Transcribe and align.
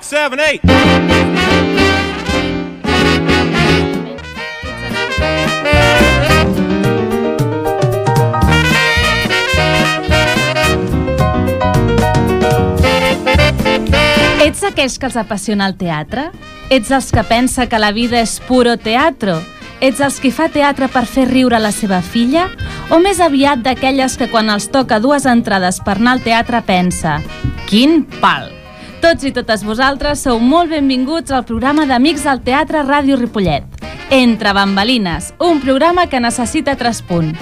six, 0.00 0.06
seven, 0.06 0.40
eight. 0.40 0.60
Ets 14.40 14.64
aquells 14.64 14.98
que 14.98 15.06
els 15.06 15.16
apassiona 15.16 15.68
el 15.68 15.76
teatre? 15.78 16.30
Ets 16.70 16.90
els 16.90 17.10
que 17.12 17.24
pensa 17.24 17.66
que 17.68 17.78
la 17.78 17.92
vida 17.92 18.20
és 18.20 18.38
puro 18.48 18.76
teatro? 18.78 19.38
Ets 19.80 20.00
els 20.04 20.18
qui 20.20 20.30
fa 20.32 20.50
teatre 20.52 20.90
per 20.92 21.06
fer 21.08 21.26
riure 21.30 21.58
la 21.60 21.72
seva 21.72 22.00
filla? 22.02 22.48
O 22.90 22.98
més 23.00 23.20
aviat 23.20 23.62
d'aquelles 23.64 24.16
que 24.18 24.28
quan 24.28 24.50
els 24.50 24.68
toca 24.68 25.00
dues 25.00 25.26
entrades 25.26 25.80
per 25.84 25.98
anar 25.98 26.18
al 26.18 26.24
teatre 26.24 26.64
pensa 26.66 27.20
Quin 27.70 28.02
pal! 28.20 28.59
Tots 29.00 29.24
i 29.24 29.30
totes 29.32 29.62
vosaltres 29.64 30.20
sou 30.26 30.36
molt 30.44 30.68
benvinguts 30.74 31.32
al 31.32 31.46
programa 31.48 31.86
d'Amics 31.88 32.26
del 32.28 32.42
Teatre 32.44 32.82
Ràdio 32.84 33.16
Ripollet. 33.16 33.64
Entre 34.12 34.52
bambalines, 34.52 35.30
un 35.40 35.62
programa 35.62 36.04
que 36.06 36.20
necessita 36.20 36.76
traspunt. 36.76 37.32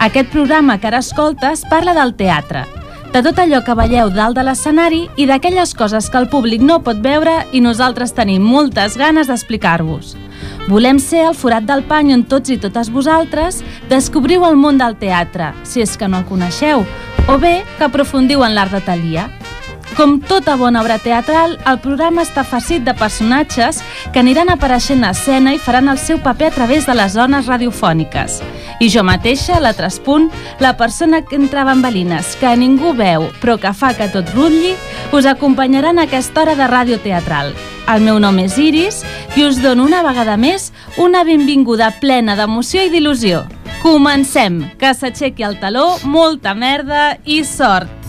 Aquest 0.00 0.30
programa 0.32 0.78
que 0.80 0.88
ara 0.88 1.02
escoltes 1.04 1.66
parla 1.68 1.92
del 1.92 2.14
teatre, 2.16 2.64
de 3.12 3.20
tot 3.20 3.42
allò 3.42 3.60
que 3.60 3.76
veieu 3.76 4.08
dalt 4.08 4.38
de 4.40 4.46
l'escenari 4.46 5.02
i 5.20 5.26
d'aquelles 5.28 5.74
coses 5.76 6.08
que 6.08 6.16
el 6.16 6.30
públic 6.32 6.64
no 6.64 6.80
pot 6.80 7.04
veure 7.04 7.42
i 7.52 7.60
nosaltres 7.60 8.16
tenim 8.16 8.40
moltes 8.48 8.96
ganes 8.96 9.28
d'explicar-vos. 9.28 10.16
Volem 10.72 10.96
ser 10.96 11.26
el 11.26 11.36
forat 11.36 11.68
del 11.68 11.84
pany 11.84 12.14
on 12.16 12.24
tots 12.24 12.48
i 12.48 12.56
totes 12.56 12.88
vosaltres 12.88 13.60
descobriu 13.92 14.48
el 14.48 14.56
món 14.56 14.80
del 14.80 14.96
teatre, 14.96 15.52
si 15.62 15.84
és 15.84 15.92
que 16.00 16.08
no 16.08 16.22
el 16.22 16.28
coneixeu, 16.32 16.86
o 17.28 17.38
bé 17.38 17.58
que 17.76 17.84
aprofundiu 17.84 18.48
en 18.48 18.56
l'art 18.56 18.72
de 18.72 18.80
Talia. 18.80 19.28
Com 19.96 20.20
tota 20.24 20.54
bona 20.56 20.80
obra 20.80 20.96
teatral, 20.96 21.58
el 21.68 21.76
programa 21.84 22.22
està 22.24 22.46
farcit 22.48 22.80
de 22.86 22.94
personatges 22.96 23.82
que 24.12 24.22
aniran 24.22 24.48
apareixent 24.48 25.04
a 25.04 25.10
escena 25.12 25.52
i 25.52 25.60
faran 25.60 25.90
el 25.92 26.00
seu 26.00 26.16
paper 26.22 26.48
a 26.48 26.54
través 26.54 26.86
de 26.88 26.94
les 26.96 27.12
zones 27.12 27.46
radiofòniques. 27.50 28.38
I 28.80 28.88
jo 28.88 29.04
mateixa, 29.04 29.60
la 29.60 29.74
Traspunt, 29.76 30.32
la 30.64 30.72
persona 30.80 31.20
que 31.26 31.36
entra 31.36 31.66
bambalines, 31.68 32.32
que 32.40 32.56
ningú 32.56 32.94
veu, 32.96 33.28
però 33.44 33.58
que 33.60 33.74
fa 33.76 33.92
que 33.92 34.08
tot 34.08 34.32
rutlli, 34.32 34.72
us 35.12 35.28
acompanyarà 35.28 35.92
en 35.92 36.00
aquesta 36.06 36.46
hora 36.46 36.56
de 36.56 36.72
ràdio 36.72 37.00
teatral. 37.04 37.52
El 37.92 38.00
meu 38.00 38.18
nom 38.22 38.38
és 38.40 38.56
Iris 38.56 39.02
i 39.36 39.44
us 39.44 39.60
dono 39.60 39.84
una 39.84 40.02
vegada 40.06 40.38
més 40.40 40.70
una 40.96 41.20
benvinguda 41.28 41.92
plena 42.00 42.38
d'emoció 42.38 42.86
i 42.86 42.92
d'il·lusió. 42.94 43.44
Comencem! 43.82 44.62
Que 44.80 44.94
s'aixequi 44.94 45.44
el 45.44 45.58
taló, 45.60 45.98
molta 46.04 46.54
merda 46.54 47.18
i 47.26 47.42
sort! 47.44 48.01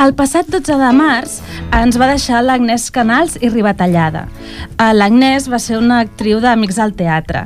El 0.00 0.14
passat 0.16 0.46
12 0.48 0.78
de 0.80 0.90
març 0.96 1.32
ens 1.76 1.98
va 2.00 2.06
deixar 2.08 2.38
l'Agnès 2.40 2.86
Canals 2.94 3.34
i 3.44 3.50
Ribatallada. 3.52 4.22
Eh, 4.78 4.94
L'Agnès 4.96 5.44
va 5.52 5.58
ser 5.60 5.76
una 5.76 5.98
actriu 6.06 6.38
d'Amics 6.40 6.78
al 6.80 6.94
Teatre 6.96 7.42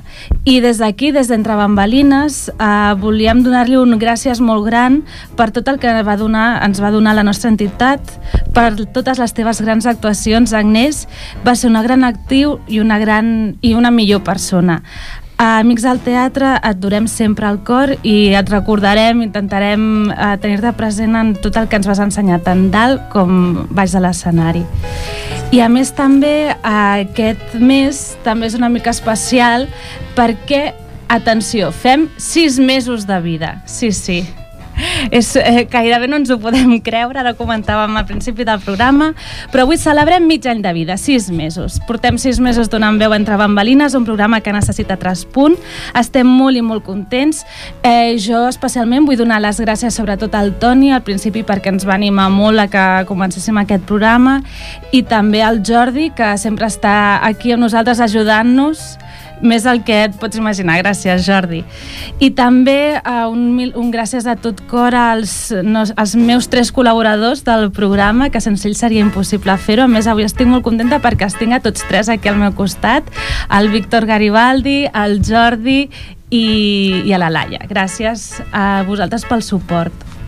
i 0.47 0.61
des 0.63 0.79
d'aquí, 0.79 1.11
des 1.11 1.27
d'Entre 1.27 1.57
Bambalines, 1.59 2.37
eh, 2.55 2.95
volíem 3.03 3.43
donar-li 3.43 3.75
un 3.81 3.99
gràcies 3.99 4.39
molt 4.39 4.69
gran 4.69 5.01
per 5.35 5.49
tot 5.51 5.67
el 5.67 5.81
que 5.83 5.97
va 6.07 6.17
donar, 6.17 6.63
ens 6.63 6.79
va 6.79 6.93
donar 6.95 7.17
la 7.19 7.27
nostra 7.27 7.51
entitat, 7.51 8.15
per 8.55 8.71
totes 8.95 9.19
les 9.19 9.35
teves 9.35 9.61
grans 9.61 9.91
actuacions. 9.91 10.55
Agnès 10.55 11.09
va 11.43 11.57
ser 11.59 11.73
una 11.73 11.83
gran 11.83 12.05
actriu 12.05 12.61
i 12.69 12.79
una, 12.79 13.01
gran, 13.03 13.57
i 13.63 13.75
una 13.75 13.91
millor 13.91 14.23
persona. 14.23 14.79
Amics 15.37 15.83
del 15.83 15.99
Teatre 16.05 16.53
et 16.63 16.79
durem 16.79 17.09
sempre 17.11 17.49
al 17.49 17.59
cor 17.67 17.91
i 18.07 18.35
et 18.39 18.51
recordarem, 18.53 19.25
intentarem 19.25 20.13
eh, 20.13 20.29
tenir-te 20.41 20.71
present 20.79 21.17
en 21.19 21.33
tot 21.43 21.59
el 21.59 21.67
que 21.67 21.81
ens 21.81 21.89
vas 21.91 22.03
ensenyar, 22.05 22.39
tant 22.47 22.69
dalt 22.71 23.09
com 23.11 23.67
baix 23.75 23.97
de 23.97 24.05
l'escenari. 24.05 24.63
I 25.55 25.61
a 25.65 25.69
més 25.71 25.91
també 25.95 26.53
eh, 26.53 26.55
aquest 27.03 27.59
mes 27.59 28.05
també 28.23 28.47
és 28.47 28.55
una 28.59 28.71
mica 28.71 28.95
especial 28.95 29.67
perquè, 30.15 30.69
atenció, 31.11 31.73
fem 31.75 32.09
sis 32.17 32.61
mesos 32.63 33.09
de 33.11 33.19
vida. 33.23 33.57
Sí, 33.67 33.91
sí, 33.91 34.23
és, 35.11 35.37
eh, 35.37 35.67
gairebé 35.71 36.09
no 36.09 36.17
ens 36.17 36.31
ho 36.31 36.39
podem 36.39 36.79
creure, 36.81 37.19
ara 37.21 37.35
comentàvem 37.35 37.97
al 37.97 38.07
principi 38.07 38.45
del 38.45 38.61
programa, 38.61 39.13
però 39.53 39.65
avui 39.65 39.79
celebrem 39.79 40.27
mig 40.27 40.47
any 40.47 40.63
de 40.63 40.73
vida, 40.73 40.97
sis 40.97 41.31
mesos. 41.31 41.81
Portem 41.87 42.19
sis 42.19 42.41
mesos 42.41 42.71
donant 42.71 42.99
veu 42.99 43.15
entre 43.15 43.37
bambalines, 43.37 43.95
un 43.95 44.05
programa 44.05 44.41
que 44.41 44.53
necessita 44.53 44.97
traspunt. 44.97 45.59
Estem 45.95 46.27
molt 46.27 46.57
i 46.57 46.63
molt 46.63 46.85
contents. 46.85 47.45
Eh, 47.83 48.17
jo 48.19 48.47
especialment 48.49 49.07
vull 49.07 49.19
donar 49.19 49.41
les 49.41 49.61
gràcies 49.61 49.95
sobretot 49.95 50.35
al 50.35 50.55
Toni 50.59 50.93
al 50.93 51.03
principi 51.07 51.45
perquè 51.47 51.73
ens 51.73 51.87
va 51.87 51.95
animar 51.95 52.31
molt 52.33 52.61
a 52.61 52.69
que 52.71 52.85
comencéssim 53.09 53.59
aquest 53.61 53.85
programa 53.89 54.41
i 54.93 55.03
també 55.03 55.43
al 55.43 55.63
Jordi 55.67 56.11
que 56.17 56.35
sempre 56.41 56.69
està 56.71 57.21
aquí 57.25 57.55
amb 57.55 57.65
nosaltres 57.67 58.01
ajudant-nos 58.05 58.85
més 59.43 59.65
del 59.67 59.83
que 59.85 60.05
et 60.07 60.17
pots 60.21 60.39
imaginar. 60.39 60.79
Gràcies, 60.83 61.25
Jordi. 61.27 61.63
I 62.23 62.31
també 62.37 62.97
uh, 62.97 63.27
un, 63.31 63.59
un 63.75 63.91
gràcies 63.95 64.27
a 64.31 64.37
tot 64.41 64.63
cor 64.71 64.95
als, 64.95 65.53
no, 65.65 65.85
als 65.97 66.15
meus 66.17 66.49
tres 66.53 66.73
col·laboradors 66.75 67.45
del 67.47 67.71
programa, 67.75 68.31
que 68.31 68.43
sense 68.45 68.69
ells 68.69 68.83
seria 68.85 69.05
impossible 69.05 69.57
fer-ho. 69.59 69.89
A 69.89 69.91
més, 69.91 70.09
avui 70.11 70.27
estic 70.27 70.49
molt 70.51 70.67
contenta 70.67 71.01
perquè 71.05 71.29
els 71.29 71.39
tinc 71.41 71.59
a 71.59 71.63
tots 71.65 71.85
tres 71.89 72.11
aquí 72.13 72.31
al 72.31 72.41
meu 72.41 72.55
costat, 72.57 73.09
el 73.51 73.71
Víctor 73.75 74.09
Garibaldi, 74.11 74.85
el 74.89 75.21
Jordi 75.25 75.85
i, 76.31 76.47
i 77.05 77.15
a 77.15 77.21
la 77.21 77.31
Laia. 77.33 77.65
Gràcies 77.71 78.31
a 78.53 78.83
vosaltres 78.89 79.27
pel 79.29 79.45
suport. 79.45 80.24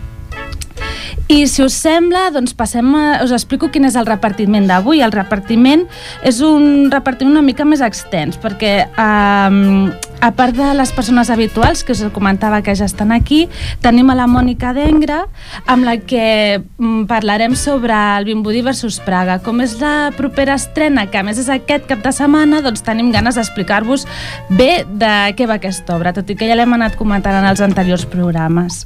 I 1.27 1.43
si 1.51 1.59
us 1.59 1.75
sembla, 1.75 2.29
doncs 2.31 2.53
passem 2.55 2.87
a, 2.95 3.19
us 3.19 3.33
explico 3.35 3.67
quin 3.67 3.83
és 3.83 3.97
el 3.99 4.05
repartiment 4.07 4.63
d'avui. 4.69 5.01
El 5.03 5.11
repartiment 5.11 5.81
és 6.23 6.39
un 6.39 6.87
repartiment 6.87 7.35
una 7.35 7.43
mica 7.43 7.65
més 7.67 7.83
extens, 7.83 8.37
perquè 8.39 8.85
um, 8.95 9.89
a 10.23 10.29
part 10.37 10.55
de 10.55 10.69
les 10.79 10.93
persones 10.95 11.27
habituals, 11.29 11.83
que 11.83 11.91
us 11.91 12.05
comentava 12.15 12.61
que 12.63 12.77
ja 12.79 12.87
estan 12.87 13.11
aquí, 13.11 13.41
tenim 13.83 14.07
a 14.07 14.15
la 14.15 14.29
Mònica 14.31 14.71
Dengra, 14.71 15.25
amb 15.67 15.83
la 15.83 15.97
que 15.99 16.61
mm, 16.63 17.03
parlarem 17.11 17.59
sobre 17.59 17.91
el 17.91 18.31
Vimbodí 18.31 18.63
versus 18.63 19.01
Praga. 19.03 19.41
Com 19.43 19.59
és 19.59 19.75
la 19.83 20.13
propera 20.15 20.55
estrena, 20.55 21.09
que 21.11 21.19
a 21.19 21.27
més 21.27 21.43
és 21.43 21.51
aquest 21.51 21.91
cap 21.91 22.07
de 22.07 22.15
setmana, 22.15 22.63
doncs 22.63 22.87
tenim 22.87 23.11
ganes 23.11 23.35
d'explicar-vos 23.35 24.07
bé 24.47 24.85
de 24.87 25.15
què 25.35 25.43
va 25.43 25.59
aquesta 25.59 25.99
obra, 25.99 26.15
tot 26.15 26.31
i 26.31 26.39
que 26.39 26.47
ja 26.47 26.55
l'hem 26.55 26.79
anat 26.79 26.95
comentant 26.95 27.35
en 27.35 27.51
els 27.51 27.59
anteriors 27.67 28.07
programes. 28.07 28.85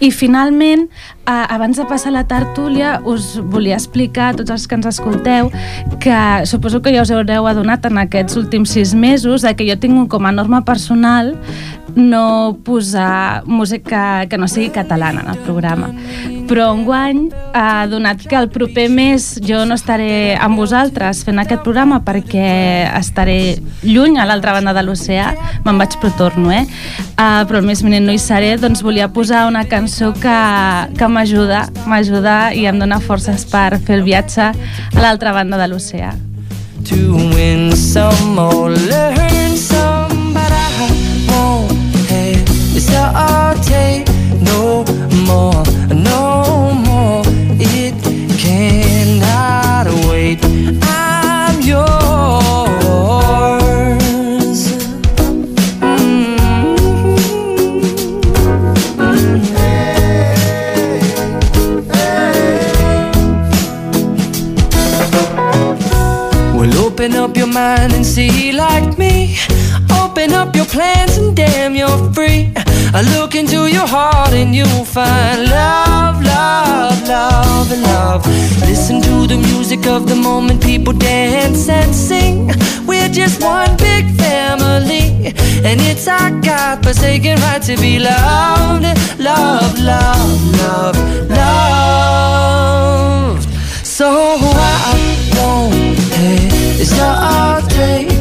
I 0.00 0.10
finalment, 0.10 0.88
eh, 1.26 1.46
abans 1.48 1.76
de 1.76 1.84
passar 1.84 2.12
la 2.12 2.24
tertúlia, 2.28 3.00
us 3.04 3.40
volia 3.40 3.76
explicar 3.76 4.32
a 4.32 4.38
tots 4.38 4.50
els 4.50 4.66
que 4.68 4.78
ens 4.78 4.86
escolteu 4.86 5.50
que 6.00 6.46
suposo 6.46 6.82
que 6.82 6.94
ja 6.94 7.02
us 7.02 7.10
haureu 7.10 7.48
adonat 7.48 7.86
en 7.86 7.98
aquests 7.98 8.36
últims 8.36 8.74
sis 8.76 8.94
mesos 8.94 9.42
de 9.42 9.54
que 9.56 9.68
jo 9.68 9.78
tinc 9.80 10.08
com 10.10 10.26
a 10.26 10.32
norma 10.32 10.64
personal 10.64 11.34
no 11.96 12.58
posar 12.64 13.44
música 13.46 14.26
que 14.28 14.38
no 14.38 14.48
sigui 14.48 14.70
catalana 14.70 15.22
en 15.22 15.30
el 15.30 15.38
programa. 15.46 15.90
Però 16.48 16.68
enguany, 16.74 17.30
eh, 17.32 17.86
donat 17.88 18.20
que 18.28 18.36
el 18.36 18.50
proper 18.52 18.88
mes 18.90 19.40
jo 19.42 19.64
no 19.64 19.78
estaré 19.78 20.36
amb 20.36 20.58
vosaltres 20.60 21.24
fent 21.24 21.40
aquest 21.40 21.62
programa 21.64 22.02
perquè 22.04 22.90
estaré 22.98 23.56
lluny 23.82 24.18
a 24.18 24.26
l'altra 24.28 24.52
banda 24.52 24.74
de 24.76 24.82
l'oceà, 24.84 25.32
me'n 25.64 25.80
vaig 25.80 25.96
però 26.00 26.12
torno, 26.18 26.52
eh? 26.52 26.66
Uh, 27.14 27.46
però 27.46 27.62
el 27.62 27.66
mes 27.66 27.82
vinent 27.82 28.04
no 28.04 28.12
hi 28.12 28.20
seré, 28.20 28.56
doncs 28.58 28.82
volia 28.82 29.08
posar 29.08 29.46
una 29.48 29.64
cançó 29.70 30.12
que, 30.12 30.36
que 30.98 31.08
m'ajuda, 31.08 31.68
m'ajuda 31.86 32.52
i 32.52 32.66
em 32.66 32.78
dona 32.78 33.00
forces 33.00 33.46
per 33.48 33.78
fer 33.78 34.00
el 34.00 34.06
viatge 34.06 34.50
a 34.50 35.00
l'altra 35.00 35.32
banda 35.32 35.60
de 35.60 35.70
l'oceà. 35.72 36.14
to 36.84 37.14
win 37.34 37.74
some 37.74 38.38
or 38.38 38.68
learn 38.68 39.23
no 46.10 46.72
more. 46.86 47.22
It 47.58 47.94
cannot 48.42 49.86
wait. 50.08 50.38
I'm 50.82 51.56
yours. 51.60 51.84
Mm-hmm. 65.54 66.56
Well, 66.56 66.78
open 66.86 67.14
up 67.14 67.36
your 67.36 67.46
mind 67.46 67.92
and 67.92 68.04
see 68.06 68.52
like 68.52 68.96
me. 68.98 69.36
Open 70.16 70.32
up 70.32 70.54
your 70.54 70.66
plans 70.66 71.16
and 71.16 71.34
damn, 71.34 71.74
you're 71.74 72.12
free. 72.12 72.52
I 72.94 73.02
look 73.18 73.34
into 73.34 73.66
your 73.66 73.84
heart 73.84 74.32
and 74.32 74.54
you'll 74.54 74.84
find 74.84 75.50
love, 75.50 76.22
love, 76.22 77.02
love, 77.08 77.72
and 77.72 77.82
love. 77.82 78.24
Listen 78.60 79.02
to 79.02 79.26
the 79.26 79.36
music 79.36 79.88
of 79.88 80.06
the 80.08 80.14
moment, 80.14 80.62
people 80.62 80.92
dance 80.92 81.68
and 81.68 81.92
sing. 81.92 82.52
We're 82.86 83.08
just 83.08 83.42
one 83.42 83.76
big 83.76 84.08
family. 84.14 85.34
And 85.64 85.80
it's 85.80 86.06
our 86.06 86.30
God 86.42 86.84
forsaken 86.84 87.40
right 87.40 87.62
to 87.62 87.76
be 87.76 87.98
loved, 87.98 88.84
loved, 89.18 89.80
loved, 89.80 90.56
loved, 90.62 91.28
loved. 91.28 92.54
So 93.84 94.06
I 94.08 94.94
won't 95.34 95.98
hesitate 96.78 98.13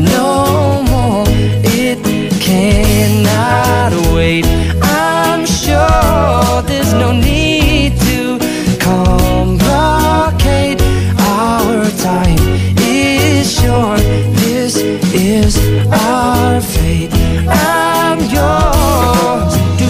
no 0.00 0.82
more. 0.90 1.24
It 1.64 1.98
cannot 2.40 3.92
wait. 4.14 4.46
I'm 4.82 5.44
sure 5.46 6.62
there's 6.62 6.92
no 6.94 7.12
need 7.12 7.98
to 8.00 8.38
complicate. 8.80 10.80
Our 11.20 11.84
time 12.00 12.38
is 12.78 13.52
short. 13.60 14.00
This 14.40 14.76
is 15.12 15.56
our 15.92 16.60
fate. 16.60 17.12
I'm 17.48 18.18
yours. 18.36 19.54
Do 19.78 19.88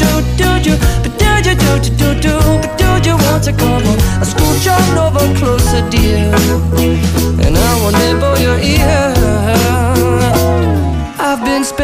do 0.00 0.10
do 0.36 0.36
do 0.36 0.48
do, 0.64 0.76
do 1.18 1.30
do 1.42 1.54
do 1.54 1.78
do 1.78 1.90
do 1.96 2.14
do, 2.20 2.34
but 2.60 2.72
do 2.78 2.84
you 3.10 3.16
want 3.16 3.42
to 3.44 3.52
come? 3.52 3.82
I 4.20 4.22
scooch 4.24 4.66
on 4.70 4.98
over 4.98 5.26
closer, 5.38 5.82
dear, 5.90 6.30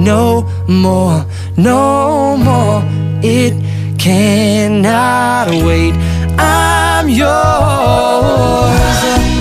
no 0.00 0.42
more, 0.66 1.24
no 1.56 2.36
more. 2.36 2.82
It 3.22 3.54
cannot 3.98 5.48
wait. 5.50 5.94
I'm 6.38 7.08
yours. 7.08 7.28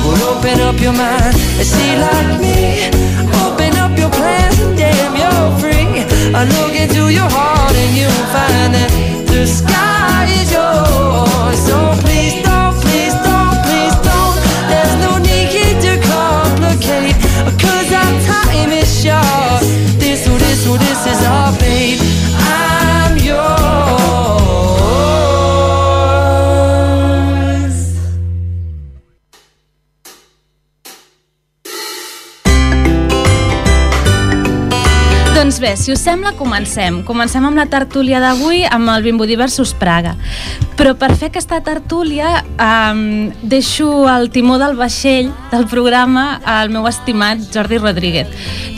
Well, 0.03 0.37
open 0.37 0.59
up 0.59 0.79
your 0.81 0.93
mind 0.93 1.35
and 1.59 1.67
see 1.67 1.95
like 2.05 2.41
me. 2.41 2.87
Open 3.45 3.77
up 3.77 3.97
your 3.97 4.09
plans 4.09 4.59
and 4.59 4.77
damn, 4.77 5.15
you're 5.21 5.51
free. 5.61 6.03
I 6.35 6.43
look 6.43 6.75
into 6.75 7.09
your 7.09 7.29
heart 7.29 7.75
and 7.75 7.95
you'll 7.97 8.27
find 8.35 8.73
that 8.75 8.91
the 9.27 9.47
sky 9.47 9.98
is 21.05 21.23
our 21.25 21.53
fate. 21.53 22.01
I'm 22.37 23.17
yours. 23.17 23.59
Doncs 35.35 35.59
bé, 35.59 35.77
si 35.77 35.91
us 35.93 35.99
sembla, 36.03 36.33
comencem. 36.35 37.03
Comencem 37.07 37.45
amb 37.45 37.55
la 37.55 37.67
tertúlia 37.71 38.19
d'avui, 38.19 38.65
amb 38.67 38.89
el 38.91 39.03
Bimbo 39.03 39.25
Diversos 39.29 39.73
Praga. 39.73 40.17
Però 40.79 40.93
per 40.95 41.09
fer 41.19 41.27
aquesta 41.27 41.57
tertúlia 41.59 42.39
um, 42.55 43.01
deixo 43.43 44.07
el 44.07 44.29
timó 44.31 44.55
del 44.61 44.77
vaixell 44.79 45.27
del 45.51 45.65
programa 45.67 46.37
al 46.47 46.69
meu 46.71 46.87
estimat 46.87 47.41
Jordi 47.51 47.81
Rodríguez. 47.81 48.29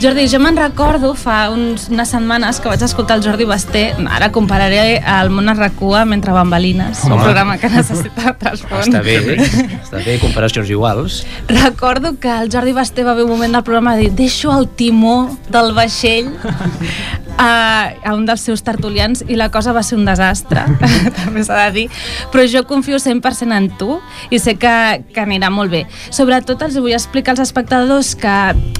Jordi, 0.02 0.24
jo 0.26 0.40
me'n 0.42 0.58
recordo 0.58 1.12
fa 1.14 1.44
uns, 1.54 1.84
unes 1.94 2.10
setmanes 2.10 2.58
que 2.58 2.66
vaig 2.72 2.82
escoltar 2.82 3.20
el 3.20 3.22
Jordi 3.22 3.46
Basté, 3.46 3.84
ara 4.10 4.32
compararé 4.34 4.96
el 4.98 5.30
món 5.30 5.52
es 5.52 5.60
recua 5.60 6.02
mentre 6.08 6.34
bambalines, 6.34 7.04
un 7.06 7.14
Home. 7.14 7.22
programa 7.22 7.56
que 7.62 7.70
necessita 7.70 8.34
trasfons. 8.40 8.90
Està 8.90 9.04
bé, 9.06 9.38
està 9.78 10.02
bé, 10.02 10.18
comparacions 10.18 10.74
iguals. 10.74 11.20
Recordo 11.54 12.16
que 12.18 12.34
el 12.34 12.50
Jordi 12.50 12.74
Basté 12.74 13.06
va 13.06 13.14
haver 13.14 13.28
un 13.28 13.36
moment 13.36 13.54
del 13.60 13.62
programa 13.62 13.94
de 13.94 14.08
dir 14.08 14.16
deixo 14.24 14.50
el 14.58 14.66
timó 14.74 15.38
del 15.54 15.70
vaixell 15.78 16.34
a, 17.38 17.92
a 18.04 18.14
un 18.14 18.26
dels 18.26 18.44
seus 18.44 18.62
tertulians 18.64 19.24
i 19.28 19.36
la 19.36 19.50
cosa 19.50 19.72
va 19.72 19.82
ser 19.82 19.98
un 19.98 20.06
desastre, 20.06 20.64
també 21.20 21.44
s'ha 21.44 21.66
de 21.66 21.72
dir. 21.76 21.86
Però 22.32 22.44
jo 22.48 22.64
confio 22.68 22.98
100% 23.02 23.56
en 23.56 23.68
tu 23.78 23.98
i 24.30 24.40
sé 24.42 24.56
que, 24.60 24.74
que 25.12 25.22
anirà 25.22 25.50
molt 25.52 25.72
bé. 25.72 25.84
Sobretot 26.10 26.62
els 26.66 26.78
vull 26.78 26.94
explicar 26.96 27.34
als 27.36 27.44
espectadors 27.44 28.14
que 28.18 28.36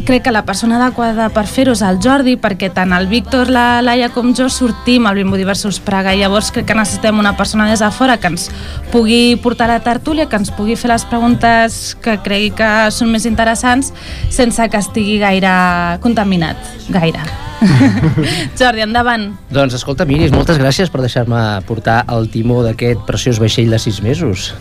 crec 0.06 0.26
que 0.26 0.34
la 0.34 0.44
persona 0.46 0.78
adequada 0.81 1.28
per 1.34 1.46
fer-ho 1.50 1.76
és 1.76 1.82
el 1.87 2.00
Jordi, 2.02 2.37
perquè 2.40 2.72
tant 2.75 2.93
el 2.96 3.08
Víctor, 3.10 3.50
la 3.52 3.82
Laia 3.82 4.10
com 4.14 4.32
jo 4.37 4.49
sortim 4.52 5.06
al 5.06 5.19
Bimbo 5.19 5.38
Diversos 5.40 5.81
Praga 5.82 6.14
i 6.14 6.22
llavors 6.22 6.52
crec 6.55 6.69
que 6.70 6.78
necessitem 6.78 7.19
una 7.19 7.37
persona 7.38 7.69
des 7.70 7.82
de 7.82 7.90
fora 7.94 8.19
que 8.20 8.32
ens 8.32 8.48
pugui 8.93 9.37
portar 9.43 9.70
a 9.70 9.78
la 9.78 9.84
tertúlia, 9.84 10.28
que 10.28 10.38
ens 10.40 10.52
pugui 10.55 10.76
fer 10.76 10.93
les 10.93 11.06
preguntes 11.08 11.96
que 12.02 12.19
cregui 12.25 12.52
que 12.56 12.72
són 12.94 13.12
més 13.14 13.26
interessants 13.28 13.93
sense 14.31 14.69
que 14.69 14.82
estigui 14.82 15.19
gaire 15.22 15.55
contaminat, 16.02 16.58
gaire. 16.93 17.22
Jordi, 18.59 18.83
endavant. 18.85 19.29
Doncs 19.53 19.75
escolta, 19.79 20.06
Miris, 20.09 20.33
moltes 20.35 20.59
gràcies 20.61 20.91
per 20.93 21.00
deixar-me 21.05 21.41
portar 21.69 22.03
el 22.12 22.29
timó 22.33 22.61
d'aquest 22.65 23.05
preciós 23.09 23.41
vaixell 23.43 23.71
de 23.73 23.79
sis 23.83 24.00
mesos. 24.05 24.53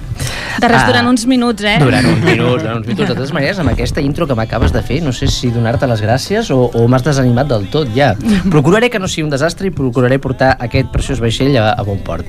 De 0.62 0.68
res, 0.68 0.81
Ah, 0.81 0.88
durant 0.89 1.07
uns 1.07 1.25
minuts, 1.30 1.63
eh? 1.63 1.78
Durant 1.80 2.06
uns 2.06 2.24
minuts, 2.25 2.63
durant 2.63 2.78
uns 2.80 2.88
minuts. 2.88 3.00
De 3.01 3.07
totes 3.13 3.31
maneres, 3.33 3.60
amb 3.62 3.72
aquesta 3.72 4.01
intro 4.04 4.28
que 4.28 4.36
m'acabes 4.36 4.74
de 4.74 4.81
fer, 4.83 5.01
no 5.04 5.13
sé 5.13 5.28
si 5.31 5.51
donar-te 5.54 5.88
les 5.88 6.01
gràcies 6.04 6.50
o, 6.51 6.66
o 6.74 6.88
m'has 6.92 7.04
desanimat 7.06 7.48
del 7.48 7.68
tot, 7.72 7.88
ja. 7.95 8.13
Procuraré 8.51 8.89
que 8.89 9.00
no 9.00 9.07
sigui 9.07 9.24
un 9.28 9.31
desastre 9.33 9.68
i 9.69 9.72
procuraré 9.75 10.19
portar 10.19 10.56
aquest 10.60 10.92
preciós 10.92 11.22
vaixell 11.24 11.56
a, 11.62 11.72
a 11.74 11.83
bon 11.88 12.01
port. 12.04 12.28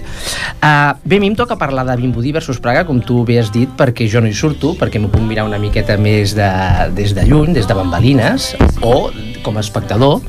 Uh, 0.63 0.95
bé, 1.05 1.19
a 1.19 1.21
mi 1.21 1.33
em 1.33 1.37
toca 1.39 1.57
parlar 1.59 1.85
de 1.89 1.97
Vimbodí 1.99 2.33
versus 2.33 2.61
Praga, 2.63 2.85
com 2.87 3.01
tu 3.03 3.25
bé 3.27 3.41
has 3.43 3.51
dit, 3.53 3.69
perquè 3.79 4.06
jo 4.11 4.23
no 4.23 4.31
hi 4.31 4.37
surto, 4.37 4.75
perquè 4.79 5.01
m'ho 5.03 5.11
puc 5.13 5.25
mirar 5.27 5.44
una 5.49 5.59
miqueta 5.59 5.97
més 5.99 6.37
de, 6.39 6.49
des 6.94 7.15
de 7.17 7.27
lluny, 7.27 7.53
des 7.56 7.67
de 7.67 7.75
bambalines, 7.75 8.53
o 8.82 9.11
com 9.43 9.56
a 9.59 9.65
espectador, 9.65 10.21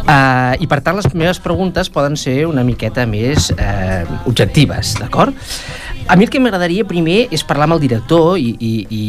Uh, 0.00 0.56
I 0.58 0.66
per 0.70 0.80
tant 0.82 0.96
les 0.98 1.06
meves 1.14 1.38
preguntes 1.42 1.90
poden 1.92 2.16
ser 2.18 2.42
una 2.48 2.64
miqueta 2.66 3.04
més 3.06 3.50
uh, 3.54 4.02
objectives, 4.26 4.96
d'acord? 4.98 5.36
A 6.10 6.16
mi 6.18 6.26
el 6.26 6.30
que 6.32 6.40
m'agradaria 6.42 6.86
primer 6.88 7.28
és 7.30 7.44
parlar 7.46 7.68
amb 7.68 7.76
el 7.76 7.82
director 7.84 8.38
i, 8.40 8.48
i, 8.58 8.72
i, 8.90 9.04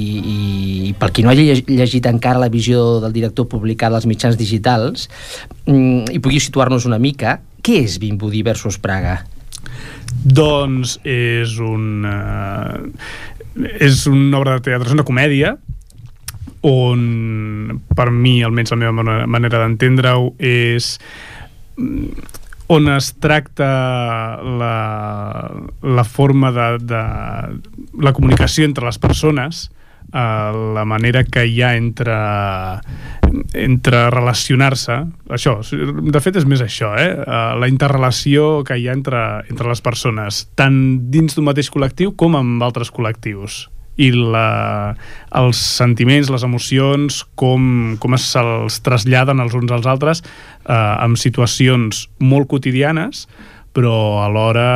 i 0.92 0.92
per 1.00 1.10
qui 1.16 1.24
no 1.26 1.32
hagi 1.32 1.48
lle- 1.48 1.78
llegit 1.80 2.06
encara 2.12 2.44
la 2.44 2.52
visió 2.54 3.00
del 3.02 3.16
director 3.16 3.48
publicada 3.50 3.98
als 3.98 4.06
mitjans 4.06 4.38
digitals 4.38 5.08
mm, 5.66 6.12
i 6.14 6.22
pugui 6.22 6.44
situar-nos 6.44 6.86
una 6.86 7.02
mica, 7.02 7.40
què 7.66 7.82
és 7.88 7.98
Vimbodí 8.02 8.44
versus 8.46 8.78
Praga? 8.82 9.22
Doncs 10.22 11.00
és 11.08 11.58
un... 11.64 12.06
Uh, 12.06 12.92
és 13.82 14.06
una 14.08 14.38
obra 14.40 14.60
de 14.60 14.70
teatre, 14.70 14.88
és 14.88 14.96
una 14.96 15.08
comèdia 15.08 15.56
on, 16.68 17.82
per 17.96 18.12
mi, 18.13 18.41
almenys 18.46 18.74
la 18.74 18.80
meva 18.84 19.25
manera 19.25 19.63
d'entendre-ho, 19.63 20.34
és 20.38 20.94
mm, 21.77 22.38
on 22.72 22.88
es 22.94 23.12
tracta 23.20 23.68
la, 24.41 25.51
la 25.82 26.03
forma 26.08 26.53
de, 26.56 26.68
de 26.88 27.01
la 28.00 28.13
comunicació 28.15 28.65
entre 28.70 28.88
les 28.88 29.00
persones 29.01 29.65
eh, 30.13 30.51
la 30.77 30.86
manera 30.88 31.25
que 31.25 31.44
hi 31.48 31.60
ha 31.62 31.74
entre 31.75 32.15
entre 33.56 34.06
relacionar-se 34.12 34.98
això, 35.32 35.58
de 35.63 36.24
fet 36.24 36.39
és 36.39 36.48
més 36.48 36.63
això 36.63 36.94
eh? 37.00 37.10
Eh, 37.12 37.44
la 37.60 37.70
interrelació 37.72 38.63
que 38.68 38.80
hi 38.80 38.88
ha 38.88 38.96
entre, 38.96 39.22
entre 39.51 39.68
les 39.72 39.84
persones 39.84 40.46
tant 40.60 40.80
dins 41.12 41.36
d'un 41.36 41.48
mateix 41.48 41.72
col·lectiu 41.72 42.15
com 42.15 42.39
amb 42.39 42.63
altres 42.63 42.91
col·lectius 42.94 43.65
i 44.01 44.10
la, 44.15 44.96
els 45.38 45.62
sentiments, 45.77 46.31
les 46.34 46.46
emocions, 46.48 47.22
com, 47.39 47.96
com 48.01 48.17
se'ls 48.17 48.81
traslladen 48.86 49.43
els 49.43 49.55
uns 49.58 49.72
als 49.75 49.88
altres 49.89 50.24
eh, 50.24 50.74
amb 50.74 51.20
situacions 51.22 52.08
molt 52.20 52.50
quotidianes, 52.51 53.27
però 53.72 54.24
alhora, 54.25 54.67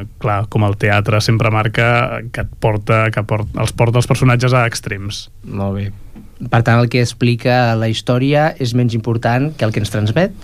eh, 0.00 0.06
clar, 0.22 0.40
com 0.50 0.66
el 0.66 0.78
teatre 0.80 1.20
sempre 1.24 1.52
marca 1.54 1.88
que 2.32 2.46
et 2.46 2.56
porta, 2.60 3.06
que 3.14 3.22
port, 3.28 3.50
els 3.60 3.74
porta 3.76 4.02
els 4.02 4.10
personatges 4.10 4.56
a 4.56 4.66
extrems. 4.66 5.28
Molt 5.44 5.78
bé. 5.78 5.90
Per 6.38 6.62
tant, 6.62 6.78
el 6.78 6.90
que 6.90 7.02
explica 7.02 7.74
la 7.78 7.88
història 7.90 8.52
és 8.62 8.74
menys 8.78 8.94
important 8.94 9.50
que 9.58 9.66
el 9.66 9.74
que 9.74 9.82
ens 9.82 9.90
transmet? 9.90 10.34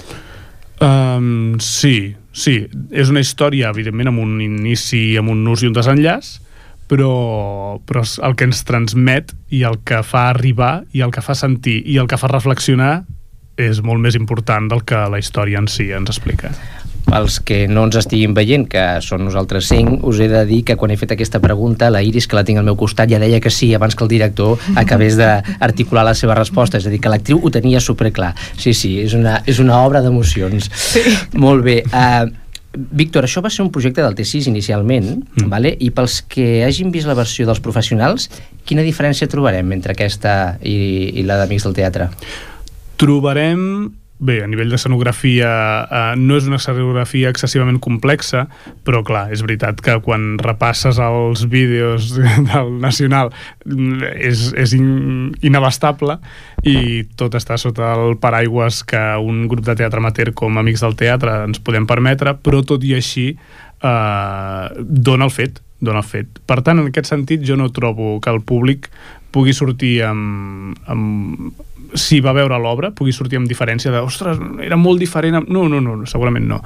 Um, 0.82 1.54
sí, 1.62 2.14
sí. 2.34 2.64
És 2.90 3.12
una 3.12 3.22
història, 3.22 3.70
evidentment, 3.70 4.10
amb 4.10 4.22
un 4.24 4.40
inici, 4.42 5.14
amb 5.20 5.30
un 5.34 5.44
nus 5.46 5.62
i 5.62 5.70
un 5.70 5.76
desenllaç, 5.76 6.34
però, 6.94 7.80
però 7.82 8.04
és 8.06 8.18
el 8.22 8.36
que 8.38 8.46
ens 8.46 8.62
transmet 8.68 9.34
i 9.50 9.64
el 9.66 9.80
que 9.86 10.04
fa 10.06 10.28
arribar 10.30 10.84
i 10.94 11.02
el 11.02 11.10
que 11.14 11.24
fa 11.24 11.34
sentir 11.34 11.80
i 11.90 11.98
el 11.98 12.06
que 12.10 12.20
fa 12.20 12.30
reflexionar 12.30 13.02
és 13.58 13.82
molt 13.86 14.02
més 14.02 14.16
important 14.18 14.70
del 14.70 14.82
que 14.86 15.04
la 15.10 15.18
història 15.18 15.60
en 15.62 15.70
si 15.70 15.90
ens 15.94 16.10
explica. 16.10 16.50
Pels 17.04 17.36
que 17.44 17.66
no 17.68 17.84
ens 17.86 17.98
estiguin 18.00 18.32
veient, 18.34 18.64
que 18.70 18.82
són 19.04 19.26
nosaltres 19.26 19.68
cinc, 19.68 20.06
us 20.08 20.22
he 20.24 20.28
de 20.30 20.40
dir 20.48 20.62
que 20.66 20.74
quan 20.80 20.90
he 20.90 20.96
fet 20.98 21.12
aquesta 21.14 21.38
pregunta, 21.42 21.90
la 21.92 22.00
Iris, 22.02 22.26
que 22.26 22.38
la 22.38 22.42
tinc 22.48 22.58
al 22.58 22.66
meu 22.66 22.78
costat, 22.80 23.10
ja 23.12 23.20
deia 23.22 23.42
que 23.44 23.52
sí 23.52 23.68
abans 23.76 23.94
que 23.94 24.06
el 24.06 24.10
director 24.10 24.56
acabés 24.80 25.18
d'articular 25.20 26.06
la 26.08 26.16
seva 26.18 26.34
resposta. 26.38 26.80
És 26.80 26.88
a 26.88 26.94
dir, 26.94 27.02
que 27.04 27.12
l'actriu 27.12 27.42
ho 27.42 27.52
tenia 27.52 27.82
superclar. 27.84 28.32
Sí, 28.56 28.72
sí, 28.72 28.96
és 29.04 29.14
una, 29.14 29.42
és 29.46 29.60
una 29.62 29.82
obra 29.84 30.02
d'emocions. 30.02 30.70
Sí. 30.72 31.04
Molt 31.38 31.62
bé. 31.68 31.82
Uh, 31.92 32.32
Víctor, 32.74 33.26
això 33.26 33.42
va 33.44 33.50
ser 33.52 33.62
un 33.64 33.70
projecte 33.74 34.02
del 34.02 34.16
T6 34.18 34.48
inicialment, 34.50 35.10
mm. 35.22 35.48
vale? 35.50 35.74
i 35.78 35.90
pels 35.94 36.20
que 36.30 36.64
hagin 36.66 36.90
vist 36.94 37.08
la 37.08 37.16
versió 37.18 37.46
dels 37.48 37.62
professionals, 37.64 38.28
quina 38.66 38.84
diferència 38.86 39.30
trobarem 39.30 39.72
entre 39.76 39.94
aquesta 39.94 40.56
i, 40.62 40.76
i 41.20 41.26
la 41.26 41.38
d'Amics 41.42 41.68
del 41.68 41.76
Teatre? 41.78 42.08
Trobarem 43.00 43.62
Bé, 44.14 44.36
a 44.44 44.46
nivell 44.46 44.70
d'escenografia 44.70 45.48
eh, 45.82 46.02
no 46.14 46.36
és 46.38 46.44
una 46.46 46.60
escenografia 46.60 47.32
excessivament 47.34 47.80
complexa, 47.82 48.44
però 48.86 49.00
clar, 49.02 49.24
és 49.34 49.42
veritat 49.42 49.82
que 49.82 49.96
quan 50.04 50.36
repasses 50.38 51.00
els 51.02 51.42
vídeos 51.50 52.12
del 52.52 52.70
Nacional 52.78 53.32
mm, 53.66 54.14
és, 54.14 54.46
és 54.54 54.76
in, 54.78 55.34
inabastable 55.42 56.20
i 56.62 57.02
tot 57.18 57.34
està 57.34 57.58
sota 57.58 57.90
el 57.98 58.14
paraigües 58.22 58.84
que 58.86 59.02
un 59.18 59.48
grup 59.50 59.66
de 59.66 59.74
teatre 59.82 59.98
amateur 59.98 60.30
com 60.38 60.62
Amics 60.62 60.86
del 60.86 60.94
Teatre 61.00 61.40
ens 61.48 61.58
podem 61.58 61.90
permetre, 61.90 62.36
però 62.38 62.62
tot 62.62 62.86
i 62.86 62.94
així 62.94 63.32
eh, 63.34 64.66
dona 64.78 65.26
el 65.26 65.34
fet 65.34 65.58
dona 65.84 66.00
el 66.00 66.08
fet. 66.08 66.38
Per 66.48 66.62
tant, 66.64 66.80
en 66.80 66.88
aquest 66.88 67.10
sentit, 67.10 67.42
jo 67.44 67.58
no 67.60 67.68
trobo 67.74 68.16
que 68.24 68.32
el 68.32 68.40
públic 68.46 68.88
pugui 69.34 69.54
sortir 69.56 69.96
amb, 70.06 70.78
amb 70.90 71.64
si 71.94 72.18
va 72.22 72.34
veure 72.34 72.58
l'obra 72.58 72.90
pugui 72.94 73.12
sortir 73.14 73.38
amb 73.38 73.50
diferència 73.50 73.92
de, 73.92 74.00
ostres, 74.02 74.38
era 74.62 74.78
molt 74.80 75.02
diferent 75.02 75.38
amb... 75.40 75.50
no, 75.52 75.66
no, 75.70 75.80
no, 75.82 75.94
segurament 76.10 76.46
no. 76.50 76.60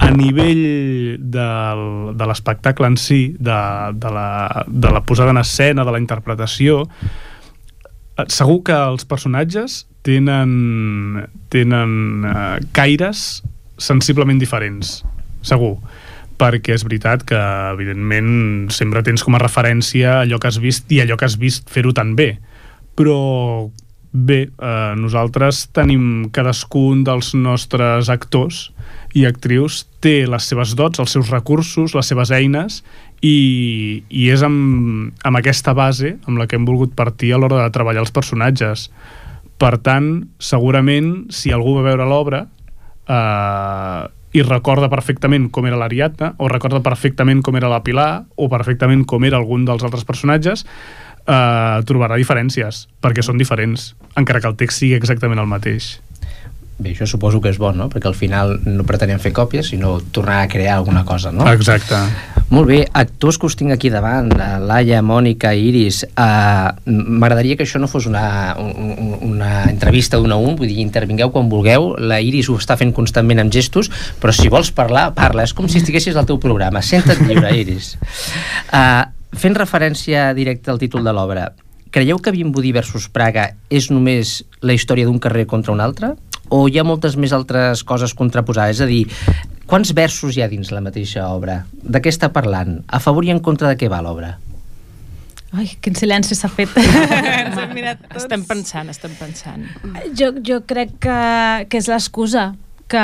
A 0.00 0.10
nivell 0.14 1.18
del, 1.18 1.84
de 2.16 2.28
l'espectacle 2.30 2.90
en 2.90 2.98
si 3.00 3.20
de, 3.38 3.60
de, 3.98 4.12
la, 4.14 4.64
de 4.66 4.94
la 4.94 5.02
posada 5.06 5.34
en 5.34 5.42
escena 5.42 5.84
de 5.86 5.94
la 5.94 6.02
interpretació 6.02 6.84
eh, 6.86 8.26
segur 8.28 8.60
que 8.66 8.76
els 8.76 9.06
personatges 9.10 9.84
tenen 10.06 11.26
tenen 11.52 12.24
eh, 12.24 12.60
caires 12.76 13.42
sensiblement 13.80 14.40
diferents 14.40 15.00
segur 15.44 15.76
perquè 16.40 16.74
és 16.78 16.86
veritat 16.86 17.26
que 17.28 17.40
evidentment 17.74 18.70
sempre 18.72 19.04
tens 19.04 19.24
com 19.26 19.36
a 19.36 19.42
referència 19.42 20.22
allò 20.22 20.40
que 20.40 20.48
has 20.48 20.60
vist 20.62 20.90
i 20.92 21.02
allò 21.04 21.20
que 21.20 21.28
has 21.28 21.36
vist 21.40 21.68
fer-ho 21.70 21.92
tan 21.96 22.16
bé 22.16 22.32
però 22.96 23.20
Bé, 24.12 24.48
eh, 24.50 24.94
nosaltres 24.98 25.68
tenim 25.70 26.32
cadascun 26.34 27.04
dels 27.06 27.30
nostres 27.38 28.08
actors 28.10 28.72
i 29.14 29.22
actrius 29.28 29.84
té 30.02 30.24
les 30.26 30.48
seves 30.50 30.74
dots, 30.74 30.98
els 30.98 31.14
seus 31.14 31.30
recursos, 31.30 31.94
les 31.94 32.10
seves 32.10 32.32
eines 32.34 32.80
i, 33.22 34.02
i 34.10 34.26
és 34.34 34.42
amb, 34.42 35.14
amb 35.22 35.38
aquesta 35.38 35.76
base 35.78 36.16
amb 36.26 36.42
la 36.42 36.48
que 36.50 36.58
hem 36.58 36.66
volgut 36.66 36.96
partir 36.98 37.30
a 37.30 37.38
l'hora 37.38 37.62
de 37.62 37.70
treballar 37.70 38.02
els 38.02 38.10
personatges. 38.10 38.88
Per 39.62 39.76
tant, 39.78 40.26
segurament, 40.42 41.28
si 41.30 41.54
algú 41.54 41.76
va 41.78 41.86
veure 41.86 42.08
l'obra 42.10 42.48
eh, 43.06 44.02
i 44.32 44.42
recorda 44.46 44.90
perfectament 44.92 45.48
com 45.50 45.66
era 45.66 45.78
l'Ariadna, 45.80 46.34
o 46.38 46.48
recorda 46.50 46.82
perfectament 46.84 47.42
com 47.42 47.56
era 47.58 47.70
la 47.70 47.82
Pilar, 47.86 48.26
o 48.36 48.48
perfectament 48.52 49.04
com 49.08 49.24
era 49.26 49.40
algun 49.40 49.64
dels 49.66 49.82
altres 49.86 50.06
personatges, 50.06 50.66
eh, 51.26 51.80
trobarà 51.86 52.18
diferències, 52.20 52.86
perquè 53.02 53.24
són 53.26 53.40
diferents, 53.40 53.94
encara 54.16 54.40
que 54.40 54.50
el 54.52 54.58
text 54.60 54.82
sigui 54.82 54.94
exactament 54.98 55.42
el 55.42 55.50
mateix. 55.50 55.98
Bé, 56.80 56.94
això 56.94 57.04
suposo 57.04 57.42
que 57.44 57.50
és 57.52 57.58
bo, 57.60 57.74
no? 57.76 57.90
Perquè 57.92 58.08
al 58.08 58.16
final 58.16 58.54
no 58.64 58.86
pretenem 58.88 59.20
fer 59.20 59.34
còpies, 59.36 59.68
sinó 59.74 59.98
tornar 60.16 60.38
a 60.40 60.48
crear 60.48 60.78
alguna 60.78 61.04
cosa, 61.04 61.28
no? 61.32 61.44
Exacte. 61.52 61.98
Molt 62.50 62.66
bé, 62.66 62.78
actors 62.98 63.36
que 63.38 63.46
us 63.46 63.54
tinc 63.54 63.70
aquí 63.70 63.90
davant, 63.92 64.32
Laia, 64.64 65.02
Mònica, 65.06 65.52
Iris, 65.54 66.00
uh, 66.08 66.72
m'agradaria 66.88 67.54
que 67.54 67.62
això 67.62 67.78
no 67.78 67.86
fos 67.86 68.08
una, 68.10 68.24
una, 68.58 69.18
una 69.22 69.50
entrevista 69.70 70.18
d'un 70.18 70.32
a 70.34 70.38
un, 70.40 70.56
vull 70.58 70.66
dir, 70.66 70.80
intervingueu 70.82 71.30
quan 71.30 71.52
vulgueu, 71.52 71.92
la 72.00 72.18
Iris 72.24 72.48
ho 72.50 72.56
està 72.58 72.74
fent 72.80 72.90
constantment 72.96 73.44
amb 73.44 73.54
gestos, 73.54 73.92
però 74.18 74.34
si 74.34 74.50
vols 74.50 74.72
parlar, 74.74 75.10
parla, 75.14 75.44
és 75.44 75.54
com 75.54 75.68
si 75.70 75.78
estiguessis 75.78 76.16
al 76.16 76.26
teu 76.26 76.40
programa, 76.42 76.82
senta't 76.82 77.22
lliure, 77.28 77.52
Iris. 77.62 77.92
Uh, 78.72 79.04
fent 79.36 79.54
referència 79.60 80.30
directa 80.34 80.72
al 80.72 80.80
títol 80.82 81.04
de 81.06 81.14
l'obra, 81.14 81.52
creieu 81.94 82.18
que 82.18 82.32
Vimbodí 82.34 82.72
versus 82.72 83.06
Praga 83.12 83.50
és 83.70 83.92
només 83.94 84.40
la 84.64 84.74
història 84.74 85.06
d'un 85.06 85.22
carrer 85.22 85.46
contra 85.46 85.76
un 85.76 85.84
altre? 85.84 86.14
O 86.50 86.66
hi 86.68 86.80
ha 86.80 86.84
moltes 86.86 87.16
més 87.16 87.32
altres 87.36 87.84
coses 87.86 88.14
contraposades? 88.18 88.80
És 88.80 88.84
a 88.84 88.88
dir, 88.90 89.04
quants 89.70 89.92
versos 89.94 90.36
hi 90.36 90.42
ha 90.42 90.48
dins 90.50 90.72
la 90.74 90.82
mateixa 90.82 91.28
obra? 91.30 91.62
De 91.70 92.02
què 92.02 92.10
està 92.10 92.32
parlant? 92.34 92.80
A 92.90 92.98
favor 93.02 93.26
i 93.26 93.30
en 93.34 93.42
contra 93.44 93.70
de 93.70 93.78
què 93.78 93.90
va 93.90 94.02
l'obra? 94.02 94.36
Ai, 95.50 95.66
quin 95.82 95.96
silenci 95.98 96.36
s'ha 96.38 96.50
fet. 96.50 96.74
Ens 97.42 97.58
hem 97.58 97.72
mirat 97.74 98.02
tots. 98.02 98.24
Estem 98.24 98.42
pensant, 98.46 98.90
estem 98.90 99.14
pensant. 99.18 99.64
Jo, 100.18 100.30
jo 100.46 100.60
crec 100.66 100.98
que, 101.02 101.20
que 101.70 101.80
és 101.80 101.90
l'excusa 101.90 102.52
que 102.90 103.02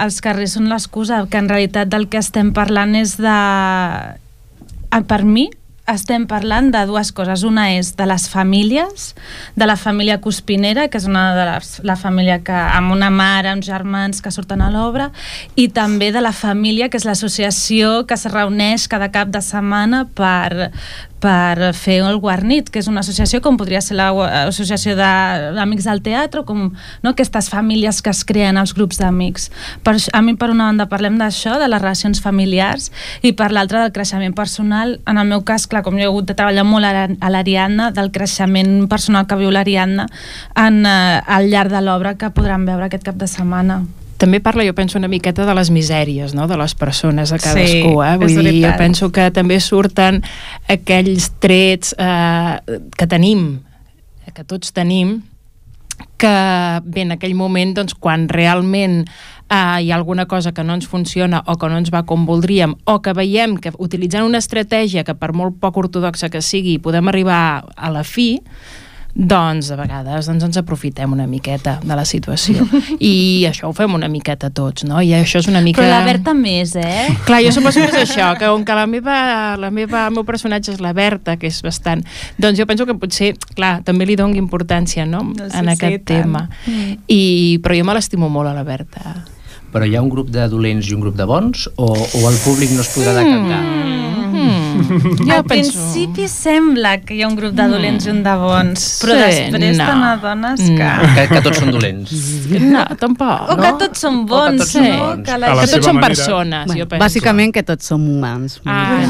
els 0.00 0.20
carrers 0.24 0.56
són 0.56 0.70
l'excusa, 0.72 1.24
que 1.28 1.40
en 1.40 1.48
realitat 1.50 1.90
del 1.92 2.08
que 2.08 2.20
estem 2.24 2.52
parlant 2.56 2.94
és 2.96 3.18
de 3.20 3.36
per 5.04 5.20
mi 5.28 5.50
estem 5.90 6.24
parlant 6.26 6.70
de 6.72 6.80
dues 6.88 7.10
coses. 7.12 7.44
Una 7.44 7.66
és 7.76 7.92
de 7.98 8.06
les 8.08 8.26
famílies, 8.32 9.12
de 9.56 9.66
la 9.68 9.76
família 9.76 10.20
Cuspinera, 10.24 10.88
que 10.88 11.00
és 11.00 11.08
una 11.08 11.26
de 11.36 11.46
les, 11.50 11.72
la 11.84 11.96
família 12.00 12.38
que 12.44 12.54
amb 12.54 12.94
una 12.94 13.10
mare, 13.12 13.52
uns 13.52 13.68
germans 13.68 14.22
que 14.24 14.32
surten 14.32 14.64
a 14.64 14.70
l'obra, 14.72 15.10
i 15.56 15.68
també 15.68 16.10
de 16.12 16.24
la 16.24 16.32
família, 16.32 16.88
que 16.88 17.00
és 17.00 17.08
l'associació 17.08 18.04
que 18.08 18.16
es 18.16 18.24
reuneix 18.32 18.88
cada 18.88 19.10
cap 19.12 19.28
de 19.34 19.44
setmana 19.44 20.06
per, 20.16 20.70
per 21.24 21.72
fer 21.72 22.02
el 22.04 22.18
Guarnit, 22.20 22.68
que 22.68 22.82
és 22.82 22.88
una 22.90 23.00
associació 23.00 23.40
com 23.44 23.56
podria 23.56 23.80
ser 23.84 23.96
l'associació 23.96 24.92
d'Amics 24.98 25.88
del 25.88 26.02
Teatre, 26.04 26.44
com 26.44 26.66
no, 26.68 27.12
aquestes 27.12 27.48
famílies 27.52 28.02
que 28.04 28.12
es 28.12 28.24
creen 28.28 28.60
als 28.60 28.74
grups 28.76 29.00
d'amics. 29.00 29.48
A 30.12 30.20
mi, 30.24 30.36
per 30.36 30.50
una 30.52 30.68
banda, 30.68 30.88
parlem 30.90 31.16
d'això, 31.20 31.56
de 31.60 31.68
les 31.70 31.80
relacions 31.80 32.20
familiars, 32.24 32.90
i 33.24 33.32
per 33.32 33.50
l'altra, 33.52 33.84
del 33.84 33.94
creixement 33.96 34.36
personal. 34.36 34.98
En 35.08 35.20
el 35.20 35.30
meu 35.30 35.44
cas, 35.48 35.66
clar, 35.74 35.82
com 35.86 35.98
jo 35.98 36.06
he 36.06 36.08
hagut 36.08 36.30
de 36.30 36.38
treballar 36.38 36.64
molt 36.68 36.86
a 36.86 37.32
l'Ariadna, 37.32 37.90
del 37.94 38.12
creixement 38.14 38.86
personal 38.90 39.26
que 39.26 39.38
viu 39.40 39.50
l'Ariadna 39.50 40.06
en, 40.54 40.80
eh, 40.86 41.20
al 41.26 41.50
llarg 41.50 41.74
de 41.74 41.82
l'obra 41.82 42.14
que 42.20 42.30
podran 42.30 42.64
veure 42.68 42.86
aquest 42.86 43.04
cap 43.04 43.18
de 43.20 43.28
setmana 43.30 43.82
també 44.24 44.38
parla, 44.40 44.64
jo 44.64 44.72
penso, 44.78 44.96
una 44.96 45.10
miqueta 45.10 45.44
de 45.44 45.54
les 45.58 45.68
misèries 45.74 46.32
no? 46.38 46.46
de 46.48 46.56
les 46.56 46.72
persones 46.78 47.32
a 47.34 47.38
cadascú. 47.42 47.90
Sí, 47.98 48.06
eh? 48.06 48.16
Vull 48.22 48.36
dir, 48.46 48.54
jo 48.62 48.70
penso 48.78 49.10
que 49.12 49.26
també 49.34 49.58
surten 49.60 50.22
aquells 50.70 51.32
trets 51.42 51.96
eh, 51.98 52.78
que 52.94 53.08
tenim, 53.10 53.58
que 54.32 54.46
tots 54.46 54.72
tenim, 54.72 55.18
que 56.16 56.34
bé, 56.84 57.02
en 57.02 57.16
aquell 57.18 57.34
moment, 57.36 57.74
doncs, 57.76 57.98
quan 57.98 58.28
realment 58.30 59.02
eh, 59.02 59.10
hi 59.80 59.90
ha 59.90 59.96
alguna 59.96 60.26
cosa 60.26 60.52
que 60.52 60.64
no 60.64 60.74
ens 60.74 60.88
funciona 60.88 61.42
o 61.46 61.56
que 61.58 61.68
no 61.68 61.78
ens 61.78 61.92
va 61.94 62.04
com 62.04 62.26
voldríem, 62.26 62.76
o 62.84 63.00
que 63.02 63.14
veiem 63.16 63.58
que 63.58 63.74
utilitzant 63.78 64.26
una 64.26 64.42
estratègia 64.42 65.04
que 65.04 65.14
per 65.14 65.32
molt 65.32 65.60
poc 65.60 65.76
ortodoxa 65.84 66.30
que 66.30 66.42
sigui 66.42 66.78
podem 66.78 67.08
arribar 67.12 67.64
a 67.76 67.92
la 67.92 68.04
fi, 68.04 68.40
doncs 69.14 69.70
a 69.70 69.76
vegades 69.78 70.26
doncs, 70.26 70.42
ens 70.42 70.56
aprofitem 70.58 71.12
una 71.14 71.26
miqueta 71.30 71.76
de 71.82 71.94
la 71.94 72.02
situació 72.04 72.64
i 72.98 73.46
això 73.46 73.68
ho 73.70 73.74
fem 73.76 73.94
una 73.94 74.08
miqueta 74.10 74.50
tots 74.50 74.82
no? 74.88 74.98
i 75.00 75.12
això 75.14 75.38
és 75.38 75.48
una 75.50 75.62
mica... 75.62 75.78
Però 75.78 75.92
la 75.92 76.02
Berta 76.04 76.34
més, 76.34 76.74
eh? 76.74 77.06
Clar, 77.26 77.38
jo 77.46 77.52
suposo 77.54 77.84
que 77.84 77.92
és 77.92 78.10
això, 78.10 78.32
que 78.38 78.50
com 78.50 78.64
que 78.66 78.74
la 78.74 78.88
meva, 78.90 79.18
la 79.60 79.70
meva, 79.70 80.08
el 80.08 80.16
meu 80.18 80.26
personatge 80.26 80.74
és 80.74 80.82
la 80.82 80.92
Berta, 80.96 81.36
que 81.38 81.46
és 81.46 81.60
bastant... 81.62 82.02
Doncs 82.42 82.58
jo 82.58 82.66
penso 82.66 82.88
que 82.90 82.98
potser, 82.98 83.34
clar, 83.54 83.76
també 83.86 84.08
li 84.08 84.18
dono 84.18 84.34
importància 84.40 85.06
no? 85.06 85.22
no 85.30 85.46
sé, 85.46 85.62
en 85.62 85.70
aquest 85.70 86.00
sí, 86.02 86.08
tema. 86.10 86.48
Mm. 86.66 86.98
I, 87.06 87.22
però 87.62 87.78
jo 87.78 87.86
me 87.86 87.94
l'estimo 87.94 88.32
molt 88.32 88.50
a 88.50 88.56
la 88.58 88.66
Berta. 88.66 89.14
Però 89.74 89.86
hi 89.90 89.96
ha 89.98 90.02
un 90.04 90.10
grup 90.12 90.28
de 90.30 90.44
dolents 90.46 90.86
i 90.86 90.94
un 90.94 91.02
grup 91.02 91.16
de 91.18 91.26
bons? 91.26 91.66
O, 91.74 91.88
o 91.90 92.20
el 92.30 92.36
públic 92.44 92.70
no 92.76 92.84
es 92.84 92.92
podrà 92.94 93.16
decantar? 93.16 93.58
Mm. 93.58 94.28
Mm. 94.30 94.63
Jo 94.74 95.36
Al 95.36 95.44
penso... 95.44 95.72
principi 95.72 96.26
sembla 96.30 96.96
que 97.04 97.16
hi 97.16 97.22
ha 97.24 97.28
un 97.30 97.36
grup 97.38 97.54
de 97.56 97.66
dolents 97.70 98.04
mm. 98.04 98.08
i 98.08 98.12
un 98.14 98.22
de 98.26 98.34
bons, 98.40 98.86
però 99.02 99.16
sí, 99.16 99.22
després 99.24 99.78
no. 99.78 99.86
te 99.88 99.96
n'adones 100.02 100.64
mm. 100.64 100.78
que... 100.80 101.12
que... 101.18 101.26
Que 101.34 101.42
tots 101.48 101.62
són 101.62 101.74
dolents. 101.74 102.14
No, 102.74 102.84
tampoc. 103.00 103.50
O 103.50 103.56
no? 103.58 103.62
que 103.62 103.72
tots 103.84 104.04
són 104.06 104.24
bons, 104.30 104.60
o 104.60 104.64
que 104.64 104.64
tots 104.64 104.74
són 104.76 104.90
bons. 105.00 105.24
Que, 105.26 105.38
la... 105.40 105.52
que 105.60 105.68
tots 105.74 105.88
són 105.90 106.02
persones, 106.02 106.66
bueno, 106.68 106.80
jo 106.80 106.88
penso. 106.90 107.04
Bàsicament 107.04 107.54
que 107.54 107.64
tots 107.66 107.92
som 107.92 108.04
humans. 108.08 108.58
Ah, 108.64 109.00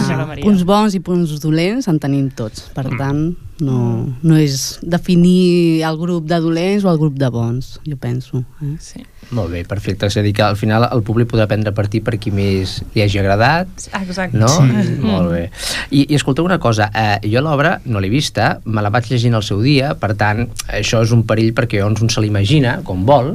punts 0.43 0.65
bons 0.69 0.97
i 0.97 1.03
punts 1.05 1.39
dolents 1.43 1.91
en 1.91 2.01
tenim 2.03 2.31
tots. 2.37 2.69
Per 2.75 2.87
mm. 2.89 3.01
tant, 3.01 3.25
no, 3.63 3.81
no 4.27 4.39
és 4.41 4.79
definir 4.83 5.85
el 5.87 5.99
grup 6.01 6.27
de 6.31 6.41
dolents 6.43 6.85
o 6.85 6.91
el 6.91 6.99
grup 6.99 7.19
de 7.21 7.29
bons, 7.31 7.77
jo 7.87 7.99
penso. 8.01 8.43
Eh? 8.63 8.75
Sí. 8.83 9.05
Molt 9.35 9.53
bé, 9.55 9.63
perfecte. 9.69 10.09
És 10.11 10.19
a 10.19 10.25
dir, 10.25 10.35
que 10.37 10.45
al 10.45 10.59
final 10.59 10.89
el 10.91 11.05
públic 11.07 11.31
podrà 11.31 11.47
prendre 11.51 11.73
partit 11.77 12.05
per 12.05 12.17
qui 12.21 12.33
més 12.35 12.81
li 12.95 13.05
hagi 13.05 13.21
agradat. 13.23 13.89
Exacte. 14.01 14.37
No? 14.37 14.51
Sí. 14.51 14.99
Molt 15.05 15.31
bé. 15.33 15.45
I, 15.91 16.07
i 16.09 16.15
escolteu 16.15 16.45
una 16.45 16.59
cosa, 16.59 16.91
eh, 16.95 17.19
jo 17.31 17.43
l'obra 17.45 17.79
no 17.85 18.03
l'he 18.03 18.11
vista, 18.13 18.59
me 18.65 18.83
la 18.85 18.93
vaig 18.95 19.11
llegint 19.11 19.35
al 19.35 19.47
seu 19.47 19.63
dia, 19.63 19.95
per 19.99 20.15
tant, 20.19 20.47
això 20.69 21.03
és 21.05 21.15
un 21.15 21.25
perill 21.29 21.55
perquè 21.57 21.81
llavors 21.81 22.05
un 22.05 22.13
se 22.13 22.23
l'imagina 22.25 22.79
com 22.85 23.05
vol, 23.09 23.35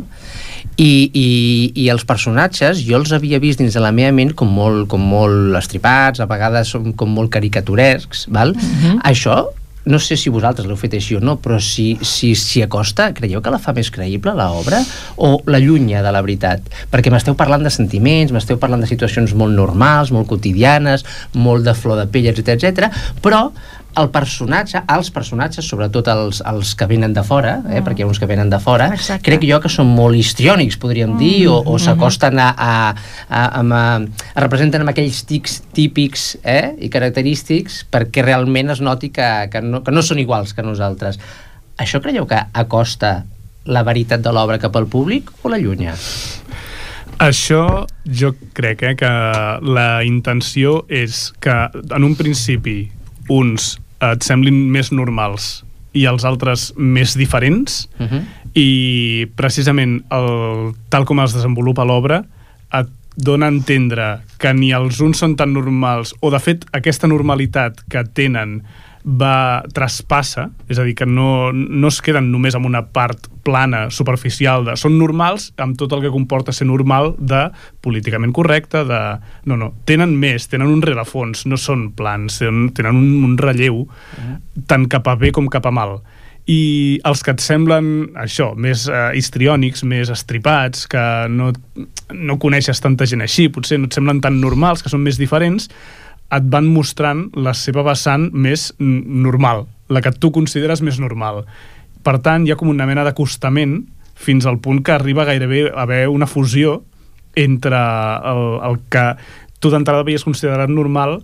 i, 0.79 1.09
i, 1.11 1.27
i 1.83 1.88
els 1.91 2.05
personatges 2.07 2.79
jo 2.88 2.99
els 2.99 3.11
havia 3.15 3.39
vist 3.43 3.59
dins 3.59 3.75
de 3.75 3.83
la 3.83 3.91
meva 3.95 4.13
ment 4.15 4.31
com 4.38 4.51
molt, 4.55 4.88
com 4.91 5.03
molt 5.03 5.57
estripats, 5.59 6.21
a 6.23 6.27
vegades 6.29 6.71
com 6.95 7.15
molt 7.15 7.31
caricaturescs, 7.33 8.27
val? 8.31 8.55
Uh 8.55 8.69
-huh. 8.83 8.99
Això 9.03 9.41
no 9.89 10.00
sé 10.00 10.17
si 10.19 10.29
vosaltres 10.29 10.67
l'heu 10.69 10.77
fet 10.79 10.96
així 10.98 11.17
o 11.17 11.22
no, 11.24 11.38
però 11.41 11.58
si 11.60 11.96
s'hi 11.98 12.34
si, 12.36 12.36
si 12.38 12.62
acosta, 12.62 13.10
creieu 13.17 13.41
que 13.41 13.53
la 13.53 13.62
fa 13.62 13.74
més 13.75 13.89
creïble 13.93 14.36
l'obra 14.38 14.84
o 15.17 15.31
l'allunya 15.50 16.03
de 16.05 16.13
la 16.13 16.22
veritat? 16.25 16.65
Perquè 16.91 17.12
m'esteu 17.13 17.38
parlant 17.39 17.65
de 17.65 17.74
sentiments, 17.74 18.34
m'esteu 18.36 18.60
parlant 18.62 18.86
de 18.86 18.89
situacions 18.89 19.34
molt 19.34 19.55
normals, 19.58 20.13
molt 20.15 20.29
quotidianes, 20.29 21.05
molt 21.34 21.65
de 21.65 21.74
flor 21.74 22.00
de 22.00 22.08
pell, 22.13 22.29
etc 22.29 22.55
etc. 22.55 22.93
però 23.24 23.48
el 23.98 24.10
personatge, 24.13 24.81
els 24.93 25.10
personatges, 25.12 25.65
sobretot 25.65 26.08
els, 26.13 26.43
els 26.46 26.74
que 26.77 26.88
venen 26.89 27.13
de 27.15 27.24
fora, 27.25 27.55
eh, 27.65 27.79
mm. 27.79 27.86
perquè 27.88 28.03
hi 28.03 28.05
ha 28.05 28.10
uns 28.10 28.19
que 28.22 28.29
venen 28.29 28.51
de 28.51 28.60
fora, 28.62 28.89
Exacte. 28.96 29.25
crec 29.25 29.48
jo 29.50 29.60
que 29.63 29.72
són 29.72 29.89
molt 29.96 30.17
histriònics, 30.19 30.77
podríem 30.81 31.15
mm. 31.15 31.19
dir, 31.19 31.48
o, 31.50 31.58
o 31.58 31.63
mm-hmm. 31.63 31.86
s'acosten 31.88 32.39
a, 32.39 32.50
a, 32.53 32.74
a, 33.27 33.43
a, 33.60 33.63
a, 33.63 33.81
a 34.36 34.46
representen 34.46 34.86
amb 34.86 34.93
aquells 34.93 35.24
tics 35.29 35.60
típics 35.75 36.29
eh, 36.43 36.75
i 36.79 36.91
característics 36.93 37.84
perquè 37.91 38.24
realment 38.25 38.75
es 38.75 38.84
noti 38.86 39.12
que, 39.15 39.29
que, 39.51 39.63
no, 39.65 39.84
que 39.84 39.96
no 39.96 40.05
són 40.05 40.22
iguals 40.22 40.53
que 40.53 40.65
nosaltres. 40.65 41.19
Això 41.79 42.01
creieu 42.03 42.27
que 42.29 42.39
acosta 42.53 43.24
la 43.69 43.84
veritat 43.88 44.22
de 44.24 44.31
l'obra 44.34 44.60
cap 44.62 44.75
al 44.77 44.88
públic 44.91 45.29
o 45.43 45.51
l'allunya? 45.51 45.96
Això 47.19 47.84
jo 48.05 48.31
crec 48.55 48.86
eh, 48.88 48.93
que 49.00 49.12
la 49.67 50.05
intenció 50.08 50.86
és 50.88 51.34
que 51.43 51.55
en 51.75 52.05
un 52.08 52.15
principi 52.15 52.86
uns 53.29 53.77
et 54.00 54.24
semblin 54.24 54.67
més 54.71 54.91
normals 54.95 55.63
i 55.98 56.05
els 56.09 56.25
altres 56.25 56.69
més 56.77 57.15
diferents 57.17 57.88
uh 57.98 58.03
mhm. 58.03 58.09
-huh. 58.09 58.24
i 58.53 59.27
precisament 59.36 60.03
el, 60.09 60.74
tal 60.89 61.05
com 61.05 61.19
es 61.19 61.33
desenvolupa 61.33 61.86
l'obra 61.86 62.24
et 62.74 62.88
dona 63.15 63.45
a 63.45 63.50
entendre 63.50 64.21
que 64.38 64.53
ni 64.53 64.71
els 64.71 65.00
uns 65.01 65.19
són 65.19 65.36
tan 65.36 65.53
normals 65.53 66.15
o 66.19 66.31
de 66.31 66.39
fet 66.39 66.65
aquesta 66.71 67.07
normalitat 67.07 67.83
que 67.89 68.03
tenen 68.03 68.63
va 69.03 69.63
traspassa, 69.73 70.49
és 70.67 70.79
a 70.79 70.85
dir, 70.85 70.95
que 70.99 71.07
no, 71.07 71.51
no 71.53 71.87
es 71.91 71.99
queden 72.03 72.31
només 72.33 72.55
amb 72.57 72.67
una 72.67 72.83
part 72.93 73.29
plana, 73.47 73.87
superficial, 73.93 74.65
de 74.67 74.75
són 74.77 74.97
normals 74.99 75.49
amb 75.57 75.77
tot 75.79 75.95
el 75.95 76.03
que 76.03 76.13
comporta 76.13 76.53
ser 76.55 76.67
normal 76.67 77.13
de 77.17 77.47
políticament 77.81 78.33
correcte, 78.35 78.83
de... 78.85 79.01
No, 79.49 79.57
no, 79.57 79.71
tenen 79.89 80.13
més, 80.19 80.49
tenen 80.51 80.69
un 80.69 80.83
rerefons, 80.85 81.45
no 81.49 81.57
són 81.57 81.89
plans, 81.97 82.41
tenen, 82.43 82.95
un, 82.95 83.23
un 83.25 83.37
relleu 83.37 83.83
uh 83.83 83.89
-huh. 83.89 84.39
tant 84.67 84.87
cap 84.87 85.07
a 85.07 85.15
bé 85.15 85.31
com 85.31 85.47
cap 85.47 85.65
a 85.65 85.71
mal 85.71 85.99
i 86.49 86.99
els 87.05 87.21
que 87.21 87.35
et 87.35 87.43
semblen 87.43 88.09
això, 88.17 88.55
més 88.57 88.87
eh, 88.89 89.11
histriònics, 89.19 89.83
més 89.85 90.09
estripats, 90.09 90.87
que 90.89 91.01
no, 91.29 91.51
no 92.15 92.37
coneixes 92.41 92.81
tanta 92.81 93.05
gent 93.09 93.21
així, 93.21 93.49
potser 93.53 93.77
no 93.77 93.89
et 93.89 93.97
semblen 93.97 94.21
tan 94.23 94.39
normals, 94.41 94.81
que 94.81 94.89
són 94.89 95.03
més 95.05 95.19
diferents, 95.21 95.69
et 96.36 96.50
van 96.53 96.67
mostrant 96.69 97.27
la 97.33 97.55
seva 97.57 97.83
vessant 97.88 98.29
més 98.33 98.69
normal, 98.79 99.65
la 99.89 100.01
que 100.05 100.13
tu 100.13 100.31
consideres 100.36 100.83
més 100.86 101.00
normal. 101.01 101.43
Per 102.05 102.19
tant, 102.24 102.45
hi 102.45 102.53
ha 102.53 102.59
com 102.59 102.69
una 102.71 102.88
mena 102.89 103.03
d'acostament 103.07 103.81
fins 104.19 104.45
al 104.45 104.59
punt 104.59 104.83
que 104.83 104.93
arriba 104.93 105.25
gairebé 105.27 105.69
a 105.69 105.83
haver 105.83 106.07
una 106.12 106.27
fusió 106.27 106.83
entre 107.36 107.77
el, 107.77 108.43
el 108.67 108.79
que 108.91 109.05
tu 109.59 109.71
d'entrada 109.71 110.03
havies 110.03 110.25
considerat 110.27 110.71
normal 110.71 111.19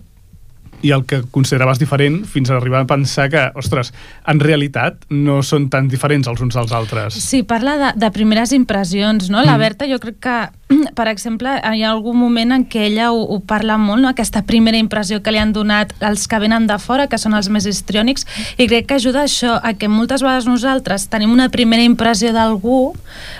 i 0.84 0.92
el 0.92 1.04
que 1.08 1.22
consideraves 1.32 1.80
diferent 1.80 2.20
fins 2.28 2.50
a 2.50 2.56
arribar 2.58 2.82
a 2.84 2.88
pensar 2.88 3.28
que, 3.32 3.42
ostres, 3.58 3.92
en 4.28 4.40
realitat 4.42 5.06
no 5.10 5.40
són 5.46 5.70
tan 5.72 5.88
diferents 5.88 6.28
els 6.28 6.42
uns 6.44 6.56
dels 6.56 6.74
altres. 6.76 7.16
Sí, 7.22 7.42
parla 7.48 7.76
de, 7.80 7.92
de 7.96 8.10
primeres 8.12 8.52
impressions, 8.56 9.30
no? 9.32 9.42
La 9.44 9.56
mm. 9.56 9.64
Berta 9.64 9.88
jo 9.88 9.98
crec 10.02 10.20
que, 10.22 10.36
per 10.98 11.06
exemple, 11.06 11.52
hi 11.62 11.82
ha 11.84 11.90
algun 11.92 12.16
moment 12.18 12.50
en 12.56 12.64
què 12.66 12.86
ella 12.88 13.12
ho, 13.14 13.20
ho 13.22 13.38
parla 13.46 13.76
molt, 13.78 14.02
no? 14.02 14.10
aquesta 14.10 14.42
primera 14.46 14.78
impressió 14.80 15.20
que 15.22 15.30
li 15.30 15.38
han 15.38 15.52
donat 15.54 15.92
els 16.04 16.26
que 16.26 16.40
venen 16.42 16.66
de 16.66 16.78
fora, 16.82 17.06
que 17.10 17.20
són 17.22 17.36
els 17.38 17.48
més 17.54 17.68
histriònics, 17.70 18.26
i 18.58 18.66
crec 18.66 18.88
que 18.90 18.98
ajuda 18.98 19.22
això, 19.26 19.54
a 19.62 19.74
que 19.78 19.90
moltes 19.92 20.24
vegades 20.26 20.48
nosaltres 20.50 21.06
tenim 21.12 21.30
una 21.34 21.48
primera 21.54 21.86
impressió 21.86 22.32
d'algú 22.34 22.80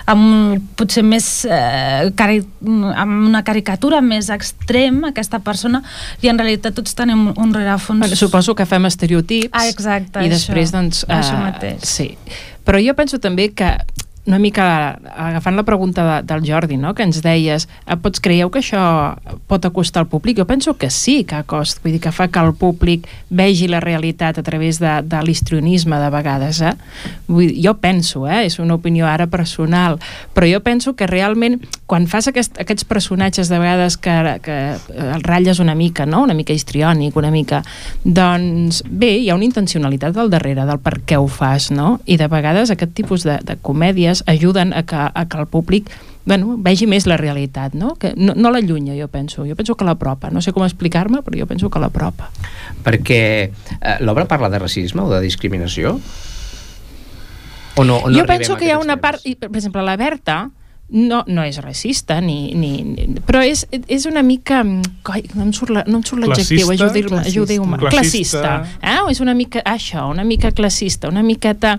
amb 0.07 0.63
potser 0.79 1.03
més 1.03 1.27
eh, 1.49 2.07
cari 2.17 2.41
amb 2.63 3.27
una 3.27 3.43
caricatura 3.47 3.99
més 4.01 4.31
extrem, 4.33 5.03
aquesta 5.11 5.41
persona, 5.43 5.83
i 6.23 6.31
en 6.31 6.39
realitat 6.39 6.77
tots 6.79 6.95
tenim 6.95 7.33
un 7.35 7.55
rerefons... 7.55 8.05
Perquè 8.05 8.19
suposo 8.23 8.55
que 8.55 8.67
fem 8.69 8.87
estereotips 8.87 9.51
ah, 9.51 9.67
exacte, 9.67 10.23
i 10.23 10.31
després, 10.31 10.71
això. 10.71 10.79
doncs... 10.79 11.03
Uh, 11.09 11.17
això 11.19 11.39
mateix. 11.43 11.83
Sí. 11.87 12.13
Però 12.67 12.79
jo 12.83 12.95
penso 12.95 13.19
també 13.23 13.51
que 13.55 13.75
una 14.27 14.39
mica 14.39 14.99
agafant 15.15 15.55
la 15.55 15.63
pregunta 15.63 16.03
de, 16.03 16.27
del 16.27 16.43
Jordi, 16.45 16.75
no? 16.77 16.93
que 16.93 17.05
ens 17.07 17.21
deies, 17.23 17.67
eh, 17.87 17.95
pots 17.95 18.19
creieu 18.19 18.51
que 18.51 18.59
això 18.59 19.15
pot 19.47 19.63
acostar 19.65 20.03
al 20.03 20.09
públic? 20.11 20.37
Jo 20.41 20.45
penso 20.45 20.75
que 20.77 20.89
sí 20.91 21.23
que 21.23 21.39
acosta, 21.39 21.79
vull 21.83 21.95
dir 21.95 22.01
que 22.03 22.11
fa 22.11 22.27
que 22.27 22.43
el 22.43 22.51
públic 22.59 23.07
vegi 23.29 23.69
la 23.71 23.79
realitat 23.79 24.37
a 24.37 24.43
través 24.43 24.81
de, 24.83 24.97
de 25.07 25.21
l'histrionisme 25.23 25.95
de 26.01 26.09
vegades. 26.11 26.59
Eh? 26.59 26.73
Vull 27.27 27.47
dir, 27.47 27.61
jo 27.63 27.77
penso, 27.79 28.25
eh? 28.27 28.43
és 28.49 28.59
una 28.59 28.75
opinió 28.75 29.07
ara 29.07 29.29
personal, 29.31 29.95
però 30.35 30.49
jo 30.51 30.59
penso 30.65 30.93
que 30.99 31.07
realment 31.07 31.61
quan 31.87 32.09
fas 32.11 32.27
aquest, 32.27 32.59
aquests 32.59 32.83
personatges 32.83 33.47
de 33.47 33.61
vegades 33.63 33.95
que, 33.95 34.17
que 34.43 34.57
el 34.91 35.23
ratlles 35.23 35.63
una 35.63 35.75
mica, 35.75 36.05
no? 36.05 36.25
una 36.27 36.35
mica 36.35 36.51
histriònic, 36.51 37.15
una 37.15 37.31
mica, 37.31 37.63
doncs 38.03 38.83
bé, 38.83 39.13
hi 39.21 39.31
ha 39.31 39.39
una 39.39 39.47
intencionalitat 39.47 40.19
al 40.19 40.29
darrere 40.33 40.67
del 40.67 40.83
per 40.83 40.97
què 41.07 41.15
ho 41.15 41.31
fas, 41.31 41.71
no? 41.71 42.01
I 42.05 42.19
de 42.19 42.27
vegades 42.27 42.75
aquest 42.75 42.91
tipus 42.97 43.23
de, 43.23 43.39
de 43.47 43.55
comèdies 43.63 44.16
vegades 44.21 44.41
ajuden 44.41 44.73
a 44.73 44.83
que, 44.83 44.95
a 45.13 45.25
que 45.27 45.37
el 45.37 45.47
públic 45.47 45.91
bueno, 46.27 46.57
vegi 46.59 46.83
més 46.91 47.05
la 47.07 47.15
realitat, 47.15 47.71
no? 47.73 47.93
Que 47.95 48.11
no, 48.19 48.33
no 48.35 48.49
l'allunya, 48.51 48.97
jo 48.99 49.07
penso. 49.07 49.45
Jo 49.47 49.55
penso 49.55 49.77
que 49.79 49.85
l'apropa. 49.87 50.27
No 50.29 50.41
sé 50.43 50.51
com 50.51 50.65
explicar-me, 50.65 51.21
però 51.23 51.39
jo 51.39 51.45
penso 51.47 51.69
que 51.71 51.79
l'apropa. 51.79 52.27
Perquè 52.83 53.21
eh, 53.47 53.93
l'obra 54.03 54.25
parla 54.27 54.49
de 54.51 54.59
racisme 54.59 55.05
o 55.05 55.07
de 55.07 55.21
discriminació? 55.23 55.95
O 57.77 57.85
no, 57.87 58.01
o 58.03 58.11
no 58.11 58.19
jo 58.19 58.25
penso 58.27 58.57
que 58.59 58.67
hi 58.67 58.73
ha 58.75 58.79
una 58.81 58.99
part... 58.99 59.23
Per 59.23 59.53
exemple, 59.55 59.85
la 59.87 59.95
Berta, 59.95 60.49
no, 60.89 61.23
no 61.27 61.43
és 61.43 61.57
racista, 61.59 62.21
ni, 62.23 62.53
ni, 62.55 62.71
ni 62.83 63.07
però 63.27 63.41
és, 63.43 63.65
és 63.91 64.05
una 64.07 64.21
mica... 64.23 64.61
Coi, 65.07 65.25
no 65.35 65.43
em 65.47 65.51
surt 65.55 65.73
l'adjectiu, 65.75 66.71
ajudiu-me. 66.71 67.19
Ajudiu 67.27 67.65
classista. 67.81 67.91
classista 67.91 68.53
eh? 68.79 69.11
És 69.11 69.19
una 69.23 69.35
mica 69.35 69.63
això, 69.67 70.05
una 70.11 70.23
mica 70.27 70.53
classista, 70.55 71.11
una 71.11 71.25
miqueta... 71.27 71.75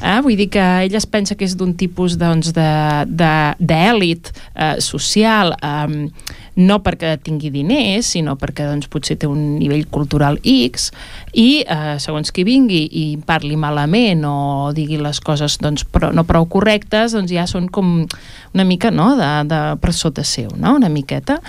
Eh? 0.00 0.16
Vull 0.24 0.40
dir 0.40 0.48
que 0.56 0.64
ella 0.86 1.00
es 1.02 1.08
pensa 1.08 1.36
que 1.36 1.44
és 1.44 1.56
d'un 1.58 1.76
tipus 1.76 2.16
doncs, 2.20 2.54
d'èlit 2.56 4.32
eh, 4.32 4.76
social... 4.80 5.56
Eh, 5.60 6.44
no 6.56 6.78
perquè 6.84 7.16
tingui 7.20 7.50
diners, 7.52 8.08
sinó 8.14 8.36
perquè 8.40 8.66
doncs, 8.68 8.88
potser 8.92 9.18
té 9.20 9.28
un 9.28 9.56
nivell 9.60 9.84
cultural 9.92 10.38
X 10.42 10.90
i 11.36 11.62
eh, 11.62 11.96
segons 12.02 12.32
qui 12.32 12.46
vingui 12.48 12.82
i 12.96 13.04
parli 13.26 13.58
malament 13.60 14.24
o 14.28 14.36
digui 14.76 14.98
les 15.00 15.20
coses 15.20 15.58
doncs, 15.62 15.84
però 15.84 16.12
no 16.16 16.24
prou 16.28 16.48
correctes, 16.48 17.16
doncs 17.16 17.32
ja 17.32 17.46
són 17.50 17.68
com 17.68 17.98
una 18.56 18.64
mica 18.64 18.90
no, 18.90 19.12
de, 19.20 19.30
de 19.50 19.62
per 19.82 19.92
sota 19.92 20.24
seu, 20.24 20.52
no? 20.56 20.76
una 20.80 20.92
miqueta. 20.92 21.40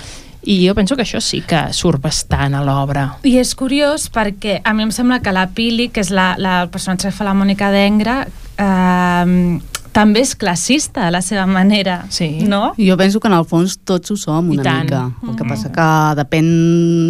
I 0.47 0.61
jo 0.63 0.71
penso 0.77 0.95
que 0.95 1.03
això 1.03 1.19
sí 1.19 1.41
que 1.43 1.59
surt 1.75 1.99
bastant 1.99 2.53
a 2.55 2.61
l'obra. 2.63 3.07
I 3.27 3.33
és 3.41 3.49
curiós 3.57 4.05
perquè 4.13 4.61
a 4.63 4.71
mi 4.75 4.85
em 4.85 4.93
sembla 4.95 5.19
que 5.19 5.33
la 5.35 5.49
Pili, 5.51 5.89
que 5.91 5.99
és 6.05 6.11
la, 6.13 6.29
la 6.39 6.61
personatge 6.71 7.09
que 7.09 7.15
fa 7.17 7.27
la 7.27 7.35
Mònica 7.35 7.67
d'Engra, 7.73 8.21
eh, 8.55 9.59
també 9.97 10.21
és 10.21 10.35
classista 10.37 11.07
a 11.07 11.11
la 11.13 11.23
seva 11.25 11.47
manera, 11.49 12.03
sí. 12.13 12.43
no? 12.45 12.75
Jo 12.77 12.97
penso 12.99 13.19
que 13.19 13.29
en 13.31 13.35
el 13.37 13.45
fons 13.49 13.79
tots 13.87 14.13
ho 14.13 14.17
som 14.19 14.51
una 14.53 14.61
mica. 14.83 15.03
El 15.23 15.33
que 15.33 15.43
mm. 15.43 15.49
passa 15.49 15.71
que 15.73 15.87
depèn 16.19 16.49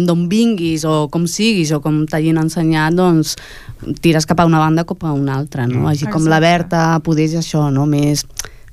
d'on 0.08 0.24
vinguis 0.30 0.86
o 0.88 1.06
com 1.12 1.26
siguis 1.28 1.74
o 1.76 1.82
com 1.84 2.00
t'hagin 2.08 2.40
ensenyat, 2.40 2.96
doncs 2.96 3.36
tires 4.00 4.26
cap 4.28 4.40
a 4.40 4.48
una 4.48 4.62
banda 4.62 4.86
cap 4.88 5.04
a 5.04 5.12
una 5.12 5.36
altra, 5.36 5.66
no? 5.68 5.84
Mm. 5.84 5.90
Així 5.92 6.06
com 6.06 6.22
Exacte. 6.22 6.32
la 6.32 6.40
Berta, 6.44 6.84
podés 7.04 7.36
això, 7.36 7.68
no? 7.74 7.84
Més 7.88 8.24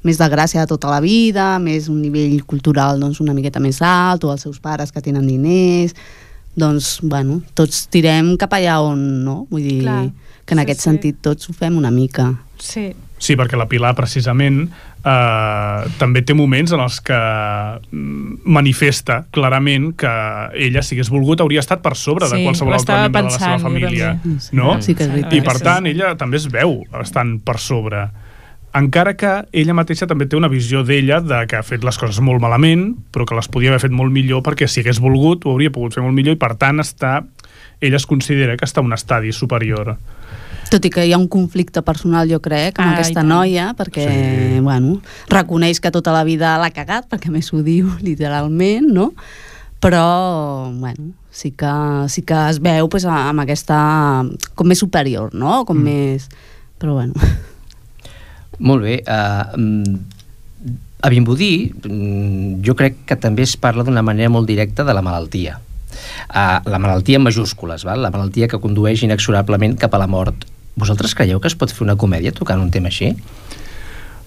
més 0.06 0.20
de 0.22 0.28
gràcia 0.30 0.62
de 0.62 0.70
tota 0.70 0.92
la 0.92 1.00
vida, 1.02 1.56
més 1.58 1.90
un 1.90 1.98
nivell 1.98 2.38
cultural 2.46 3.02
doncs, 3.02 3.20
una 3.24 3.34
miqueta 3.34 3.60
més 3.60 3.82
alt, 3.82 4.24
o 4.24 4.32
els 4.32 4.44
seus 4.46 4.60
pares 4.62 4.94
que 4.94 5.02
tenen 5.02 5.26
diners, 5.26 5.96
doncs, 6.56 7.00
bueno, 7.02 7.40
tots 7.58 7.88
tirem 7.92 8.36
cap 8.38 8.54
allà 8.54 8.78
on, 8.86 9.02
no? 9.26 9.40
Vull 9.50 9.66
dir, 9.66 9.80
Clar. 9.82 10.04
que 10.46 10.54
en 10.54 10.62
sí, 10.62 10.66
aquest 10.68 10.84
sí. 10.84 10.90
sentit 10.92 11.18
tots 11.26 11.50
ho 11.50 11.58
fem 11.58 11.82
una 11.82 11.90
mica. 11.92 12.30
Sí, 12.62 12.92
Sí, 13.18 13.38
perquè 13.40 13.56
la 13.56 13.68
Pilar 13.72 13.94
precisament 13.96 14.66
eh, 14.66 15.92
també 16.00 16.22
té 16.28 16.36
moments 16.36 16.74
en 16.76 16.84
els 16.84 17.00
que 17.06 17.16
mm, 17.16 18.42
manifesta 18.58 19.22
clarament 19.36 19.94
que 20.00 20.12
ella, 20.68 20.84
si 20.84 20.98
hagués 20.98 21.10
volgut, 21.14 21.42
hauria 21.42 21.64
estat 21.64 21.82
per 21.86 21.96
sobre 21.96 22.28
sí, 22.28 22.36
de 22.36 22.44
qualsevol 22.50 22.76
altre 22.76 23.00
membre 23.06 23.24
de 23.24 23.32
la 23.32 23.40
seva 23.40 23.62
família. 23.64 24.12
No? 24.52 24.76
Sí 24.84 24.98
que 25.00 25.08
és 25.08 25.32
I 25.32 25.42
per 25.46 25.58
tant, 25.64 25.88
ella 25.88 26.14
també 26.20 26.42
es 26.42 26.50
veu 26.52 26.82
estant 27.02 27.38
per 27.46 27.60
sobre 27.64 28.08
encara 28.76 29.14
que 29.16 29.32
ella 29.56 29.74
mateixa 29.78 30.08
també 30.08 30.28
té 30.28 30.36
una 30.36 30.50
visió 30.52 30.82
d'ella 30.84 31.22
de 31.24 31.46
que 31.48 31.56
ha 31.56 31.64
fet 31.64 31.86
les 31.88 31.96
coses 31.96 32.20
molt 32.20 32.42
malament, 32.44 32.90
però 33.16 33.24
que 33.28 33.38
les 33.38 33.48
podia 33.48 33.72
haver 33.72 33.86
fet 33.86 33.96
molt 33.96 34.12
millor 34.12 34.44
perquè 34.44 34.68
si 34.68 34.84
hagués 34.84 35.00
volgut 35.00 35.46
ho 35.46 35.54
hauria 35.56 35.72
pogut 35.72 35.96
fer 35.96 36.04
molt 36.04 36.16
millor 36.18 36.36
i 36.36 36.42
per 36.42 36.54
tant 36.60 36.84
està 36.84 37.22
ella 37.80 38.00
es 38.00 38.08
considera 38.08 38.58
que 38.60 38.68
està 38.68 38.84
en 38.84 38.92
un 38.92 38.98
estadi 38.98 39.32
superior. 39.36 39.96
Tot 40.76 40.84
i 40.84 40.90
que 40.92 41.06
hi 41.08 41.14
ha 41.16 41.18
un 41.22 41.30
conflicte 41.32 41.80
personal, 41.88 42.28
jo 42.28 42.42
crec, 42.44 42.82
amb 42.82 42.90
ah, 42.92 42.96
aquesta 42.98 43.22
noia, 43.24 43.70
perquè, 43.80 44.06
sí. 44.12 44.58
bueno, 44.60 44.98
reconeix 45.32 45.80
que 45.80 45.88
tota 45.96 46.12
la 46.12 46.26
vida 46.28 46.58
l'ha 46.60 46.68
cagat, 46.76 47.06
perquè 47.08 47.30
més 47.32 47.48
ho 47.56 47.62
diu 47.64 47.94
literalment, 48.04 48.90
no? 48.92 49.14
Però, 49.80 50.02
bueno, 50.76 51.14
sí 51.32 51.54
que, 51.56 51.72
sí 52.12 52.26
que 52.28 52.40
es 52.52 52.60
veu 52.60 52.90
pues, 52.92 53.06
amb 53.08 53.46
aquesta... 53.46 53.78
com 54.52 54.68
més 54.68 54.84
superior, 54.84 55.32
no? 55.32 55.62
Com 55.64 55.80
mm. 55.80 55.86
més... 55.88 56.28
Però, 56.82 56.98
bueno... 57.00 57.16
Molt 58.60 58.84
bé. 58.84 58.98
Uh, 59.08 59.96
a 61.00 61.12
Vimbodí, 61.14 61.72
mm, 61.72 62.66
jo 62.68 62.76
crec 62.76 63.06
que 63.08 63.16
també 63.16 63.48
es 63.48 63.56
parla 63.56 63.88
d'una 63.88 64.04
manera 64.04 64.32
molt 64.34 64.52
directa 64.52 64.84
de 64.84 64.96
la 64.96 65.06
malaltia. 65.06 65.56
Uh, 66.28 66.60
la 66.68 66.82
malaltia 66.84 67.16
en 67.22 67.24
majúscules, 67.30 67.88
val? 67.88 68.04
la 68.04 68.12
malaltia 68.12 68.52
que 68.52 68.60
condueix 68.60 69.08
inexorablement 69.08 69.80
cap 69.80 69.96
a 69.96 70.04
la 70.04 70.12
mort. 70.12 70.44
Vosaltres 70.76 71.16
creieu 71.16 71.40
que 71.40 71.52
es 71.52 71.58
pot 71.58 71.72
fer 71.72 71.86
una 71.86 71.98
comèdia 72.00 72.34
tocant 72.36 72.62
un 72.62 72.72
tema 72.72 72.92
així? 72.92 73.14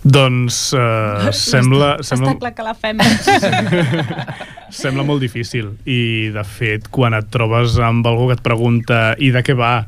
Doncs 0.05 0.59
uh, 0.79 1.29
sembla, 1.35 1.97
està, 1.99 2.15
sembla... 2.15 2.33
Està 2.33 2.41
clar 2.41 2.55
que 2.57 2.67
la 2.67 2.75
fem. 2.79 3.03
sembla 4.83 5.05
molt 5.07 5.25
difícil 5.25 5.73
i 5.89 6.29
de 6.35 6.45
fet 6.45 6.91
quan 6.93 7.17
et 7.17 7.31
trobes 7.33 7.79
amb 7.81 8.07
algú 8.09 8.29
que 8.29 8.39
et 8.39 8.45
pregunta 8.45 9.01
i 9.19 9.33
de 9.35 9.43
què 9.45 9.57
va 9.57 9.81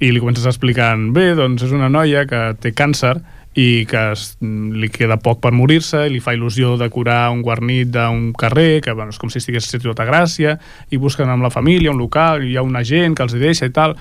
i 0.00 0.12
li 0.14 0.22
comences 0.22 0.46
explicant 0.48 1.10
bé, 1.12 1.34
doncs 1.36 1.66
és 1.66 1.74
una 1.76 1.90
noia 1.92 2.24
que 2.28 2.54
té 2.62 2.72
càncer 2.72 3.18
i 3.58 3.84
que 3.90 4.02
es, 4.14 4.36
li 4.40 4.88
queda 4.94 5.18
poc 5.20 5.40
per 5.42 5.50
morir-se 5.52 6.04
i 6.06 6.12
li 6.14 6.22
fa 6.22 6.32
il·lusió 6.36 6.76
de 6.78 6.86
curar 6.92 7.32
un 7.34 7.42
guarnit 7.42 7.90
d'un 7.90 8.30
carrer, 8.38 8.80
que 8.84 8.94
bueno, 8.94 9.10
és 9.10 9.18
com 9.18 9.30
si 9.32 9.40
estigués 9.42 9.66
a 9.74 9.80
tota 9.82 10.06
Gràcia, 10.06 10.56
i 10.90 11.00
busquen 11.02 11.28
amb 11.28 11.42
la 11.42 11.50
família 11.50 11.90
un 11.90 11.98
local, 11.98 12.44
i 12.44 12.52
hi 12.52 12.56
ha 12.56 12.62
una 12.66 12.84
gent 12.86 13.18
que 13.18 13.26
els 13.26 13.34
hi 13.34 13.42
deixa 13.42 13.66
i 13.66 13.74
tal. 13.74 13.96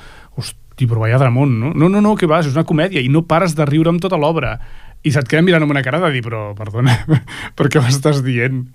Hosti, 0.79 0.87
però 0.87 1.01
vaya 1.03 1.17
dramont, 1.19 1.51
no? 1.51 1.73
No, 1.75 1.89
no, 1.89 1.99
no, 1.99 2.15
que 2.15 2.27
vas, 2.27 2.47
és 2.47 2.55
una 2.55 2.63
comèdia, 2.63 3.01
i 3.01 3.09
no 3.09 3.25
pares 3.27 3.55
de 3.55 3.65
riure 3.67 3.89
amb 3.91 3.99
tota 3.99 4.17
l'obra 4.17 4.59
i 5.03 5.11
se't 5.11 5.27
queden 5.27 5.45
mirant 5.45 5.63
amb 5.63 5.71
una 5.71 5.83
cara 5.83 5.99
de 5.99 6.11
dir, 6.11 6.23
però, 6.23 6.53
perdona, 6.55 6.95
per 7.57 7.67
què 7.69 7.81
m'estàs 7.83 8.21
dient? 8.23 8.65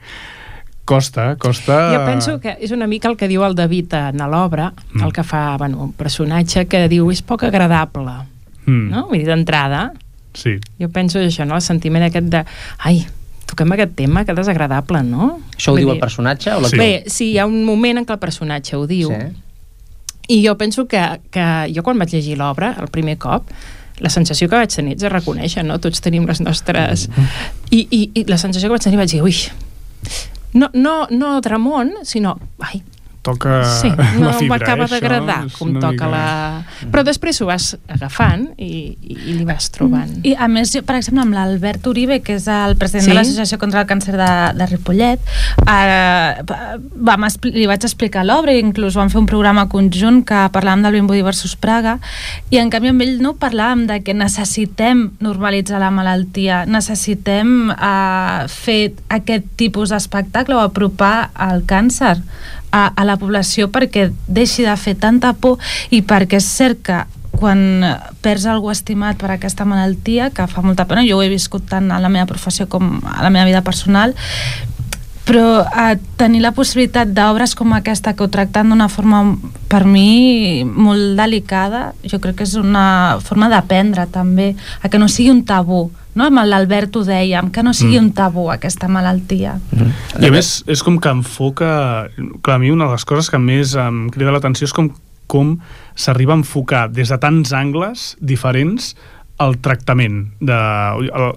Costa, 0.85 1.37
costa... 1.41 1.79
Jo 1.95 2.05
penso 2.05 2.37
que 2.41 2.59
és 2.61 2.73
una 2.73 2.87
mica 2.87 3.09
el 3.09 3.17
que 3.17 3.29
diu 3.29 3.45
el 3.45 3.55
David 3.57 3.95
en 3.97 4.21
l'obra, 4.29 4.71
mm. 4.93 5.03
el 5.05 5.13
que 5.17 5.25
fa 5.25 5.57
bueno, 5.57 5.81
un 5.85 5.93
personatge 5.97 6.67
que 6.69 6.85
diu 6.93 7.09
és 7.13 7.23
poc 7.25 7.47
agradable, 7.49 8.19
mm. 8.67 8.89
no? 8.93 9.07
Vull 9.09 9.23
dir, 9.23 9.29
d'entrada. 9.31 9.87
Sí. 10.37 10.59
Jo 10.81 10.91
penso 10.93 11.23
això, 11.23 11.49
no? 11.49 11.57
El 11.57 11.65
sentiment 11.65 12.05
aquest 12.05 12.29
de... 12.29 12.45
Ai, 12.85 13.01
toquem 13.49 13.73
aquest 13.73 13.97
tema, 13.97 14.27
que 14.29 14.37
desagradable, 14.37 15.01
no? 15.09 15.39
Això 15.57 15.73
ho 15.73 15.79
Vull 15.79 15.87
diu 15.87 15.93
dir... 15.93 15.97
el 15.97 16.05
personatge? 16.05 16.53
O 16.53 16.61
la 16.67 16.73
sí. 16.73 16.81
Bé, 16.81 16.91
sí, 17.09 17.33
hi 17.33 17.41
ha 17.41 17.49
un 17.49 17.63
moment 17.65 18.03
en 18.03 18.09
què 18.09 18.17
el 18.17 18.21
personatge 18.21 18.77
ho 18.77 18.85
diu. 18.91 19.13
Sí. 19.13 19.44
I 20.29 20.41
jo 20.47 20.57
penso 20.61 20.87
que, 20.89 21.03
que 21.31 21.47
jo 21.75 21.83
quan 21.85 22.01
vaig 22.01 22.15
llegir 22.15 22.39
l'obra, 22.41 22.75
el 22.81 22.89
primer 22.93 23.19
cop, 23.21 23.51
la 24.03 24.11
sensació 24.11 24.49
que 24.49 24.59
vaig 24.59 24.73
tenir 24.75 24.97
és 24.97 25.03
de 25.05 25.11
reconèixer, 25.13 25.65
no? 25.67 25.79
Tots 25.83 26.03
tenim 26.05 26.27
les 26.27 26.41
nostres... 26.43 27.09
I, 27.71 27.85
i, 27.85 28.01
i 28.15 28.25
la 28.31 28.39
sensació 28.41 28.69
que 28.69 28.79
vaig 28.79 28.87
tenir 28.87 29.01
vaig 29.01 29.13
dir, 29.13 29.23
ui, 29.23 29.35
no, 30.55 30.71
no, 30.75 30.97
no 31.11 31.37
Dramont, 31.45 31.93
sinó, 32.07 32.37
ai, 32.63 32.83
toca 33.25 33.63
sí, 33.81 33.91
no 34.21 34.29
la 34.29 34.35
fibra. 34.37 34.59
m'acaba 34.59 34.89
d'agradar 34.91 35.41
com 35.57 35.73
toca 35.79 35.93
mica... 35.93 36.11
la... 36.13 36.91
Però 36.93 37.05
després 37.07 37.41
ho 37.41 37.49
vas 37.49 37.73
agafant 37.89 38.47
i, 38.59 38.95
i, 39.01 39.17
i 39.17 39.37
li 39.39 39.47
vas 39.49 39.71
trobant. 39.75 40.13
I 40.27 40.35
a 40.37 40.49
més, 40.53 40.75
jo, 40.75 40.85
per 40.87 40.99
exemple, 41.01 41.25
amb 41.25 41.37
l'Albert 41.37 41.87
Uribe, 41.91 42.21
que 42.25 42.37
és 42.39 42.49
el 42.51 42.77
president 42.81 43.09
sí? 43.09 43.13
de 43.13 43.19
l'Associació 43.19 43.59
contra 43.63 43.83
el 43.83 43.89
Càncer 43.89 44.17
de, 44.21 44.31
de 44.59 44.69
Ripollet, 44.71 45.33
eh, 45.65 46.45
vam, 47.09 47.27
li 47.49 47.67
vaig 47.71 47.89
explicar 47.89 48.27
l'obra 48.29 48.55
i 48.55 48.63
inclús 48.63 48.99
vam 49.01 49.11
fer 49.13 49.23
un 49.23 49.29
programa 49.31 49.67
conjunt 49.73 50.23
que 50.29 50.45
parlàvem 50.55 50.85
del 50.85 50.99
Vimbodí 50.99 51.25
versus 51.25 51.57
Praga 51.57 51.97
i 52.53 52.61
en 52.61 52.71
canvi 52.73 52.93
amb 52.93 53.05
ell 53.05 53.17
no 53.25 53.35
parlàvem 53.41 53.87
de 53.89 54.01
que 54.05 54.15
necessitem 54.17 55.07
normalitzar 55.25 55.81
la 55.83 55.93
malaltia, 55.95 56.65
necessitem 56.69 57.73
eh, 57.75 58.45
fer 58.53 58.83
aquest 59.17 59.49
tipus 59.61 59.95
d'espectacle 59.95 60.59
o 60.59 60.65
apropar 60.65 61.31
el 61.49 61.65
càncer 61.69 62.19
a, 62.75 62.89
a 62.91 63.05
la 63.07 63.19
població 63.21 63.71
perquè 63.71 64.09
deixi 64.27 64.67
de 64.67 64.75
fer 64.81 64.97
tanta 64.99 65.33
por 65.39 65.63
i 65.95 66.03
perquè 66.03 66.43
és 66.43 66.49
cert 66.57 66.83
que 66.85 67.05
quan 67.35 67.83
perds 68.23 68.47
algú 68.47 68.71
estimat 68.71 69.19
per 69.19 69.33
aquesta 69.35 69.67
malaltia, 69.67 70.31
que 70.31 70.47
fa 70.51 70.63
molta 70.63 70.87
pena, 70.87 71.03
jo 71.07 71.19
ho 71.19 71.23
he 71.25 71.31
viscut 71.33 71.67
tant 71.71 71.91
a 71.91 71.99
la 72.03 72.11
meva 72.13 72.29
professió 72.31 72.69
com 72.71 73.01
a 73.03 73.23
la 73.25 73.31
meva 73.35 73.49
vida 73.49 73.63
personal, 73.67 74.15
però 75.25 75.65
a 75.65 75.95
tenir 76.21 76.43
la 76.45 76.53
possibilitat 76.53 77.15
d'obres 77.17 77.55
com 77.57 77.73
aquesta 77.73 78.13
que 78.13 78.25
ho 78.25 78.31
tracten 78.33 78.71
d'una 78.71 78.91
forma 78.93 79.23
per 79.73 79.85
mi 79.89 80.65
molt 80.65 81.17
delicada 81.17 81.93
jo 82.05 82.21
crec 82.21 82.43
que 82.43 82.49
és 82.49 82.55
una 82.61 83.19
forma 83.25 83.49
d'aprendre 83.49 84.07
també, 84.13 84.53
a 84.83 84.91
que 84.93 85.01
no 85.01 85.09
sigui 85.09 85.33
un 85.33 85.45
tabú 85.49 85.87
no? 86.15 86.27
amb 86.27 86.43
l'Albert 86.47 86.97
ho 86.97 87.05
dèiem, 87.07 87.51
que 87.53 87.65
no 87.67 87.75
sigui 87.77 87.99
mm. 87.99 88.05
un 88.05 88.13
tabú 88.17 88.49
aquesta 88.53 88.89
malaltia. 88.91 89.57
Mm. 89.75 89.95
I 90.23 90.31
a 90.31 90.35
més, 90.35 90.53
és 90.71 90.85
com 90.87 91.01
que 91.03 91.13
enfoca... 91.13 91.73
Clar, 92.45 92.59
a 92.59 92.63
mi 92.63 92.71
una 92.71 92.89
de 92.89 92.95
les 92.95 93.07
coses 93.09 93.31
que 93.33 93.41
més 93.43 93.75
em 93.79 94.07
crida 94.15 94.35
l'atenció 94.35 94.69
és 94.69 94.77
com, 94.77 94.93
com 95.31 95.57
s'arriba 95.99 96.35
a 96.37 96.41
enfocar 96.41 96.87
des 96.93 97.11
de 97.11 97.19
tants 97.19 97.55
angles 97.57 98.13
diferents 98.21 98.95
el 99.43 99.57
tractament, 99.59 100.29
de, 100.39 100.57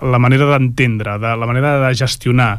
la 0.06 0.20
manera 0.22 0.52
d'entendre, 0.52 1.18
de 1.18 1.32
la 1.34 1.48
manera 1.50 1.78
de 1.82 1.96
gestionar 1.98 2.52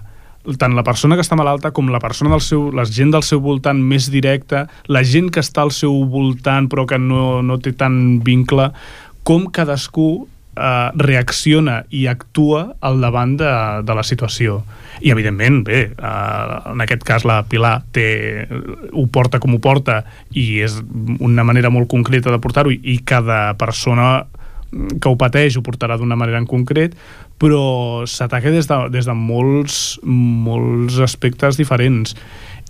tant 0.56 0.76
la 0.76 0.84
persona 0.86 1.18
que 1.18 1.24
està 1.24 1.36
malalta 1.36 1.72
com 1.76 1.90
la 1.92 2.00
persona 2.00 2.32
del 2.32 2.42
seu, 2.44 2.68
la 2.72 2.86
gent 2.88 3.12
del 3.12 3.24
seu 3.26 3.42
voltant 3.44 3.80
més 3.82 4.08
directa, 4.12 4.66
la 4.88 5.04
gent 5.04 5.28
que 5.34 5.44
està 5.44 5.64
al 5.66 5.74
seu 5.74 6.04
voltant 6.08 6.70
però 6.72 6.86
que 6.88 6.98
no, 7.02 7.42
no 7.42 7.58
té 7.60 7.74
tant 7.76 8.18
vincle, 8.24 8.70
com 9.28 9.48
cadascú 9.52 10.08
eh, 10.56 10.88
reacciona 10.96 11.82
i 11.90 12.06
actua 12.08 12.64
al 12.80 13.00
davant 13.04 13.36
de, 13.40 13.52
de 13.84 13.96
la 13.96 14.04
situació. 14.06 14.62
I, 14.98 15.12
evidentment, 15.12 15.60
bé, 15.66 15.82
eh, 15.92 16.56
en 16.72 16.82
aquest 16.82 17.04
cas 17.06 17.26
la 17.28 17.42
Pilar 17.48 17.76
té, 17.94 18.08
ho 18.92 19.06
porta 19.12 19.38
com 19.42 19.54
ho 19.54 19.60
porta 19.62 20.00
i 20.34 20.62
és 20.64 20.80
una 21.20 21.44
manera 21.46 21.70
molt 21.70 21.90
concreta 21.90 22.34
de 22.34 22.40
portar-ho 22.42 22.74
i, 22.74 22.80
i 22.82 22.98
cada 23.06 23.52
persona 23.60 24.26
que 24.68 25.08
ho 25.08 25.16
pateix 25.16 25.56
ho 25.56 25.64
portarà 25.64 25.96
d'una 25.96 26.16
manera 26.18 26.40
en 26.40 26.48
concret, 26.48 26.96
però 27.38 28.04
s'ataca 28.10 28.50
des, 28.50 28.66
de, 28.66 28.78
des 28.92 29.06
de 29.06 29.14
molts, 29.14 29.98
molts 30.02 30.98
aspectes 31.04 31.58
diferents. 31.58 32.16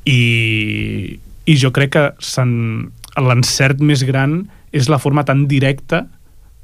I, 0.09 1.18
i 1.48 1.57
jo 1.61 1.72
crec 1.74 1.96
que 1.96 2.04
l'encert 3.18 3.81
més 3.81 4.04
gran 4.09 4.42
és 4.72 4.88
la 4.92 5.00
forma 5.00 5.24
tan 5.24 5.46
directa 5.48 6.04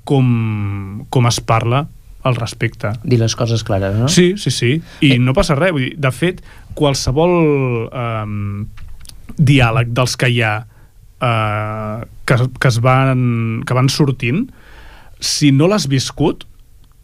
com, 0.04 1.04
com 1.08 1.28
es 1.28 1.40
parla 1.40 1.86
al 2.24 2.36
respecte. 2.36 2.92
Dir 3.04 3.18
les 3.20 3.36
coses 3.36 3.64
clares, 3.64 3.96
no? 3.96 4.08
Sí, 4.08 4.34
sí, 4.40 4.52
sí. 4.52 4.74
I 5.04 5.14
eh. 5.16 5.18
no 5.20 5.34
passa 5.36 5.56
res. 5.58 5.74
Vull 5.76 5.88
dir, 5.88 5.94
de 6.00 6.12
fet, 6.12 6.40
qualsevol 6.76 7.34
eh, 7.88 9.34
diàleg 9.36 9.92
dels 9.96 10.16
que 10.20 10.30
hi 10.32 10.40
ha 10.44 10.54
eh, 11.20 12.04
que, 12.24 12.38
que, 12.60 12.68
es 12.68 12.80
van, 12.84 13.62
que 13.66 13.76
van 13.76 13.90
sortint, 13.92 14.46
si 15.20 15.52
no 15.52 15.68
l'has 15.70 15.88
viscut, 15.88 16.44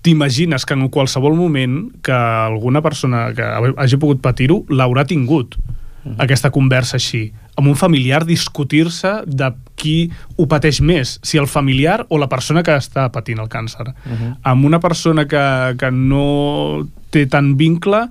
t'imagines 0.03 0.65
que 0.65 0.75
en 0.75 0.89
qualsevol 0.89 1.37
moment 1.37 1.91
que 2.03 2.13
alguna 2.13 2.81
persona 2.83 3.31
que 3.37 3.45
hagi 3.77 3.99
pogut 4.01 4.23
patir-ho 4.25 4.65
l'haurà 4.69 5.05
tingut, 5.07 5.57
-huh. 6.05 6.17
aquesta 6.19 6.51
conversa 6.51 6.99
així 6.99 7.31
amb 7.59 7.69
un 7.69 7.77
familiar 7.77 8.23
discutir-se 8.25 9.11
de 9.27 9.51
qui 9.77 10.11
ho 10.41 10.47
pateix 10.49 10.81
més, 10.81 11.19
si 11.27 11.39
el 11.41 11.49
familiar 11.51 12.07
o 12.09 12.19
la 12.21 12.29
persona 12.31 12.63
que 12.65 12.73
està 12.73 13.11
patint 13.13 13.41
el 13.43 13.51
càncer. 13.53 13.91
Uh 13.91 14.13
-huh. 14.13 14.37
Amb 14.43 14.65
una 14.65 14.81
persona 14.81 15.27
que, 15.27 15.77
que 15.77 15.91
no 15.91 16.89
té 17.11 17.27
tant 17.27 17.57
vincle, 17.57 18.09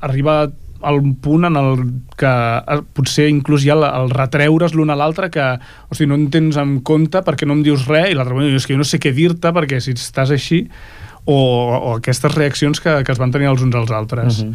arriba 0.00 0.50
al 0.82 1.00
punt 1.20 1.44
en 1.44 1.56
el 1.56 1.76
que 2.16 2.26
eh, 2.26 2.80
potser 2.92 3.28
inclús 3.28 3.64
hi 3.64 3.70
ha 3.70 3.74
el, 3.74 3.84
el 3.84 4.10
retreure's 4.10 4.74
l'un 4.74 4.90
a 4.90 4.96
l'altre 4.96 5.30
que, 5.30 5.58
o 5.88 5.94
sigui, 5.94 6.08
no 6.08 6.14
en 6.14 6.30
tens 6.30 6.56
en 6.56 6.80
compte 6.80 7.18
perquè 7.18 7.46
no 7.46 7.54
em 7.54 7.62
dius 7.62 7.86
res 7.88 8.10
i 8.10 8.14
l'altre 8.14 8.34
diu, 8.34 8.56
és 8.56 8.66
que 8.66 8.74
jo 8.74 8.78
no 8.78 8.84
sé 8.84 8.98
què 8.98 9.12
dir-te 9.12 9.52
perquè 9.52 9.80
si 9.80 9.92
estàs 9.92 10.30
així 10.30 10.68
o, 11.26 11.36
o 11.36 11.94
aquestes 11.98 12.34
reaccions 12.34 12.80
que, 12.80 13.02
que 13.04 13.12
es 13.12 13.20
van 13.20 13.34
tenir 13.34 13.50
els 13.50 13.62
uns 13.62 13.74
als 13.74 13.92
altres. 13.92 14.40
Uh 14.40 14.48
-huh. 14.48 14.54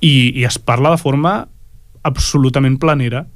I, 0.00 0.40
I 0.40 0.44
es 0.44 0.58
parla 0.58 0.90
de 0.90 0.98
forma 0.98 1.48
absolutament 2.02 2.78
planera 2.78 3.26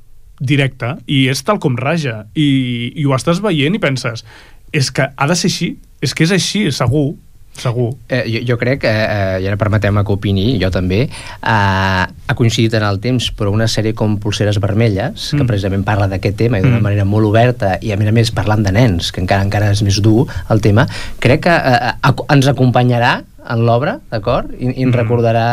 directe 0.40 0.96
i 1.06 1.28
és 1.28 1.42
tal 1.44 1.58
com 1.58 1.76
raja 1.76 2.26
i, 2.34 2.92
i 2.94 3.04
ho 3.06 3.14
estàs 3.14 3.40
veient 3.40 3.74
i 3.74 3.78
penses 3.78 4.24
és 4.72 4.90
que 4.90 5.06
ha 5.16 5.26
de 5.26 5.36
ser 5.38 5.48
així, 5.48 5.68
és 6.02 6.12
que 6.14 6.24
és 6.24 6.32
així, 6.34 6.66
segur 6.72 7.14
segur. 7.60 7.94
Eh, 8.08 8.24
jo, 8.30 8.42
jo 8.52 8.56
crec, 8.60 8.84
eh, 8.84 8.92
eh, 8.92 9.42
i 9.44 9.48
ara 9.48 9.58
permeteu-me 9.60 10.04
que 10.06 10.14
opini, 10.14 10.46
jo 10.62 10.70
també, 10.74 11.02
eh, 11.06 12.04
ha 12.06 12.36
coincidit 12.38 12.74
en 12.78 12.86
el 12.86 13.00
temps, 13.00 13.30
però 13.36 13.52
una 13.52 13.68
sèrie 13.70 13.94
com 13.94 14.18
Pulseres 14.22 14.60
Vermelles, 14.62 15.32
mm. 15.32 15.38
que 15.38 15.48
precisament 15.48 15.84
parla 15.86 16.08
d'aquest 16.10 16.36
tema 16.36 16.60
i 16.60 16.64
d'una 16.64 16.78
mm. 16.78 16.86
manera 16.88 17.06
molt 17.08 17.28
oberta, 17.28 17.76
i 17.80 17.92
a 17.92 18.00
més 18.00 18.10
a 18.10 18.16
més 18.16 18.32
parlant 18.34 18.64
de 18.66 18.72
nens, 18.74 19.12
que 19.12 19.22
encara 19.24 19.46
encara 19.46 19.70
és 19.74 19.82
més 19.86 20.00
dur 20.04 20.26
el 20.52 20.60
tema, 20.64 20.86
crec 21.22 21.46
que 21.46 21.54
eh, 21.56 21.94
eh 21.96 22.14
ens 22.36 22.48
acompanyarà 22.50 23.20
en 23.46 23.62
l'obra, 23.66 24.00
d'acord? 24.10 24.50
I, 24.56 24.72
I 24.72 24.84
ens 24.86 24.90
mm. 24.90 24.98
recordarà 24.98 25.46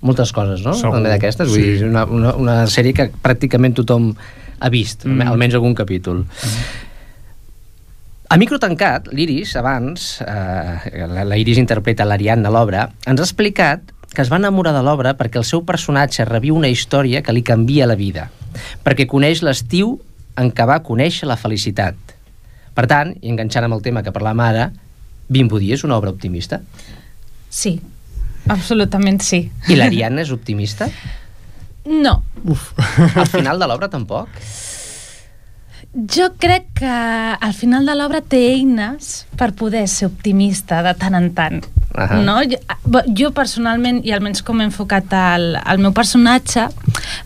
moltes 0.00 0.32
coses, 0.32 0.64
no? 0.64 0.74
Segur. 0.78 0.96
També 0.96 1.12
d'aquestes. 1.12 1.50
Vull 1.52 1.60
sí. 1.60 1.76
dir, 1.76 1.90
una, 1.90 2.06
una, 2.08 2.32
una 2.40 2.56
sèrie 2.70 2.96
que 2.96 3.10
pràcticament 3.22 3.76
tothom 3.76 4.12
ha 4.56 4.72
vist, 4.72 5.04
mm. 5.04 5.28
almenys 5.28 5.58
algun 5.58 5.76
capítol. 5.76 6.24
Mm. 6.24 6.85
A 8.28 8.36
micro 8.36 8.58
tancat, 8.58 9.06
l'Iris, 9.14 9.52
abans, 9.56 10.16
eh, 10.20 11.04
la, 11.06 11.22
la 11.22 11.36
Iris 11.38 11.60
interpreta 11.62 12.04
l'Ariadna 12.04 12.50
a 12.50 12.54
l'obra, 12.54 12.88
ens 13.06 13.20
ha 13.20 13.26
explicat 13.26 13.92
que 14.16 14.24
es 14.24 14.30
va 14.32 14.40
enamorar 14.40 14.72
de 14.74 14.82
l'obra 14.82 15.12
perquè 15.14 15.38
el 15.38 15.46
seu 15.46 15.62
personatge 15.68 16.24
reviu 16.26 16.56
una 16.56 16.70
història 16.72 17.22
que 17.22 17.34
li 17.36 17.44
canvia 17.46 17.86
la 17.86 17.94
vida, 17.94 18.30
perquè 18.82 19.06
coneix 19.06 19.44
l'estiu 19.46 19.94
en 20.40 20.50
què 20.50 20.66
va 20.66 20.80
conèixer 20.82 21.28
la 21.28 21.38
felicitat. 21.38 21.94
Per 22.74 22.86
tant, 22.90 23.14
i 23.22 23.30
enganxant 23.30 23.68
amb 23.68 23.78
el 23.78 23.84
tema 23.84 24.02
que 24.02 24.12
parlàvem 24.12 24.42
ara, 24.42 24.70
Bimbo 25.28 25.58
és 25.58 25.84
una 25.84 25.96
obra 25.96 26.10
optimista? 26.10 26.60
Sí, 27.50 27.78
absolutament 28.48 29.20
sí. 29.22 29.46
I 29.68 29.78
l'Ariadna 29.78 30.22
és 30.22 30.32
optimista? 30.34 30.90
No. 31.86 32.22
Uf. 32.44 32.72
Al 33.14 33.26
final 33.30 33.58
de 33.58 33.70
l'obra 33.70 33.88
tampoc? 33.88 34.28
Jo 35.96 36.34
crec 36.36 36.66
que 36.76 36.86
al 37.40 37.54
final 37.56 37.86
de 37.88 37.94
l'obra 37.96 38.18
té 38.20 38.42
eines 38.52 39.24
per 39.40 39.54
poder 39.56 39.86
ser 39.88 40.10
optimista 40.10 40.82
de 40.84 40.92
tant 41.00 41.16
en 41.16 41.30
tant. 41.32 41.64
Uh 41.96 42.04
-huh. 42.04 42.20
no? 42.20 42.34
jo, 42.44 43.00
jo 43.16 43.30
personalment, 43.32 44.04
i 44.04 44.12
almenys 44.12 44.42
com 44.42 44.60
he 44.60 44.64
enfocat 44.64 45.12
el, 45.12 45.56
el 45.56 45.78
meu 45.78 45.92
personatge, 45.92 46.68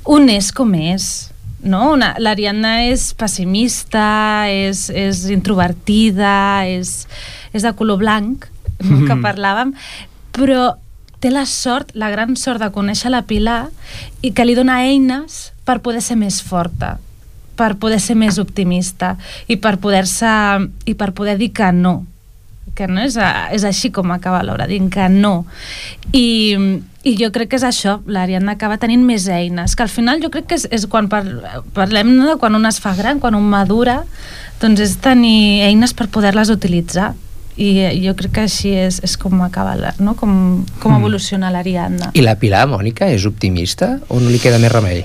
un 0.05 0.29
és 0.29 0.53
com 0.53 0.75
és. 0.75 1.33
No? 1.63 1.97
L'Ariadna 1.97 2.85
és 2.85 3.13
pessimista, 3.15 4.47
és, 4.49 4.89
és 4.89 5.25
introvertida, 5.25 6.65
és, 6.65 7.09
és 7.53 7.63
de 7.63 7.73
color 7.73 7.99
blanc, 7.99 8.47
no? 8.79 8.97
Mm 8.97 9.03
-hmm. 9.03 9.07
que 9.07 9.15
parlàvem, 9.15 9.75
però 10.33 10.77
té 11.19 11.31
la 11.31 11.45
sort, 11.45 11.91
la 11.95 12.09
gran 12.11 12.37
sort 12.37 12.61
de 12.61 12.71
conèixer 12.71 13.11
la 13.11 13.23
Pilar 13.23 13.69
i 14.23 14.33
que 14.33 14.45
li 14.45 14.55
dona 14.55 14.81
eines 14.81 15.53
per 15.65 15.81
poder 15.81 16.03
ser 16.03 16.17
més 16.17 16.41
forta 16.43 16.99
per 17.61 17.75
poder 17.81 18.01
ser 18.01 18.17
més 18.17 18.41
optimista 18.41 19.15
i 19.53 19.59
per 19.61 19.77
poder-se 19.83 20.31
i 20.89 20.97
per 20.97 21.13
poder 21.17 21.37
dir 21.41 21.53
que 21.53 21.69
no 21.77 22.01
que 22.77 22.87
no 22.89 23.03
és, 23.03 23.17
a, 23.21 23.51
és 23.53 23.65
així 23.67 23.91
com 23.93 24.13
acaba 24.15 24.45
l'obra, 24.47 24.69
dient 24.71 24.89
que 24.93 25.09
no 25.13 25.45
i, 26.17 26.57
i 27.05 27.15
jo 27.19 27.31
crec 27.35 27.53
que 27.53 27.59
és 27.59 27.67
això 27.67 27.99
l'Ariadna 28.09 28.55
acaba 28.57 28.79
tenint 28.81 29.03
més 29.05 29.27
eines 29.29 29.77
que 29.77 29.85
al 29.85 29.93
final 29.93 30.23
jo 30.23 30.31
crec 30.33 30.49
que 30.51 30.61
és, 30.61 30.69
és 30.73 30.87
quan 30.89 31.11
par, 31.13 31.25
parlem 31.77 32.15
no, 32.15 32.29
de 32.31 32.39
quan 32.41 32.57
un 32.57 32.69
es 32.71 32.81
fa 32.81 32.95
gran, 32.97 33.21
quan 33.21 33.37
un 33.37 33.49
madura 33.51 34.01
doncs 34.63 34.85
és 34.87 34.97
tenir 35.03 35.67
eines 35.67 35.97
per 35.97 36.09
poder-les 36.13 36.53
utilitzar 36.53 37.13
i 37.61 37.75
jo 38.01 38.15
crec 38.17 38.39
que 38.39 38.45
així 38.47 38.73
és, 38.87 39.03
és 39.05 39.17
com 39.21 39.43
acaba 39.45 39.75
la, 39.77 39.95
no? 40.01 40.15
com, 40.17 40.33
com 40.81 40.95
mm. 40.95 41.01
evoluciona 41.03 41.53
l'Ariadna 41.53 42.15
I 42.17 42.25
la 42.25 42.39
Pilar, 42.41 42.65
Mònica, 42.71 43.11
és 43.13 43.27
optimista 43.29 43.99
o 44.09 44.21
no 44.23 44.33
li 44.33 44.41
queda 44.41 44.63
més 44.63 44.73
remei? 44.73 45.05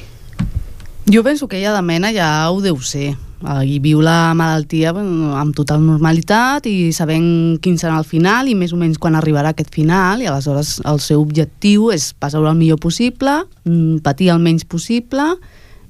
Jo 1.11 1.23
penso 1.23 1.47
que 1.47 1.59
ella 1.59 1.73
de 1.73 1.81
mena 1.81 2.09
ja 2.11 2.49
ho 2.49 2.61
deu 2.61 2.79
ser 2.81 3.13
i 3.61 3.75
viu 3.83 3.99
la 4.01 4.33
malaltia 4.33 4.89
amb 4.89 5.53
total 5.53 5.83
normalitat 5.85 6.65
i 6.65 6.89
sabent 6.95 7.59
quin 7.61 7.75
serà 7.77 7.99
el 7.99 8.07
final 8.09 8.49
i 8.49 8.55
més 8.57 8.73
o 8.73 8.79
menys 8.79 8.97
quan 8.97 9.13
arribarà 9.13 9.51
aquest 9.53 9.69
final 9.75 10.23
i 10.23 10.29
aleshores 10.31 10.79
el 10.81 11.01
seu 11.03 11.21
objectiu 11.21 11.91
és 11.93 12.07
passar-ho 12.17 12.49
el 12.49 12.57
millor 12.57 12.79
possible, 12.81 13.43
mm, 13.65 14.01
patir 14.01 14.31
el 14.33 14.41
menys 14.41 14.65
possible 14.65 15.35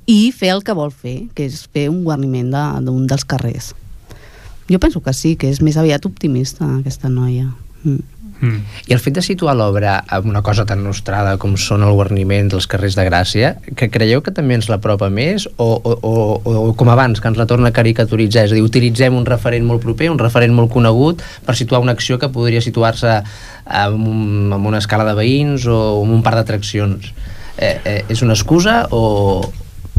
i 0.05 0.33
fer 0.35 0.51
el 0.51 0.63
que 0.63 0.75
vol 0.75 0.91
fer, 0.91 1.29
que 1.33 1.45
és 1.45 1.63
fer 1.71 1.87
un 1.89 2.03
guarniment 2.03 2.51
d'un 2.83 3.05
de, 3.05 3.07
dels 3.07 3.23
carrers. 3.23 3.73
Jo 4.67 4.79
penso 4.79 4.99
que 4.99 5.13
sí, 5.13 5.35
que 5.35 5.47
és 5.49 5.61
més 5.61 5.77
aviat 5.77 6.05
optimista 6.05 6.65
aquesta 6.65 7.09
noia. 7.09 7.47
Mm. 7.83 8.14
Mm. 8.41 8.59
I 8.89 8.93
el 8.93 8.99
fet 8.99 9.15
de 9.15 9.23
situar 9.23 9.55
l'obra 9.55 9.95
amb 10.11 10.27
una 10.27 10.41
cosa 10.43 10.65
tan 10.67 10.81
nostrada 10.83 11.37
com 11.41 11.55
són 11.59 11.85
el 11.87 11.93
guarniment 11.95 12.49
dels 12.51 12.67
carrers 12.67 12.97
de 12.97 13.05
Gràcia, 13.07 13.53
que 13.79 13.89
creieu 13.93 14.21
que 14.25 14.33
també 14.35 14.57
ens 14.59 14.67
l'apropa 14.71 15.09
més 15.09 15.47
o, 15.55 15.69
o, 15.77 15.93
o, 15.95 16.13
o 16.65 16.73
com 16.77 16.91
abans, 16.91 17.21
que 17.21 17.31
ens 17.31 17.39
la 17.39 17.47
torna 17.49 17.71
a 17.71 17.75
caricaturitzar? 17.75 18.45
És 18.49 18.55
a 18.55 18.59
dir, 18.59 18.65
utilitzem 18.65 19.15
un 19.15 19.27
referent 19.29 19.65
molt 19.67 19.83
proper, 19.85 20.11
un 20.11 20.19
referent 20.21 20.55
molt 20.55 20.73
conegut 20.73 21.23
per 21.45 21.55
situar 21.55 21.81
una 21.83 21.95
acció 21.95 22.19
que 22.19 22.31
podria 22.33 22.63
situar-se 22.63 23.15
en, 23.21 23.95
un, 23.95 24.51
en 24.51 24.59
una 24.59 24.83
escala 24.83 25.07
de 25.07 25.15
veïns 25.17 25.69
o 25.71 25.79
en 26.03 26.13
un 26.19 26.25
parc 26.25 26.43
d'atraccions. 26.43 27.13
Eh, 27.55 27.77
eh, 27.87 27.99
és 28.11 28.21
una 28.21 28.35
excusa 28.35 28.83
o, 28.91 29.39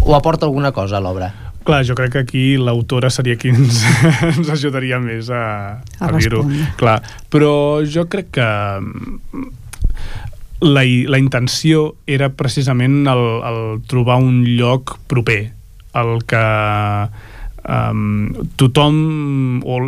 o 0.04 0.14
aporta 0.14 0.44
alguna 0.44 0.74
cosa 0.76 1.00
a 1.00 1.04
l'obra? 1.04 1.32
Clar, 1.66 1.82
jo 1.82 1.96
crec 1.98 2.12
que 2.14 2.22
aquí 2.22 2.44
l'autora 2.62 3.10
seria 3.10 3.34
qui 3.40 3.50
ens, 3.50 3.82
ens 4.30 4.50
ajudaria 4.54 5.00
més 5.02 5.30
a, 5.34 5.82
a, 5.82 6.08
a 6.08 6.10
dir-ho. 6.14 6.44
Clar, 6.78 7.00
però 7.32 7.52
jo 7.82 8.06
crec 8.10 8.30
que 8.38 8.50
mm, 8.80 9.46
la, 10.70 10.84
la 11.10 11.18
intenció 11.18 11.96
era 12.06 12.30
precisament 12.38 13.02
el, 13.10 13.24
el 13.50 13.62
trobar 13.90 14.20
un 14.22 14.44
lloc 14.56 14.96
proper, 15.10 15.40
el 15.98 16.12
que 16.28 16.44
um, 17.66 18.46
tothom 18.60 19.00
o 19.66 19.80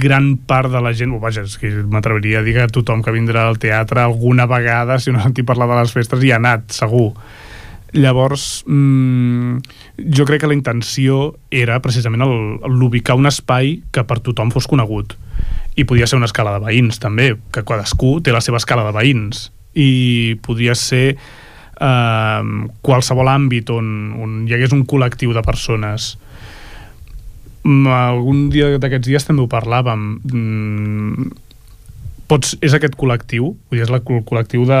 gran 0.00 0.32
part 0.50 0.72
de 0.72 0.80
la 0.82 0.92
gent, 0.96 1.14
o 1.14 1.20
vaja, 1.22 1.44
és 1.46 1.56
que 1.60 1.70
m'atreviria 1.86 2.40
a 2.40 2.46
dir 2.46 2.56
que 2.56 2.66
tothom 2.74 3.04
que 3.04 3.14
vindrà 3.14 3.46
al 3.46 3.60
teatre 3.62 4.02
alguna 4.02 4.48
vegada, 4.50 4.98
si 4.98 5.14
no 5.14 5.22
sentit 5.22 5.46
parlar 5.46 5.70
de 5.70 5.78
les 5.82 5.94
festes, 5.94 6.24
hi 6.24 6.34
ha 6.34 6.40
anat, 6.42 6.70
segur 6.74 7.12
Llavors, 7.92 8.62
mmm, 8.66 9.58
jo 10.14 10.26
crec 10.28 10.44
que 10.44 10.50
la 10.50 10.54
intenció 10.54 11.34
era 11.50 11.80
precisament 11.82 12.22
l'ubicar 12.22 13.16
un 13.18 13.26
espai 13.26 13.80
que 13.90 14.04
per 14.06 14.20
tothom 14.22 14.52
fos 14.54 14.68
conegut. 14.70 15.16
I 15.74 15.86
podia 15.88 16.06
ser 16.06 16.20
una 16.20 16.28
escala 16.30 16.54
de 16.58 16.64
veïns, 16.64 17.00
també, 17.02 17.32
que 17.50 17.64
cadascú 17.66 18.18
té 18.22 18.34
la 18.34 18.42
seva 18.44 18.60
escala 18.60 18.86
de 18.86 18.94
veïns. 18.94 19.48
I 19.74 20.38
podia 20.46 20.74
ser 20.78 21.16
eh, 21.16 22.42
qualsevol 22.86 23.30
àmbit 23.32 23.70
on, 23.74 23.92
on 24.22 24.40
hi 24.46 24.54
hagués 24.54 24.74
un 24.76 24.86
col·lectiu 24.86 25.34
de 25.34 25.42
persones. 25.46 26.14
Mm, 27.64 27.86
algun 27.90 28.48
dia 28.54 28.76
d'aquests 28.78 29.10
dies 29.10 29.26
també 29.26 29.44
ho 29.44 29.50
parlàvem. 29.50 30.12
Mm, 30.30 31.30
pots, 32.30 32.54
és 32.62 32.74
aquest 32.76 32.94
col·lectiu, 32.98 33.50
vull 33.70 33.80
dir, 33.80 33.84
és 33.84 33.90
el 33.90 34.22
col·lectiu 34.26 34.64
de 34.68 34.78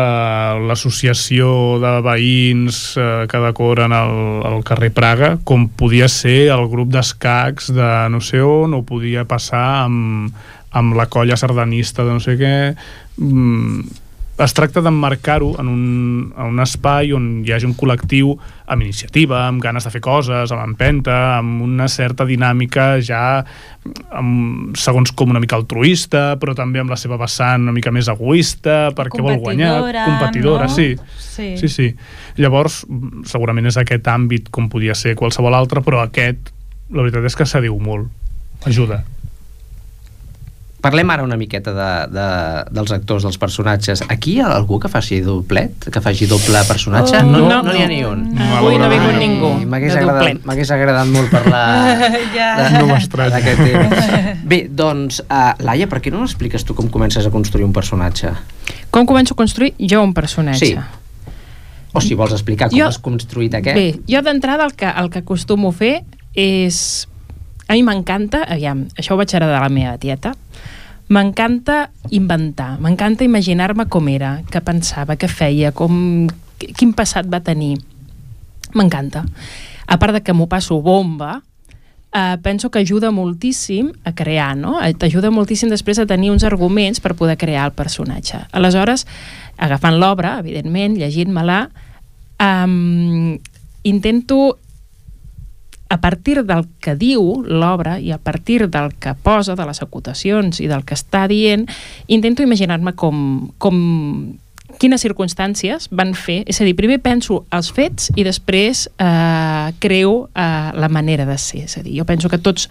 l'associació 0.68 1.50
de 1.82 1.92
veïns 2.06 2.80
eh, 3.00 3.26
que 3.30 3.42
decoren 3.42 3.94
el, 3.96 4.14
el 4.52 4.62
carrer 4.66 4.92
Praga, 4.94 5.32
com 5.48 5.66
podia 5.68 6.08
ser 6.12 6.52
el 6.54 6.68
grup 6.72 6.92
d'escacs 6.94 7.72
de 7.74 7.90
no 8.14 8.22
sé 8.24 8.42
on, 8.44 8.78
o 8.78 8.84
podia 8.86 9.26
passar 9.28 9.66
amb, 9.84 10.30
amb 10.76 10.98
la 10.98 11.08
colla 11.10 11.38
sardanista 11.40 12.06
de 12.06 12.18
no 12.18 12.22
sé 12.22 12.38
què... 12.40 12.54
Mm, 13.20 13.99
es 14.40 14.54
tracta 14.56 14.80
d'emmarcar-ho 14.84 15.50
en, 15.60 15.68
un, 15.68 15.82
en 16.32 16.54
un 16.54 16.62
espai 16.62 17.12
on 17.16 17.28
hi 17.44 17.52
hagi 17.52 17.68
un 17.68 17.74
col·lectiu 17.78 18.32
amb 18.70 18.84
iniciativa, 18.86 19.42
amb 19.48 19.60
ganes 19.62 19.84
de 19.84 19.92
fer 19.92 20.00
coses, 20.04 20.52
amb 20.54 20.62
empenta, 20.62 21.16
amb 21.38 21.64
una 21.66 21.88
certa 21.92 22.24
dinàmica 22.28 22.86
ja 23.04 23.42
amb, 24.16 24.76
segons 24.78 25.12
com 25.16 25.34
una 25.34 25.42
mica 25.42 25.58
altruista, 25.58 26.36
però 26.40 26.54
també 26.56 26.80
amb 26.82 26.92
la 26.92 26.98
seva 27.00 27.18
vessant 27.20 27.68
una 27.68 27.76
mica 27.76 27.92
més 27.92 28.08
egoista, 28.12 28.94
perquè 28.96 29.22
vol 29.24 29.40
guanyar. 29.42 29.76
Competidora, 30.06 30.68
no? 30.70 30.74
sí. 30.74 30.94
sí. 31.18 31.52
Sí, 31.60 31.68
sí. 31.72 31.90
Llavors, 32.40 32.82
segurament 33.28 33.68
és 33.70 33.80
aquest 33.80 34.08
àmbit 34.08 34.50
com 34.54 34.68
podia 34.72 34.96
ser 34.98 35.16
qualsevol 35.18 35.56
altre, 35.56 35.84
però 35.84 36.04
aquest, 36.04 36.52
la 36.90 37.04
veritat 37.04 37.28
és 37.28 37.36
que 37.38 37.48
s'adiu 37.48 37.78
molt. 37.82 38.08
Ajuda. 38.68 39.02
Parlem 40.80 41.10
ara 41.12 41.24
una 41.26 41.36
miqueta 41.36 41.74
de, 41.76 41.88
de, 42.14 42.26
dels 42.72 42.92
actors, 42.94 43.26
dels 43.26 43.36
personatges. 43.40 44.00
Aquí 44.08 44.38
hi 44.38 44.40
ha 44.40 44.48
algú 44.54 44.78
que 44.80 44.88
faci 44.88 45.20
doblet? 45.24 45.90
Que 45.92 46.00
faci 46.00 46.28
doble 46.30 46.62
personatge? 46.68 47.18
Oh, 47.20 47.26
no 47.28 47.42
no, 47.44 47.60
no 47.66 47.74
n'hi 47.74 47.82
no, 47.82 47.84
ha 47.84 47.90
ni 47.90 48.00
un. 48.08 48.22
No, 48.36 48.46
avui 48.60 48.78
no 48.80 48.86
ha 48.86 48.92
vingut 48.92 49.18
ningú. 49.20 49.50
M'hagués 49.68 49.98
agradat, 50.00 50.72
agradat 50.76 51.10
molt 51.12 51.28
parlar 51.32 51.66
ja. 52.36 52.70
no 52.78 52.88
d'aquest 52.88 53.60
temps. 53.60 54.14
Bé, 54.50 54.62
doncs, 54.70 55.20
uh, 55.26 55.52
Laia, 55.66 55.88
per 55.90 56.00
què 56.00 56.14
no 56.14 56.24
expliques 56.24 56.64
tu 56.64 56.76
com 56.78 56.88
comences 56.88 57.26
a 57.26 57.34
construir 57.34 57.68
un 57.68 57.76
personatge? 57.76 58.32
Com 58.90 59.06
començo 59.06 59.36
a 59.36 59.38
construir 59.38 59.74
jo 59.78 60.00
un 60.02 60.16
personatge? 60.16 60.72
Sí. 60.72 60.98
O 61.92 62.00
si 62.00 62.14
vols 62.14 62.32
explicar 62.32 62.70
com 62.70 62.78
jo, 62.78 62.86
has 62.86 63.00
construït 63.02 63.54
aquest. 63.58 63.76
Bé, 63.76 64.00
jo 64.08 64.22
d'entrada 64.22 64.64
el, 64.64 64.74
que, 64.78 64.88
el 64.88 65.10
que 65.10 65.24
acostumo 65.24 65.74
a 65.74 65.76
fer 65.76 65.94
és... 66.38 67.06
A 67.70 67.78
mi 67.78 67.84
m'encanta, 67.86 68.42
aviam, 68.50 68.88
això 68.98 69.14
ho 69.14 69.20
vaig 69.20 69.30
heredar 69.30 69.60
de 69.60 69.62
la 69.62 69.70
meva 69.70 69.94
tieta, 70.02 70.34
M'encanta 71.10 71.90
inventar, 72.14 72.76
m'encanta 72.78 73.26
imaginar-me 73.26 73.88
com 73.90 74.06
era, 74.06 74.44
què 74.46 74.60
pensava, 74.62 75.16
què 75.18 75.26
feia, 75.26 75.72
com, 75.74 76.28
quin 76.78 76.92
passat 76.94 77.26
va 77.26 77.40
tenir. 77.42 77.80
M'encanta. 78.78 79.24
A 79.90 79.98
part 79.98 80.14
de 80.14 80.20
que 80.22 80.30
m'ho 80.30 80.46
passo 80.46 80.78
bomba, 80.86 81.40
eh, 82.14 82.36
penso 82.44 82.70
que 82.70 82.78
ajuda 82.78 83.10
moltíssim 83.10 83.90
a 84.06 84.14
crear, 84.14 84.54
no? 84.54 84.76
Eh, 84.78 84.94
t'ajuda 84.94 85.34
moltíssim 85.34 85.66
després 85.74 85.98
a 85.98 86.06
tenir 86.06 86.30
uns 86.30 86.46
arguments 86.46 87.02
per 87.02 87.16
poder 87.18 87.34
crear 87.36 87.66
el 87.66 87.74
personatge. 87.74 88.44
Aleshores, 88.54 89.02
agafant 89.58 89.98
l'obra, 89.98 90.38
evidentment, 90.38 90.94
llegint-me-la, 90.94 91.64
um, 92.38 93.34
intento 93.82 94.60
a 95.90 95.98
partir 96.00 96.44
del 96.46 96.68
que 96.80 96.94
diu 96.94 97.42
l'obra 97.42 97.98
i 97.98 98.12
a 98.14 98.18
partir 98.18 98.68
del 98.70 98.94
que 99.02 99.16
posa, 99.18 99.56
de 99.58 99.66
les 99.66 99.82
acotacions 99.82 100.62
i 100.62 100.68
del 100.70 100.86
que 100.86 100.94
està 100.94 101.26
dient, 101.28 101.66
intento 102.06 102.46
imaginar-me 102.46 102.94
com, 102.94 103.50
com, 103.58 103.80
quines 104.78 105.02
circumstàncies 105.02 105.90
van 105.90 106.14
fer, 106.14 106.44
és 106.46 106.60
a 106.62 106.68
dir, 106.68 106.76
primer 106.78 107.00
penso 107.02 107.42
els 107.50 107.72
fets 107.74 108.12
i 108.14 108.24
després 108.24 108.86
eh, 109.02 109.74
creo 109.82 110.14
eh, 110.30 110.70
la 110.78 110.88
manera 110.88 111.26
de 111.26 111.36
ser, 111.42 111.66
és 111.66 111.76
a 111.76 111.84
dir, 111.84 111.98
jo 111.98 112.06
penso 112.06 112.30
que 112.30 112.38
tots 112.38 112.70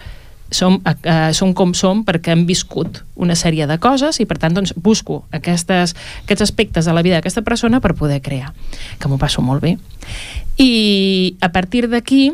som, 0.50 0.80
eh, 1.04 1.30
som 1.36 1.52
com 1.54 1.76
som 1.76 2.02
perquè 2.08 2.32
hem 2.34 2.44
viscut 2.48 3.04
una 3.14 3.36
sèrie 3.38 3.68
de 3.68 3.78
coses 3.78 4.18
i 4.20 4.26
per 4.26 4.40
tant 4.40 4.56
doncs, 4.56 4.74
busco 4.74 5.24
aquestes, 5.30 5.94
aquests 6.24 6.48
aspectes 6.48 6.88
de 6.88 6.96
la 6.96 7.04
vida 7.04 7.20
d'aquesta 7.20 7.44
persona 7.46 7.80
per 7.84 7.94
poder 7.94 8.22
crear, 8.24 8.54
que 8.98 9.08
m'ho 9.12 9.20
passo 9.20 9.44
molt 9.44 9.62
bé. 9.62 9.76
I 10.56 11.36
a 11.40 11.52
partir 11.52 11.86
d'aquí 11.88 12.32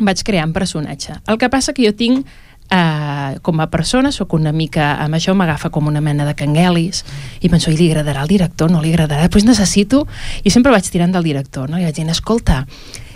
vaig 0.00 0.22
crear 0.26 0.46
un 0.46 0.54
personatge. 0.56 1.18
El 1.26 1.38
que 1.38 1.50
passa 1.52 1.74
que 1.74 1.86
jo 1.86 1.96
tinc 1.96 2.26
Uh, 2.68 3.40
com 3.40 3.62
a 3.64 3.70
persona 3.72 4.10
sóc 4.12 4.34
una 4.36 4.50
mica 4.52 4.90
amb 5.00 5.16
això 5.16 5.32
m'agafa 5.32 5.70
com 5.72 5.86
una 5.88 6.02
mena 6.04 6.26
de 6.28 6.34
canguelis 6.36 6.98
i 7.40 7.48
penso, 7.48 7.70
i 7.72 7.78
li 7.78 7.86
agradarà 7.88 8.20
al 8.20 8.28
director, 8.28 8.68
no 8.68 8.82
li 8.84 8.90
agradarà 8.92 9.30
doncs 9.32 9.46
necessito, 9.48 10.02
i 10.44 10.52
sempre 10.52 10.74
vaig 10.74 10.90
tirant 10.92 11.14
del 11.16 11.24
director 11.24 11.64
no? 11.72 11.80
i 11.80 11.86
vaig 11.88 11.96
dient, 11.96 12.12
escolta 12.12 12.66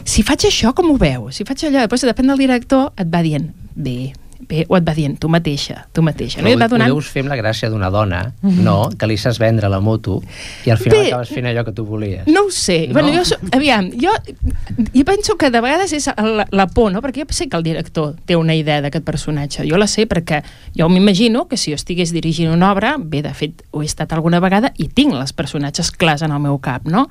si 0.09 0.25
faig 0.25 0.47
això 0.49 0.73
com 0.73 0.89
ho 0.91 0.97
veu? 0.97 1.29
Si 1.37 1.45
faig 1.45 1.67
allò, 1.69 1.85
després 1.85 2.09
depèn 2.09 2.33
del 2.33 2.41
director, 2.41 2.95
et 2.97 3.13
va 3.13 3.21
dient, 3.21 3.51
bé, 3.77 4.15
bé, 4.49 4.65
o 4.69 4.77
et 4.77 4.85
va 4.87 4.95
dient 4.97 5.15
tu 5.21 5.29
mateixa, 5.33 5.87
tu 5.95 6.03
mateixa. 6.05 6.41
Però 6.41 6.49
no? 6.49 6.53
I 6.53 6.57
et 6.57 6.63
va 6.63 6.69
donant... 6.71 6.91
ho 6.91 6.99
deus 6.99 7.11
fer 7.13 7.23
amb 7.25 7.33
la 7.33 7.39
gràcia 7.39 7.71
d'una 7.71 7.91
dona, 7.91 8.23
mm 8.41 8.51
-hmm. 8.51 8.63
no?, 8.67 8.91
que 8.99 9.07
li 9.07 9.17
saps 9.17 9.39
vendre 9.39 9.69
la 9.69 9.81
moto 9.81 10.23
i 10.65 10.71
al 10.71 10.79
final 10.79 10.99
bé, 10.99 11.07
acabes 11.09 11.29
fent 11.29 11.47
allò 11.47 11.65
que 11.65 11.73
tu 11.73 11.85
volies. 11.85 12.27
No 12.27 12.47
ho 12.47 12.51
sé. 12.51 12.87
No? 12.89 12.95
Bueno, 12.95 13.13
jo, 13.13 13.37
aviam, 13.53 13.91
jo, 13.93 14.13
jo 14.95 15.05
penso 15.05 15.37
que 15.37 15.51
de 15.51 15.61
vegades 15.61 15.93
és 15.93 16.07
la, 16.07 16.47
la 16.51 16.67
por, 16.67 16.93
no?, 16.93 17.01
perquè 17.01 17.25
jo 17.25 17.27
sé 17.33 17.49
que 17.49 17.57
el 17.57 17.63
director 17.63 18.15
té 18.27 18.37
una 18.37 18.55
idea 18.55 18.81
d'aquest 18.81 19.05
personatge. 19.05 19.69
Jo 19.69 19.77
la 19.77 19.87
sé 19.87 20.07
perquè 20.07 20.43
jo 20.77 20.89
m'imagino 20.89 21.49
que 21.49 21.57
si 21.57 21.71
jo 21.71 21.75
estigués 21.75 22.13
dirigint 22.13 22.53
una 22.53 22.73
obra, 22.73 22.97
bé, 22.99 23.23
de 23.23 23.35
fet, 23.35 23.63
ho 23.71 23.83
he 23.83 23.87
estat 23.87 24.13
alguna 24.13 24.41
vegada 24.41 24.73
i 24.77 24.89
tinc 24.89 25.15
els 25.15 25.33
personatges 25.33 25.91
clars 25.91 26.23
en 26.23 26.33
el 26.33 26.41
meu 26.41 26.59
cap, 26.59 26.85
no? 26.85 27.09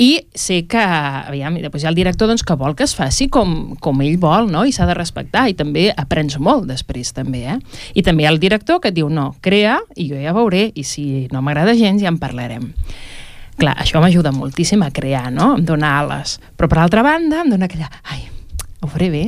I 0.00 0.14
sé 0.32 0.62
que, 0.70 0.80
aviam, 0.80 1.58
i 1.58 1.62
després 1.62 1.84
hi 1.84 1.88
ha 1.88 1.92
el 1.92 1.98
director 1.98 2.30
doncs, 2.30 2.44
que 2.46 2.56
vol 2.56 2.72
que 2.76 2.86
es 2.88 2.94
faci 2.96 3.26
com, 3.28 3.74
com 3.84 4.00
ell 4.00 4.16
vol, 4.22 4.48
no? 4.48 4.64
i 4.64 4.72
s'ha 4.72 4.86
de 4.88 4.96
respectar, 4.96 5.44
i 5.50 5.56
també 5.58 5.90
aprens 5.92 6.38
molt 6.40 6.64
després, 6.70 7.12
també, 7.12 7.42
eh? 7.52 7.58
I 7.92 8.04
també 8.06 8.24
hi 8.24 8.30
ha 8.30 8.32
el 8.32 8.40
director 8.40 8.80
que 8.80 8.94
et 8.94 8.96
diu, 8.96 9.10
no, 9.12 9.34
crea, 9.44 9.76
i 10.00 10.08
jo 10.08 10.16
ja 10.16 10.32
veuré, 10.36 10.70
i 10.72 10.86
si 10.88 11.26
no 11.34 11.44
m'agrada 11.44 11.76
gens 11.76 12.00
ja 12.00 12.08
en 12.08 12.16
parlarem. 12.22 12.70
Clar, 13.60 13.76
això 13.84 14.00
m'ajuda 14.00 14.32
moltíssim 14.32 14.80
a 14.86 14.88
crear, 14.88 15.28
no? 15.34 15.52
Em 15.58 15.68
dona 15.68 15.98
ales. 16.00 16.38
Però 16.56 16.70
per 16.72 16.80
altra 16.80 17.04
banda, 17.04 17.44
em 17.44 17.52
dona 17.52 17.68
aquella, 17.68 17.92
ai, 18.08 18.24
ho 18.80 18.88
faré 18.88 19.10
bé, 19.12 19.24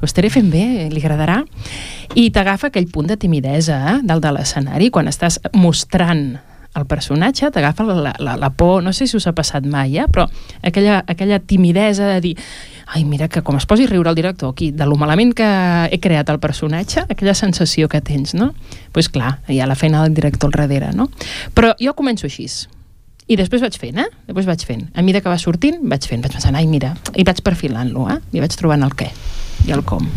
ho 0.00 0.10
estaré 0.10 0.30
fent 0.34 0.50
bé, 0.50 0.88
li 0.90 0.98
agradarà. 0.98 1.44
I 2.18 2.32
t'agafa 2.34 2.72
aquell 2.74 2.90
punt 2.90 3.12
de 3.12 3.20
timidesa 3.20 3.78
eh, 3.92 3.98
dalt 4.02 4.26
de 4.26 4.34
l'escenari, 4.34 4.90
quan 4.90 5.06
estàs 5.06 5.38
mostrant 5.54 6.32
el 6.78 6.86
personatge, 6.86 7.50
t'agafa 7.50 7.84
la, 7.88 8.14
la, 8.18 8.36
la 8.38 8.50
por, 8.54 8.82
no 8.82 8.92
sé 8.92 9.08
si 9.10 9.16
us 9.18 9.26
ha 9.26 9.34
passat 9.34 9.66
mai, 9.66 9.98
eh? 9.98 10.06
però 10.10 10.28
aquella, 10.62 11.00
aquella 11.10 11.40
timidesa 11.40 12.06
de 12.14 12.20
dir 12.20 12.34
ai, 12.90 13.04
mira, 13.04 13.28
que 13.30 13.42
com 13.46 13.58
es 13.58 13.66
posi 13.70 13.86
a 13.86 13.90
riure 13.90 14.10
el 14.10 14.18
director 14.18 14.50
aquí, 14.50 14.70
de 14.74 14.86
lo 14.86 14.98
malament 14.98 15.32
que 15.38 15.46
he 15.90 16.00
creat 16.02 16.30
el 16.30 16.40
personatge, 16.42 17.04
aquella 17.08 17.34
sensació 17.38 17.88
que 17.88 18.00
tens, 18.02 18.34
no? 18.34 18.50
Doncs 18.50 18.92
pues 18.92 19.08
clar, 19.08 19.38
hi 19.48 19.60
ha 19.60 19.70
la 19.70 19.78
feina 19.78 20.02
del 20.02 20.14
director 20.14 20.50
al 20.50 20.58
darrere, 20.58 20.92
no? 20.94 21.10
Però 21.54 21.74
jo 21.78 21.94
començo 21.98 22.26
així, 22.26 22.48
i 23.30 23.38
després 23.38 23.62
vaig 23.62 23.76
fent, 23.78 24.00
eh? 24.02 24.08
Després 24.26 24.48
vaig 24.48 24.64
fent. 24.66 24.88
A 24.90 25.04
mesura 25.06 25.22
que 25.22 25.30
va 25.30 25.38
sortint, 25.38 25.78
vaig 25.86 26.06
fent. 26.10 26.24
Vaig 26.26 26.34
pensant, 26.34 26.58
ai, 26.58 26.66
mira, 26.66 26.96
i 27.14 27.26
vaig 27.26 27.44
perfilant-lo, 27.46 28.08
eh? 28.10 28.18
I 28.34 28.42
vaig 28.42 28.58
trobant 28.58 28.82
el 28.86 28.96
què 28.98 29.12
i 29.68 29.76
el 29.76 29.86
com 29.86 30.08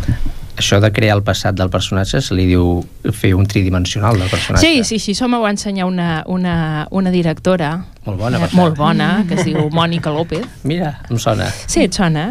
això 0.58 0.80
de 0.82 0.92
crear 0.94 1.18
el 1.18 1.24
passat 1.26 1.56
del 1.58 1.72
personatge 1.74 2.22
se 2.22 2.36
li 2.38 2.46
diu 2.50 2.84
fer 3.12 3.34
un 3.38 3.48
tridimensional 3.50 4.20
del 4.20 4.30
personatge. 4.30 4.66
Sí, 4.66 4.84
sí, 4.84 5.00
sí, 5.00 5.16
això 5.18 5.30
m'ho 5.32 5.42
va 5.44 5.52
ensenyar 5.54 5.88
una, 5.90 6.24
una, 6.30 6.56
una 6.92 7.12
directora 7.14 7.76
molt 8.04 8.20
bona, 8.20 8.40
eh, 8.44 8.50
molt 8.52 8.76
bona, 8.76 9.08
que 9.28 9.38
es 9.40 9.46
diu 9.48 9.70
Mònica 9.72 10.12
López. 10.12 10.44
Mira, 10.68 10.92
em 11.08 11.20
sona. 11.22 11.48
Sí, 11.72 11.86
et 11.86 11.96
sona. 11.96 12.26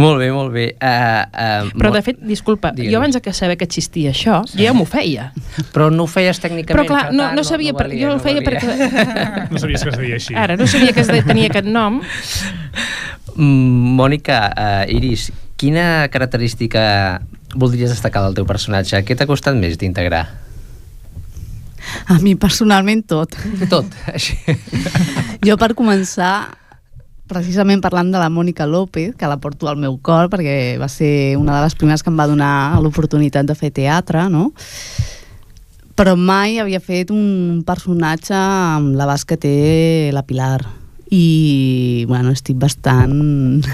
molt 0.00 0.22
bé, 0.22 0.30
molt 0.32 0.52
bé. 0.54 0.70
Uh, 0.80 1.26
uh, 1.28 1.72
Però, 1.76 1.92
de 1.92 2.02
fet, 2.06 2.22
disculpa, 2.24 2.72
Digue'm. 2.72 2.94
jo 2.94 3.02
abans 3.02 3.18
que 3.22 3.34
saber 3.36 3.58
que 3.60 3.68
existia 3.68 4.14
això, 4.16 4.40
sí. 4.48 4.56
jo 4.56 4.64
ja 4.64 4.72
m'ho 4.76 4.86
feia. 4.88 5.30
Però 5.74 5.90
no 5.92 6.06
ho 6.06 6.10
feies 6.10 6.40
tècnicament, 6.40 6.72
Però 6.72 6.86
clar, 6.88 7.12
no, 7.12 7.30
no 7.36 7.44
sabia, 7.44 7.74
no, 7.74 7.78
no 7.78 7.84
valia, 7.84 8.06
jo 8.06 8.14
ho 8.16 8.22
feia 8.22 8.40
no 8.40 8.46
perquè... 8.48 9.50
No 9.52 9.60
sabies 9.60 9.84
que 9.84 9.92
es 9.92 9.98
deia 10.00 10.16
així. 10.16 10.38
Ara, 10.46 10.56
no 10.56 10.66
sabia 10.66 10.96
que 10.96 11.04
es 11.04 11.12
de, 11.12 11.20
tenia 11.26 11.52
aquest 11.52 11.68
nom. 11.68 12.00
Mm, 13.36 13.92
Mònica, 14.00 14.40
uh, 14.56 14.88
Iris, 14.88 15.28
quina 15.58 16.08
característica 16.14 17.20
voldries 17.58 17.90
destacar 17.90 18.22
del 18.24 18.38
teu 18.38 18.46
personatge? 18.46 19.02
Què 19.04 19.16
t'ha 19.18 19.26
costat 19.28 19.58
més 19.58 19.76
d'integrar? 19.80 20.24
A 22.08 22.18
mi 22.22 22.36
personalment 22.38 23.02
tot. 23.08 23.34
Tot, 23.68 23.90
així. 24.14 24.38
Jo 25.44 25.58
per 25.60 25.72
començar, 25.78 26.54
precisament 27.28 27.82
parlant 27.84 28.12
de 28.14 28.20
la 28.22 28.30
Mònica 28.32 28.68
López, 28.70 29.16
que 29.18 29.28
la 29.30 29.40
porto 29.42 29.68
al 29.68 29.80
meu 29.80 29.98
cor 29.98 30.30
perquè 30.32 30.78
va 30.80 30.88
ser 30.92 31.36
una 31.40 31.58
de 31.58 31.66
les 31.66 31.76
primeres 31.78 32.04
que 32.04 32.12
em 32.12 32.18
va 32.18 32.30
donar 32.30 32.78
l'oportunitat 32.84 33.48
de 33.48 33.58
fer 33.58 33.72
teatre, 33.74 34.28
no? 34.32 34.52
Però 35.98 36.14
mai 36.14 36.60
havia 36.62 36.78
fet 36.78 37.10
un 37.10 37.64
personatge 37.66 38.36
amb 38.36 38.94
la 38.94 39.08
base 39.08 39.26
que 39.26 39.40
té 39.40 39.56
la 40.14 40.22
Pilar. 40.22 40.60
I, 41.10 42.04
bueno, 42.06 42.30
estic 42.36 42.58
bastant 42.60 43.72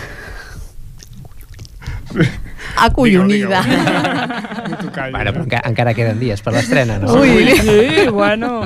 acollonida. 2.76 3.62
bueno, 5.12 5.32
però 5.32 5.44
encara, 5.44 5.68
encara 5.68 5.94
queden 5.96 6.20
dies 6.22 6.42
per 6.44 6.54
l'estrena, 6.56 6.98
no? 7.02 7.14
Ui, 7.20 7.48
sí, 7.60 8.08
bueno. 8.12 8.60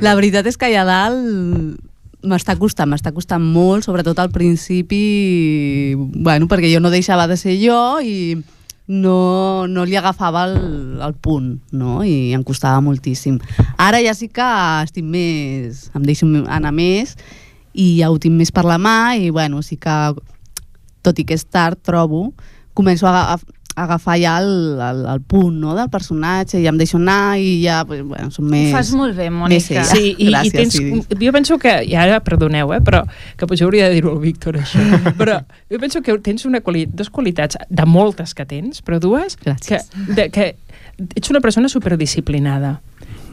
La 0.00 0.14
veritat 0.14 0.46
és 0.46 0.58
que 0.58 0.70
allà 0.70 0.84
dalt 0.86 1.80
m'està 2.24 2.56
costant, 2.56 2.88
m'està 2.88 3.12
costant 3.12 3.42
molt, 3.42 3.84
sobretot 3.84 4.18
al 4.22 4.32
principi, 4.32 5.94
bueno, 5.96 6.48
perquè 6.48 6.70
jo 6.72 6.80
no 6.80 6.92
deixava 6.92 7.26
de 7.28 7.36
ser 7.36 7.58
jo 7.60 8.00
i 8.00 8.36
no, 8.86 9.66
no 9.68 9.84
li 9.88 9.96
agafava 9.96 10.44
el, 10.50 11.00
el 11.04 11.14
punt, 11.14 11.58
no? 11.72 12.02
I 12.04 12.34
em 12.36 12.44
costava 12.44 12.82
moltíssim. 12.84 13.38
Ara 13.80 14.00
ja 14.04 14.14
sí 14.16 14.28
que 14.32 14.48
estic 14.84 15.04
més, 15.04 15.88
em 15.96 16.04
deixo 16.04 16.28
anar 16.48 16.72
més 16.74 17.16
i 17.74 17.96
ja 18.00 18.10
ho 18.12 18.18
tinc 18.22 18.36
més 18.38 18.52
per 18.54 18.66
la 18.68 18.78
mà 18.78 19.16
i, 19.18 19.30
bueno, 19.34 19.62
sí 19.64 19.78
que, 19.80 19.96
tot 21.04 21.20
i 21.20 21.26
que 21.28 21.36
és 21.36 21.44
tard, 21.44 21.78
trobo, 21.84 22.30
començo 22.74 23.06
a, 23.06 23.34
a 23.34 23.64
agafar 23.74 24.18
ja 24.20 24.38
el, 24.38 24.78
el, 24.78 25.04
el 25.10 25.20
punt 25.20 25.56
no, 25.58 25.74
del 25.74 25.88
personatge 25.90 26.60
i 26.62 26.66
em 26.70 26.76
deixo 26.78 26.98
anar 27.00 27.40
i 27.42 27.56
ja 27.64 27.80
pues, 27.86 28.04
bueno, 28.06 28.30
som 28.30 28.46
més... 28.46 28.68
Ho 28.70 28.76
fas 28.76 28.92
molt 28.94 29.16
bé, 29.18 29.26
Mònica. 29.34 29.80
Més 29.80 29.90
sí, 29.90 30.12
i, 30.14 30.28
Gràcies, 30.30 30.52
i 30.52 30.54
tens, 30.54 30.76
sí. 30.78 31.18
jo 31.24 31.34
penso 31.34 31.58
que, 31.62 31.74
i 31.90 31.96
ara 31.98 32.20
perdoneu, 32.24 32.70
eh, 32.76 32.80
però 32.84 33.02
que 33.38 33.48
potser 33.50 33.66
hauria 33.66 33.90
de 33.90 33.98
dir-ho 33.98 34.14
al 34.14 34.22
Víctor 34.22 34.60
això, 34.62 34.82
però 35.20 35.40
jo 35.72 35.82
penso 35.82 36.04
que 36.06 36.16
tens 36.22 36.46
una 36.46 36.62
quali 36.62 36.86
dues 36.86 37.10
qualitats, 37.10 37.58
de 37.68 37.88
moltes 37.90 38.34
que 38.38 38.46
tens, 38.46 38.82
però 38.84 39.00
dues, 39.02 39.38
Gràcies. 39.42 39.90
que, 39.90 40.14
de, 40.14 40.30
que 40.30 40.50
ets 41.18 41.34
una 41.34 41.42
persona 41.42 41.68
superdisciplinada 41.68 42.76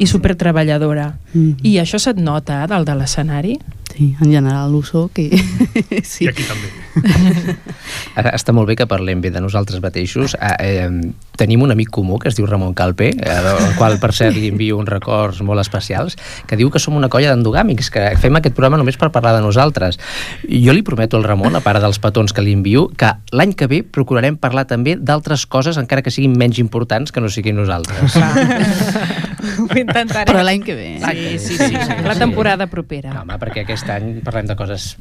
i 0.02 0.08
supertreballadora. 0.10 1.12
Mm 1.34 1.42
-hmm. 1.42 1.58
I 1.62 1.78
això 1.78 2.00
se't 2.00 2.18
nota 2.18 2.66
dalt 2.66 2.88
de 2.88 2.96
l'escenari? 2.96 3.60
Sí, 3.94 4.16
en 4.20 4.32
general 4.32 4.74
ho 4.74 4.82
soc 4.82 5.20
i... 5.20 5.30
sí. 6.04 6.26
I 6.26 6.30
aquí 6.30 6.44
també. 6.44 6.81
Està 8.38 8.54
molt 8.56 8.70
bé 8.70 8.76
que 8.80 8.88
parlem 8.90 9.22
bé 9.24 9.32
de 9.34 9.42
nosaltres 9.44 9.82
mateixos. 9.84 10.36
Eh, 10.36 10.86
eh, 10.86 10.90
tenim 11.40 11.64
un 11.64 11.74
amic 11.74 11.92
comú 11.94 12.20
que 12.20 12.30
es 12.30 12.38
diu 12.38 12.48
Ramon 12.50 12.74
Calpe, 12.78 13.12
eh, 13.12 13.38
al 13.52 13.76
qual 13.80 13.98
per 14.02 14.12
cert 14.18 14.36
li 14.36 14.50
envio 14.52 14.78
uns 14.80 14.90
records 14.90 15.42
molt 15.46 15.64
especials, 15.64 16.18
que 16.48 16.60
diu 16.60 16.72
que 16.72 16.82
som 16.82 16.98
una 16.98 17.10
colla 17.10 17.32
d'endogàmics, 17.32 17.92
que 17.94 18.06
fem 18.22 18.38
aquest 18.38 18.56
programa 18.58 18.80
només 18.82 19.00
per 19.02 19.12
parlar 19.12 19.36
de 19.38 19.44
nosaltres. 19.46 20.00
Jo 20.48 20.76
li 20.76 20.84
prometo 20.86 21.18
al 21.18 21.28
Ramon, 21.28 21.56
a 21.56 21.64
part 21.66 21.82
dels 21.84 22.02
petons 22.02 22.34
que 22.34 22.44
li 22.46 22.56
envio, 22.58 22.88
que 22.98 23.14
l'any 23.32 23.56
que 23.58 23.70
ve 23.72 23.82
procurarem 23.84 24.38
parlar 24.38 24.68
també 24.70 24.98
d'altres 25.00 25.46
coses, 25.46 25.80
encara 25.82 26.04
que 26.06 26.14
siguin 26.14 26.38
menys 26.38 26.60
importants 26.62 27.12
que 27.12 27.24
no 27.24 27.30
siguin 27.30 27.60
nosaltres. 27.60 28.18
Ho 29.42 29.78
intentaré. 29.78 30.28
Però 30.30 30.44
l'any 30.46 30.62
que 30.66 30.76
ve. 30.78 30.90
Sí, 31.02 31.38
sí, 31.40 31.58
sí, 31.58 31.70
sí, 31.74 31.96
la 32.06 32.16
temporada 32.18 32.68
propera. 32.70 33.14
No, 33.16 33.24
home, 33.24 33.38
perquè 33.42 33.66
aquest 33.66 33.90
any 33.90 34.20
parlem 34.26 34.50
de 34.50 34.58
coses 34.60 34.92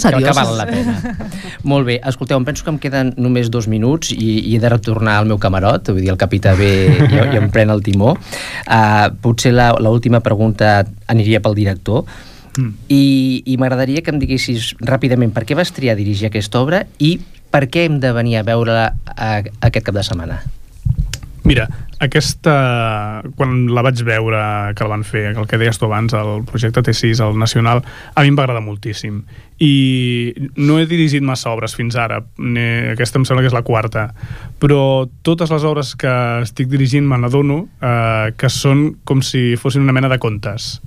Serioses. 0.00 0.28
que, 0.28 0.32
que 0.32 0.38
valen 0.38 0.58
la 0.58 0.66
pena. 0.66 1.28
Molt 1.64 1.88
bé, 1.88 1.98
escolteu, 2.06 2.38
em 2.38 2.46
penso 2.46 2.64
que 2.64 2.72
em 2.74 2.78
queden 2.82 3.12
només 3.16 3.50
dos 3.52 3.68
minuts 3.70 4.12
i, 4.14 4.30
i 4.50 4.56
he 4.56 4.62
de 4.62 4.70
retornar 4.72 5.18
al 5.20 5.28
meu 5.30 5.40
camarot, 5.42 5.92
vull 5.92 6.04
dir, 6.04 6.12
el 6.14 6.20
capità 6.20 6.54
B 6.58 6.68
i, 6.86 7.20
i 7.20 7.40
em 7.40 7.50
pren 7.54 7.72
el 7.74 7.84
timó. 7.86 8.16
Uh, 8.66 9.08
potser 9.24 9.54
l'última 9.54 10.22
pregunta 10.24 10.78
aniria 11.12 11.42
pel 11.44 11.56
director, 11.58 12.04
mm. 12.56 12.72
i, 12.88 13.04
i 13.46 13.56
m'agradaria 13.60 14.02
que 14.02 14.14
em 14.14 14.20
diguessis 14.22 14.74
ràpidament 14.80 15.34
per 15.36 15.46
què 15.48 15.58
vas 15.58 15.72
triar 15.74 15.96
dirigir 15.98 16.30
aquesta 16.30 16.62
obra 16.62 16.84
i 16.98 17.16
per 17.52 17.66
què 17.70 17.86
hem 17.86 18.00
de 18.02 18.12
venir 18.12 18.40
a 18.40 18.44
veure-la 18.46 18.90
aquest 19.16 19.86
cap 19.86 19.94
de 19.96 20.04
setmana. 20.04 20.42
Mira, 21.46 21.68
aquesta, 22.02 22.52
quan 23.38 23.52
la 23.70 23.84
vaig 23.86 24.00
veure 24.04 24.40
que 24.74 24.82
la 24.82 24.90
van 24.90 25.04
fer, 25.06 25.28
el 25.30 25.46
que 25.46 25.60
deies 25.60 25.78
tu 25.78 25.86
abans, 25.86 26.12
el 26.18 26.42
projecte 26.48 26.82
T6, 26.82 27.20
el 27.22 27.38
Nacional, 27.38 27.84
a 27.86 28.24
mi 28.24 28.32
em 28.32 28.38
va 28.38 28.42
agradar 28.42 28.64
moltíssim. 28.64 29.20
I 29.62 29.70
no 30.58 30.80
he 30.80 30.88
dirigit 30.90 31.22
massa 31.22 31.52
obres 31.54 31.76
fins 31.78 31.94
ara, 31.94 32.18
aquesta 32.90 33.20
em 33.20 33.28
sembla 33.28 33.44
que 33.44 33.52
és 33.52 33.56
la 33.56 33.62
quarta, 33.62 34.08
però 34.58 35.06
totes 35.22 35.54
les 35.54 35.68
obres 35.70 35.94
que 35.94 36.16
estic 36.42 36.66
dirigint 36.72 37.06
me 37.06 37.20
n'adono 37.22 37.62
eh, 37.78 38.34
que 38.34 38.50
són 38.50 38.88
com 39.06 39.22
si 39.22 39.54
fossin 39.54 39.86
una 39.86 39.94
mena 39.94 40.10
de 40.10 40.18
contes. 40.18 40.80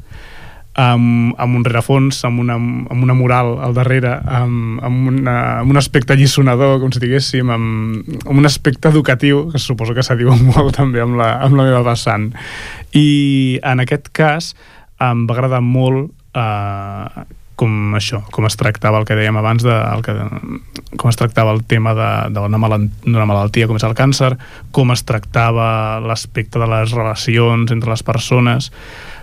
Amb, 0.76 1.34
amb 1.38 1.58
un 1.58 1.66
rerefons, 1.66 2.22
amb 2.28 2.44
una, 2.44 2.56
amb 2.56 3.04
una 3.04 3.16
mural 3.18 3.56
al 3.66 3.74
darrere, 3.78 4.14
amb, 4.26 4.82
amb, 4.86 5.08
una, 5.12 5.38
amb 5.62 5.74
un 5.74 5.82
aspecte 5.82 6.14
allisonador, 6.14 6.78
com 6.82 6.94
si 6.94 7.02
diguéssim, 7.04 7.50
amb, 7.50 8.12
amb 8.26 8.38
un 8.38 8.50
aspecte 8.50 8.92
educatiu, 8.94 9.48
que 9.52 9.62
suposo 9.62 9.96
que 9.98 10.06
s'adiu 10.06 10.32
molt 10.52 10.78
també 10.78 11.04
amb 11.04 11.20
la, 11.20 11.34
amb 11.46 11.60
la 11.60 11.68
meva 11.72 11.84
vessant. 11.92 12.30
I 12.94 13.60
en 13.64 13.84
aquest 13.86 14.14
cas 14.16 14.54
em 15.04 15.26
va 15.28 15.36
agradar 15.38 15.62
molt 15.64 16.10
eh, 16.38 17.28
com 17.60 17.96
això, 17.98 18.22
com 18.32 18.48
es 18.48 18.56
tractava 18.56 19.02
el 19.02 19.06
que 19.08 19.18
dèiem 19.20 19.36
abans, 19.36 19.66
de, 19.68 19.74
el 19.76 20.04
que, 20.06 20.14
com 20.96 21.12
es 21.12 21.20
tractava 21.20 21.52
el 21.52 21.66
tema 21.68 21.92
d'una 22.32 22.60
mal 22.62 22.78
malaltia 23.04 23.68
com 23.68 23.76
és 23.76 23.84
el 23.84 23.98
càncer, 24.00 24.32
com 24.76 24.94
es 24.96 25.04
tractava 25.04 26.00
l'aspecte 26.00 26.62
de 26.62 26.70
les 26.72 26.96
relacions 26.96 27.74
entre 27.76 27.92
les 27.92 28.06
persones. 28.08 28.72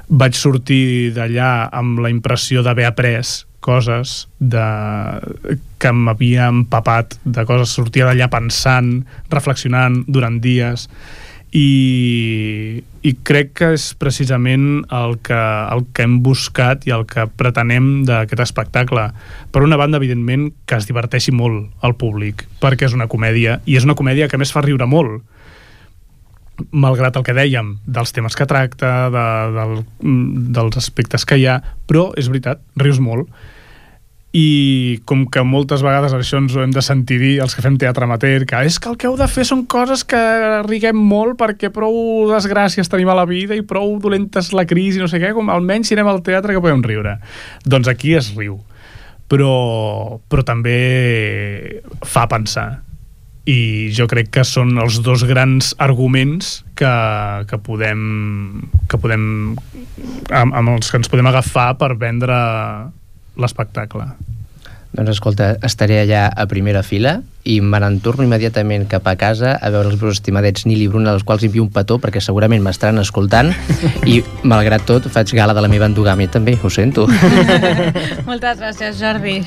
Vaig 0.09 0.39
sortir 0.39 1.13
d'allà 1.17 1.69
amb 1.75 1.99
la 2.03 2.13
impressió 2.13 2.63
d'haver 2.63 2.87
après 2.87 3.47
coses 3.67 4.29
de, 4.39 4.67
que 5.83 5.91
m'havia 5.91 6.47
empapat 6.53 7.19
de 7.25 7.45
coses, 7.49 7.75
sortia 7.75 8.07
d'allà 8.07 8.29
pensant, 8.31 9.01
reflexionant 9.33 10.05
durant 10.07 10.39
dies 10.43 10.87
i, 11.57 12.83
i 13.03 13.13
crec 13.27 13.53
que 13.59 13.71
és 13.77 13.89
precisament 13.99 14.85
el 14.95 15.17
que, 15.27 15.39
el 15.73 15.87
que 15.95 16.07
hem 16.07 16.19
buscat 16.27 16.87
i 16.87 16.95
el 16.95 17.07
que 17.11 17.27
pretenem 17.39 18.05
d'aquest 18.09 18.43
espectacle. 18.45 19.09
Per 19.53 19.63
una 19.65 19.79
banda, 19.81 20.01
evidentment, 20.01 20.51
que 20.67 20.79
es 20.79 20.89
diverteixi 20.89 21.35
molt 21.35 21.71
al 21.87 21.97
públic, 21.99 22.45
perquè 22.63 22.89
és 22.91 22.97
una 22.97 23.09
comèdia, 23.11 23.61
i 23.67 23.79
és 23.79 23.89
una 23.89 23.97
comèdia 23.99 24.29
que 24.29 24.39
més 24.41 24.53
fa 24.53 24.65
riure 24.67 24.89
molt 24.91 25.23
malgrat 26.73 27.19
el 27.19 27.25
que 27.27 27.35
dèiem, 27.37 27.77
dels 27.85 28.15
temes 28.17 28.37
que 28.39 28.47
tracta, 28.49 29.11
de, 29.13 29.27
del, 29.57 29.77
dels 30.57 30.81
aspectes 30.81 31.27
que 31.29 31.39
hi 31.41 31.47
ha, 31.51 31.61
però 31.89 32.09
és 32.17 32.31
veritat, 32.33 32.63
rius 32.81 33.03
molt 33.03 33.29
i 34.37 35.01
com 35.09 35.23
que 35.33 35.41
moltes 35.47 35.81
vegades 35.85 36.13
això 36.13 36.37
ens 36.43 36.55
ho 36.57 36.61
hem 36.61 36.73
de 36.75 36.83
sentir 36.85 37.17
dir 37.23 37.33
els 37.41 37.55
que 37.57 37.63
fem 37.65 37.79
teatre 37.81 38.05
amateur, 38.05 38.45
que 38.49 38.61
és 38.69 38.77
que 38.83 38.91
el 38.91 38.99
que 39.01 39.09
heu 39.09 39.17
de 39.17 39.29
fer 39.33 39.47
són 39.49 39.65
coses 39.71 40.03
que 40.05 40.21
riguem 40.67 40.99
molt 40.99 41.39
perquè 41.41 41.71
prou 41.73 42.29
desgràcies 42.29 42.91
tenim 42.93 43.09
a 43.13 43.17
la 43.17 43.25
vida 43.29 43.57
i 43.57 43.65
prou 43.65 43.97
dolenta 44.03 44.43
és 44.45 44.53
la 44.53 44.67
crisi, 44.69 45.01
no 45.01 45.09
sé 45.09 45.23
què, 45.23 45.33
com 45.37 45.49
almenys 45.53 45.89
si 45.89 45.97
anem 45.97 46.11
al 46.13 46.25
teatre 46.27 46.57
que 46.57 46.65
podem 46.65 46.85
riure. 46.85 47.17
Doncs 47.65 47.89
aquí 47.89 48.17
es 48.19 48.35
riu. 48.37 48.59
Però, 49.27 50.21
però 50.31 50.45
també 50.47 50.77
fa 52.07 52.29
pensar 52.31 52.69
i 53.47 53.89
jo 53.95 54.09
crec 54.11 54.33
que 54.35 54.45
són 54.45 54.75
els 54.83 54.99
dos 55.07 55.23
grans 55.29 55.73
arguments 55.79 56.61
que, 56.79 56.93
que 57.47 57.59
podem 57.63 58.01
que 58.91 58.99
podem 58.99 59.27
amb, 60.35 60.51
amb 60.51 60.75
els 60.75 60.91
que 60.91 60.99
ens 60.99 61.11
podem 61.13 61.31
agafar 61.31 61.73
per 61.79 61.95
vendre 62.01 62.37
l'espectacle. 63.39 64.09
Doncs 64.97 65.13
escolta, 65.13 65.51
estaré 65.67 66.01
allà 66.01 66.25
a 66.33 66.47
primera 66.49 66.81
fila 66.87 67.19
i 67.45 67.59
me 67.61 67.79
n'entorno 67.83 68.25
immediatament 68.25 68.87
cap 68.91 69.07
a 69.07 69.15
casa 69.21 69.55
a 69.61 69.71
veure 69.71 69.93
els 69.93 70.01
meus 70.01 70.17
estimadets 70.17 70.65
Nil 70.67 70.83
i 70.83 70.89
Bruna, 70.91 71.13
als 71.13 71.27
quals 71.27 71.45
envio 71.47 71.67
un 71.67 71.71
petó 71.71 72.01
perquè 72.03 72.23
segurament 72.25 72.65
m'estaran 72.65 73.03
escoltant 73.05 73.53
i, 74.09 74.23
malgrat 74.43 74.89
tot, 74.89 75.11
faig 75.13 75.37
gala 75.37 75.55
de 75.55 75.63
la 75.63 75.71
meva 75.71 75.91
endogàmia 75.91 76.33
també, 76.33 76.57
ho 76.57 76.73
sento. 76.73 77.07
Moltes 78.31 78.63
gràcies, 78.63 78.97
Jordi. 79.03 79.43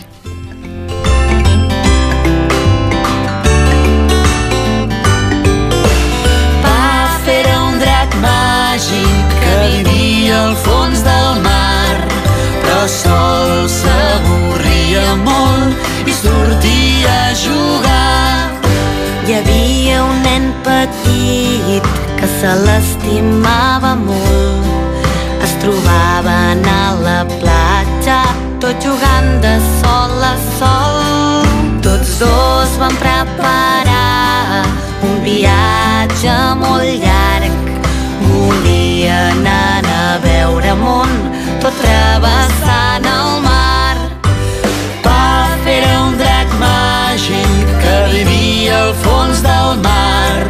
Fer 7.30 7.46
un 7.54 7.76
drac 7.78 8.16
màgic 8.24 9.34
que 9.42 9.58
vivia 9.86 10.38
al 10.48 10.56
fons 10.64 11.04
del 11.06 11.36
mar 11.44 11.98
però 12.64 12.80
sol 12.90 13.52
s'avorria 13.70 15.04
molt 15.28 16.10
i 16.10 16.16
sortia 16.16 17.14
a 17.28 17.36
jugar. 17.44 18.50
Hi 19.28 19.36
havia 19.38 20.00
un 20.08 20.26
nen 20.26 20.50
petit 20.66 21.86
que 22.18 22.32
se 22.40 22.56
l'estimava 22.66 23.94
molt. 24.08 25.06
Es 25.46 25.54
trobaven 25.62 26.66
a 26.74 26.84
la 27.06 27.20
platja, 27.36 28.24
tot 28.66 28.90
jugant 28.90 29.32
de 29.46 29.54
sol 29.84 30.30
a 30.34 30.36
sol. 30.58 31.54
Tots 31.86 32.18
dos 32.26 32.78
van 32.82 32.98
preparar 33.06 34.59
un 35.04 35.22
viatge 35.24 36.36
molt 36.60 37.04
llarg. 37.04 37.72
Volien 38.24 39.46
anar 39.46 39.86
a 39.94 40.18
veure 40.24 40.76
món, 40.80 41.14
tot 41.64 41.76
travessant 41.82 43.08
el 43.14 43.32
mar. 43.46 43.96
Puff 45.06 45.70
era 45.76 45.94
un 46.08 46.18
drac 46.20 46.54
màgic 46.62 47.74
que 47.84 47.96
vivia 48.14 48.84
al 48.84 48.94
fons 49.06 49.44
del 49.46 49.80
mar, 49.86 50.46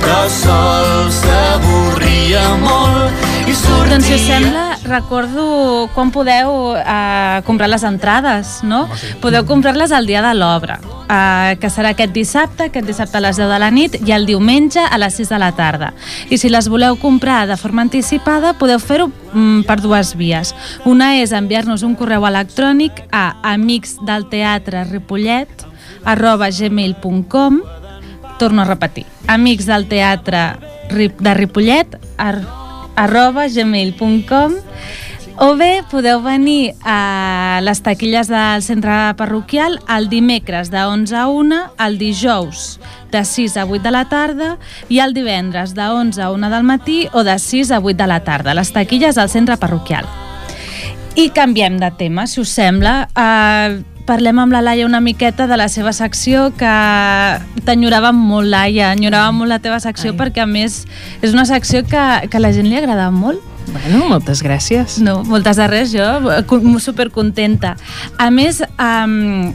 però 0.00 0.22
sol 0.40 1.10
s'avorria 1.20 2.46
molt 2.64 3.48
i 3.48 3.54
sortia... 3.54 3.94
Doncs 3.96 4.10
si 4.12 4.18
sembla, 4.28 4.67
recordo 4.88 5.88
quan 5.94 6.10
podeu 6.10 6.72
uh, 6.74 7.42
comprar 7.46 7.68
les 7.70 7.84
entrades, 7.86 8.64
no? 8.64 8.88
Podeu 9.22 9.44
comprar-les 9.46 9.92
el 9.94 10.06
dia 10.08 10.22
de 10.24 10.34
l'obra, 10.34 10.80
uh, 10.82 11.54
que 11.60 11.70
serà 11.70 11.88
aquest 11.94 12.12
dissabte, 12.16 12.64
aquest 12.68 12.86
dissabte 12.88 13.16
a 13.20 13.20
les 13.22 13.36
10 13.38 13.48
de 13.52 13.58
la 13.62 13.70
nit 13.70 13.94
i 14.02 14.12
el 14.16 14.26
diumenge 14.26 14.80
a 14.80 14.98
les 14.98 15.14
6 15.20 15.28
de 15.34 15.38
la 15.38 15.52
tarda. 15.54 15.92
I 16.30 16.38
si 16.40 16.48
les 16.50 16.68
voleu 16.68 16.96
comprar 16.98 17.46
de 17.46 17.56
forma 17.60 17.82
anticipada, 17.86 18.54
podeu 18.58 18.78
fer-ho 18.82 19.08
mm, 19.08 19.62
per 19.68 19.80
dues 19.84 20.16
vies. 20.18 20.54
Una 20.88 21.16
és 21.22 21.32
enviar-nos 21.36 21.82
un 21.86 21.94
correu 21.94 22.26
electrònic 22.26 22.92
a 23.12 23.36
amicsdelteatreripollet 23.54 25.48
arroba 26.04 26.50
gmail.com 26.50 27.60
torno 28.38 28.62
a 28.62 28.64
repetir, 28.64 29.04
amics 29.26 29.66
del 29.66 29.88
teatre 29.90 30.56
de 30.88 31.34
Ripollet 31.34 31.98
arroba 32.16 32.57
gmail.com 33.06 34.54
o 35.38 35.54
bé 35.54 35.84
podeu 35.86 36.18
venir 36.18 36.74
a 36.82 37.60
les 37.62 37.78
taquilles 37.86 38.26
del 38.26 38.62
centre 38.66 39.14
parroquial 39.14 39.78
el 39.86 40.08
dimecres 40.10 40.72
de 40.72 40.82
11 40.82 41.14
a 41.14 41.28
1, 41.30 41.60
el 41.86 41.98
dijous 41.98 42.80
de 43.12 43.22
6 43.24 43.56
a 43.56 43.66
8 43.66 43.82
de 43.84 43.92
la 43.94 44.08
tarda 44.10 44.56
i 44.88 44.98
el 44.98 45.14
divendres 45.14 45.76
de 45.78 45.86
11 45.86 46.22
a 46.22 46.32
1 46.34 46.50
del 46.50 46.66
matí 46.66 47.06
o 47.12 47.22
de 47.22 47.38
6 47.38 47.70
a 47.70 47.78
8 47.78 47.96
de 47.96 48.08
la 48.10 48.24
tarda, 48.24 48.54
les 48.54 48.72
taquilles 48.72 49.16
al 49.16 49.30
centre 49.30 49.56
parroquial. 49.56 50.10
I 51.14 51.30
canviem 51.30 51.78
de 51.78 51.92
tema, 51.94 52.26
si 52.26 52.40
us 52.40 52.50
sembla. 52.50 53.08
Uh, 53.14 53.97
parlem 54.08 54.40
amb 54.40 54.54
la 54.54 54.62
Laia 54.64 54.86
una 54.88 55.02
miqueta 55.04 55.46
de 55.46 55.58
la 55.60 55.68
seva 55.68 55.92
secció 55.92 56.48
que 56.56 56.72
t'enyoràvem 57.66 58.16
molt, 58.16 58.48
Laia, 58.48 58.94
enyoràvem 58.96 59.42
molt 59.42 59.52
la 59.52 59.60
teva 59.60 59.78
secció 59.84 60.14
Ai. 60.14 60.18
perquè 60.22 60.44
a 60.44 60.48
més 60.48 60.80
és 61.20 61.34
una 61.36 61.44
secció 61.48 61.84
que, 61.84 62.04
que 62.30 62.40
a 62.40 62.42
la 62.42 62.52
gent 62.56 62.70
li 62.70 62.78
agrada 62.80 63.10
molt. 63.12 63.44
Bueno, 63.68 64.06
moltes 64.08 64.40
gràcies. 64.40 64.96
No, 65.04 65.20
moltes 65.28 65.60
de 65.60 65.66
res, 65.68 65.92
jo 65.92 66.06
supercontenta. 66.80 67.74
A 68.16 68.30
més, 68.32 68.62
um, 68.80 69.52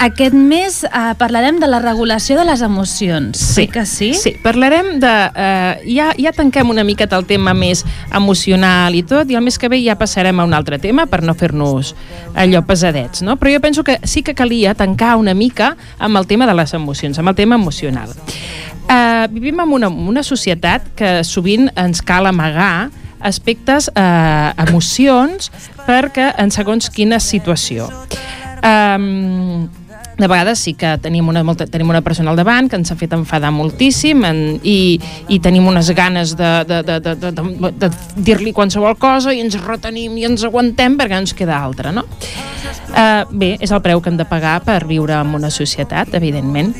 aquest 0.00 0.34
mes 0.34 0.82
eh, 0.84 1.14
parlarem 1.18 1.58
de 1.60 1.68
la 1.68 1.78
regulació 1.82 2.38
de 2.38 2.44
les 2.48 2.62
emocions. 2.62 3.38
Sí, 3.38 3.54
sí 3.54 3.66
que 3.68 3.84
sí? 3.86 4.10
Sí, 4.14 4.34
parlarem 4.42 4.98
de... 5.00 5.12
Eh, 5.34 5.94
ja, 5.96 6.10
ja 6.18 6.32
tanquem 6.36 6.70
una 6.70 6.84
miqueta 6.84 7.18
el 7.20 7.26
tema 7.28 7.54
més 7.54 7.84
emocional 8.14 8.94
i 8.94 9.04
tot, 9.06 9.30
i 9.30 9.38
el 9.38 9.44
mes 9.44 9.58
que 9.58 9.70
ve 9.72 9.80
ja 9.84 9.98
passarem 10.00 10.40
a 10.40 10.48
un 10.48 10.54
altre 10.56 10.78
tema 10.82 11.06
per 11.10 11.22
no 11.24 11.36
fer-nos 11.38 11.94
allò 12.34 12.64
pesadets, 12.66 13.22
no? 13.26 13.38
Però 13.40 13.52
jo 13.52 13.62
penso 13.64 13.84
que 13.84 13.98
sí 14.04 14.22
que 14.22 14.34
calia 14.34 14.74
tancar 14.74 15.16
una 15.20 15.34
mica 15.34 15.74
amb 15.98 16.18
el 16.20 16.26
tema 16.26 16.46
de 16.46 16.56
les 16.56 16.74
emocions, 16.74 17.18
amb 17.18 17.32
el 17.32 17.38
tema 17.38 17.60
emocional. 17.60 18.12
Eh, 18.88 19.26
vivim 19.30 19.60
en 19.60 19.72
una, 19.72 19.88
una 19.88 20.22
societat 20.22 20.90
que 20.98 21.22
sovint 21.24 21.70
ens 21.76 22.02
cal 22.02 22.26
amagar 22.26 22.90
aspectes, 23.24 23.88
eh, 23.94 24.52
emocions, 24.66 25.50
perquè 25.86 26.34
en 26.38 26.52
segons 26.52 26.90
quina 26.92 27.20
situació. 27.20 27.88
Um, 28.64 29.68
de 30.18 30.28
vegades 30.28 30.60
sí 30.62 30.74
que 30.78 30.94
tenim 31.02 31.28
una, 31.28 31.42
molta, 31.46 31.66
tenim 31.66 31.90
una 31.90 32.02
persona 32.06 32.30
al 32.30 32.38
davant 32.38 32.68
que 32.70 32.78
ens 32.78 32.92
ha 32.92 32.96
fet 32.98 33.14
enfadar 33.16 33.50
moltíssim 33.54 34.24
en, 34.28 34.40
i, 34.62 34.98
i 35.28 35.40
tenim 35.42 35.66
unes 35.66 35.90
ganes 35.96 36.36
de, 36.38 36.52
de, 36.68 36.82
de, 36.86 36.98
de, 37.02 37.14
de, 37.20 37.32
de, 37.34 37.70
de 37.82 37.90
dir-li 38.28 38.54
qualsevol 38.54 38.96
cosa 39.00 39.34
i 39.34 39.42
ens 39.42 39.58
retenim 39.64 40.16
i 40.20 40.28
ens 40.28 40.46
aguantem 40.46 40.98
perquè 41.00 41.20
ens 41.24 41.34
queda 41.36 41.58
altra, 41.58 41.92
no? 41.94 42.06
Uh, 42.94 43.24
bé, 43.34 43.54
és 43.58 43.72
el 43.74 43.82
preu 43.82 44.00
que 44.00 44.12
hem 44.12 44.18
de 44.20 44.26
pagar 44.28 44.60
per 44.64 44.84
viure 44.86 45.16
en 45.18 45.34
una 45.34 45.50
societat, 45.50 46.14
evidentment. 46.14 46.74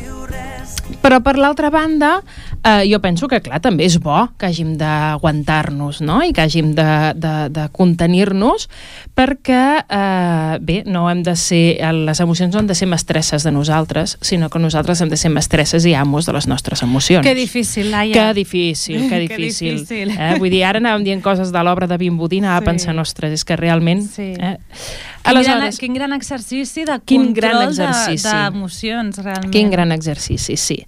Però 1.03 1.21
per 1.25 1.37
l'altra 1.41 1.71
banda, 1.73 2.19
eh, 2.63 2.85
jo 2.91 3.01
penso 3.01 3.29
que, 3.29 3.41
clar, 3.45 3.61
també 3.65 3.87
és 3.89 3.97
bo 4.03 4.17
que 4.39 4.49
hàgim 4.49 4.75
d'aguantar-nos, 4.81 6.01
no?, 6.05 6.21
i 6.25 6.33
que 6.37 6.45
hàgim 6.45 6.73
de, 6.77 6.89
de, 7.21 7.35
de 7.55 7.67
contenir-nos, 7.77 8.69
perquè, 9.17 9.65
eh, 9.85 10.59
bé, 10.61 10.83
no 10.87 11.07
hem 11.11 11.23
de 11.27 11.37
ser, 11.41 11.79
les 12.07 12.21
emocions 12.25 12.55
no 12.55 12.63
han 12.63 12.71
de 12.71 12.77
ser 12.79 12.89
mestresses 12.91 13.45
de 13.45 13.53
nosaltres, 13.55 14.17
sinó 14.21 14.51
que 14.51 14.63
nosaltres 14.63 15.01
hem 15.01 15.13
de 15.13 15.21
ser 15.21 15.33
mestresses 15.35 15.87
i 15.89 15.95
amos 15.99 16.29
de 16.29 16.37
les 16.37 16.49
nostres 16.51 16.83
emocions. 16.83 17.25
Que 17.27 17.35
difícil, 17.35 17.91
Laia. 17.91 18.15
Que 18.15 18.41
difícil, 18.41 19.09
que 19.09 19.19
difícil. 19.27 19.85
que 19.87 20.05
difícil. 20.05 20.17
Eh? 20.19 20.35
Vull 20.41 20.53
dir, 20.53 20.65
ara 20.69 20.83
anàvem 20.83 21.05
dient 21.07 21.25
coses 21.25 21.53
de 21.55 21.65
l'obra 21.65 21.89
de 21.91 21.99
Vimbodí, 22.01 22.43
anava 22.45 22.63
sí. 22.65 22.71
pensant, 22.73 23.01
ostres, 23.03 23.41
és 23.41 23.45
que 23.45 23.61
realment... 23.61 24.05
Sí. 24.15 24.35
Eh? 24.39 24.57
Aleshores, 25.25 25.79
quin, 25.81 25.95
gran, 25.95 26.11
quin 26.11 26.13
gran 26.13 26.13
exercici 26.13 26.85
de 26.85 26.99
quin 27.05 27.29
control 27.31 27.53
gran 27.57 27.69
exercici. 27.71 28.29
d'emocions, 28.29 29.17
de, 29.17 29.23
realment. 29.23 29.53
Quin 29.55 29.71
gran 29.73 29.93
exercici, 29.93 30.57
sí. 30.61 30.81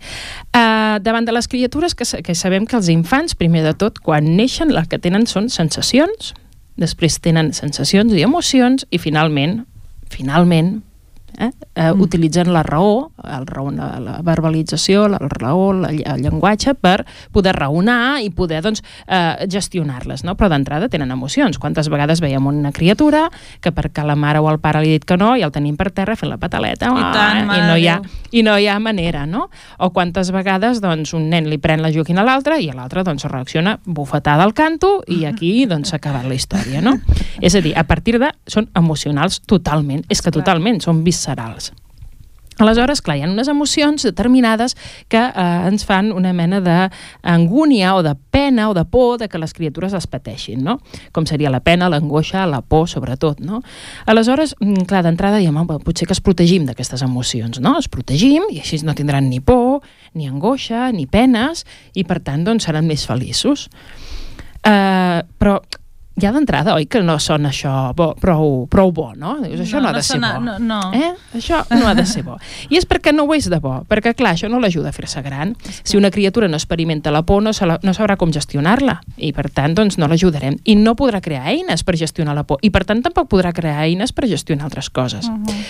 Uh, 0.52 0.98
davant 1.00 1.24
de 1.24 1.32
les 1.32 1.48
criatures 1.48 1.96
que, 1.96 2.04
que 2.22 2.34
sabem 2.36 2.66
que 2.68 2.76
els 2.76 2.90
infants, 2.92 3.34
primer 3.34 3.64
de 3.64 3.72
tot, 3.74 4.00
quan 4.04 4.36
neixen, 4.36 4.74
el 4.76 4.90
que 4.92 5.00
tenen 5.00 5.24
són 5.30 5.48
sensacions, 5.52 6.34
després 6.76 7.16
tenen 7.24 7.54
sensacions 7.56 8.12
i 8.12 8.26
emocions, 8.26 8.84
i 8.92 9.00
finalment, 9.00 9.62
finalment, 10.12 10.82
eh? 11.38 11.50
Eh, 11.74 11.92
mm. 11.92 12.00
utilitzen 12.00 12.52
la 12.52 12.62
raó, 12.62 13.12
el 13.22 13.46
raó, 13.46 13.70
la 13.70 14.20
verbalització, 14.24 15.06
la 15.08 15.18
raó, 15.20 15.72
la, 15.76 15.90
el 15.90 16.22
llenguatge 16.24 16.74
per 16.74 17.04
poder 17.32 17.54
raonar 17.56 18.22
i 18.24 18.30
poder 18.30 18.62
doncs, 18.64 18.82
eh, 19.06 19.46
gestionar-les, 19.50 20.24
no? 20.24 20.36
però 20.36 20.48
d'entrada 20.52 20.88
tenen 20.92 21.12
emocions. 21.12 21.58
Quantes 21.60 21.90
vegades 21.92 22.22
veiem 22.24 22.46
una 22.46 22.72
criatura 22.72 23.26
que 23.60 23.72
perquè 23.74 24.04
la 24.06 24.16
mare 24.16 24.40
o 24.40 24.48
el 24.50 24.60
pare 24.62 24.82
li 24.82 24.94
ha 24.94 24.98
dit 24.98 25.04
que 25.04 25.18
no 25.20 25.34
i 25.36 25.44
el 25.44 25.52
tenim 25.52 25.76
per 25.76 25.90
terra 25.92 26.16
fent 26.16 26.32
la 26.32 26.40
pataleta 26.40 26.90
I, 26.90 27.04
tant, 27.14 27.52
i, 27.52 27.60
no 27.66 27.76
hi 27.76 27.88
ha, 27.90 27.98
i 28.32 28.42
no 28.46 28.56
hi 28.58 28.68
ha 28.70 28.78
manera, 28.80 29.26
no? 29.26 29.48
O 29.78 29.90
quantes 29.92 30.30
vegades 30.34 30.80
doncs, 30.84 31.12
un 31.16 31.28
nen 31.32 31.50
li 31.50 31.58
pren 31.62 31.84
la 31.84 31.92
joquina 31.92 32.24
a 32.24 32.26
l'altre 32.26 32.58
i 32.62 32.70
l'altre 32.72 33.04
doncs, 33.06 33.26
reacciona 33.30 33.76
bufetada 33.84 34.44
al 34.46 34.54
canto 34.56 35.00
i 35.12 35.24
aquí 35.28 35.52
doncs, 35.68 35.92
s'ha 35.92 36.00
acabat 36.00 36.26
la 36.26 36.36
història, 36.36 36.80
no? 36.84 36.96
És 37.40 37.54
a 37.54 37.62
dir, 37.64 37.74
a 37.76 37.84
partir 37.84 38.16
de... 38.22 38.32
són 38.46 38.68
emocionals 38.76 39.40
totalment, 39.48 40.02
és 40.12 40.22
que 40.22 40.32
totalment, 40.32 40.80
són 40.80 41.02
viscerals. 41.04 41.15
Aleshores, 42.56 43.02
clar, 43.04 43.18
hi 43.18 43.24
ha 43.24 43.28
unes 43.28 43.50
emocions 43.52 44.06
determinades 44.06 44.78
que 45.12 45.20
eh, 45.20 45.42
ens 45.68 45.84
fan 45.84 46.08
una 46.16 46.32
mena 46.32 46.62
d'angúnia 46.64 47.92
o 47.98 48.00
de 48.04 48.14
pena 48.32 48.70
o 48.70 48.74
de 48.74 48.86
por 48.88 49.18
de 49.20 49.28
que 49.28 49.36
les 49.38 49.52
criatures 49.52 49.92
les 49.92 50.06
pateixin, 50.08 50.62
no? 50.64 50.78
Com 51.12 51.28
seria 51.28 51.52
la 51.52 51.60
pena, 51.60 51.90
l'angoixa, 51.92 52.46
la 52.48 52.62
por, 52.64 52.88
sobretot, 52.88 53.44
no? 53.44 53.60
Aleshores, 54.08 54.56
mm, 54.56 54.88
clar, 54.88 55.04
d'entrada 55.04 55.36
diem, 55.36 55.56
oh, 55.60 55.78
potser 55.84 56.08
que 56.08 56.16
es 56.16 56.24
protegim 56.24 56.64
d'aquestes 56.64 57.04
emocions, 57.04 57.60
no? 57.60 57.76
Es 57.76 57.92
protegim 57.92 58.48
i 58.48 58.62
així 58.64 58.80
no 58.88 58.96
tindran 58.96 59.28
ni 59.28 59.42
por, 59.44 59.84
ni 60.16 60.24
angoixa, 60.24 60.88
ni 60.96 61.04
penes, 61.04 61.66
i 61.92 62.08
per 62.08 62.22
tant, 62.24 62.48
doncs, 62.48 62.64
seran 62.64 62.88
més 62.88 63.04
feliços. 63.04 63.68
Uh, 64.64 65.20
però 65.38 65.60
ja 66.20 66.32
d'entrada, 66.32 66.74
oi, 66.74 66.86
que 66.88 67.02
no 67.04 67.18
sona 67.20 67.50
això 67.52 67.92
bo, 67.96 68.14
prou, 68.20 68.64
prou 68.72 68.92
bo, 68.94 69.10
no? 69.18 69.34
Dius, 69.42 69.66
això 69.66 69.76
no, 69.76 69.84
no 69.84 69.90
ha 69.90 69.96
de 69.98 70.02
ser 70.02 70.16
sona, 70.16 70.30
bo. 70.38 70.44
No, 70.46 70.54
no. 70.58 70.78
Eh? 70.96 71.10
Això 71.36 71.60
no 71.74 71.90
ha 71.90 71.94
de 71.96 72.06
ser 72.08 72.22
bo. 72.24 72.38
I 72.72 72.78
és 72.80 72.86
perquè 72.88 73.12
no 73.12 73.26
ho 73.26 73.34
és 73.36 73.50
de 73.52 73.58
bo, 73.60 73.74
perquè, 73.88 74.14
clar, 74.16 74.32
això 74.32 74.48
no 74.48 74.60
l'ajuda 74.62 74.88
a 74.88 74.96
fer-se 74.96 75.20
gran. 75.22 75.52
Si 75.82 75.98
una 76.00 76.10
criatura 76.10 76.48
no 76.48 76.56
experimenta 76.56 77.12
la 77.12 77.20
por, 77.28 77.42
no, 77.44 77.52
se 77.52 77.68
la, 77.68 77.76
no 77.84 77.92
sabrà 77.92 78.16
com 78.16 78.32
gestionar-la, 78.32 78.96
i 79.20 79.34
per 79.36 79.50
tant, 79.52 79.76
doncs, 79.76 79.98
no 80.00 80.08
l'ajudarem. 80.08 80.56
I 80.64 80.78
no 80.80 80.96
podrà 80.96 81.20
crear 81.20 81.50
eines 81.52 81.84
per 81.84 81.98
gestionar 82.00 82.36
la 82.38 82.46
por, 82.48 82.64
i 82.64 82.72
per 82.72 82.86
tant, 82.88 83.04
tampoc 83.04 83.28
podrà 83.34 83.52
crear 83.52 83.84
eines 83.84 84.14
per 84.16 84.24
gestionar 84.30 84.70
altres 84.70 84.88
coses. 84.88 85.28
Uh 85.28 85.36
-huh. 85.36 85.60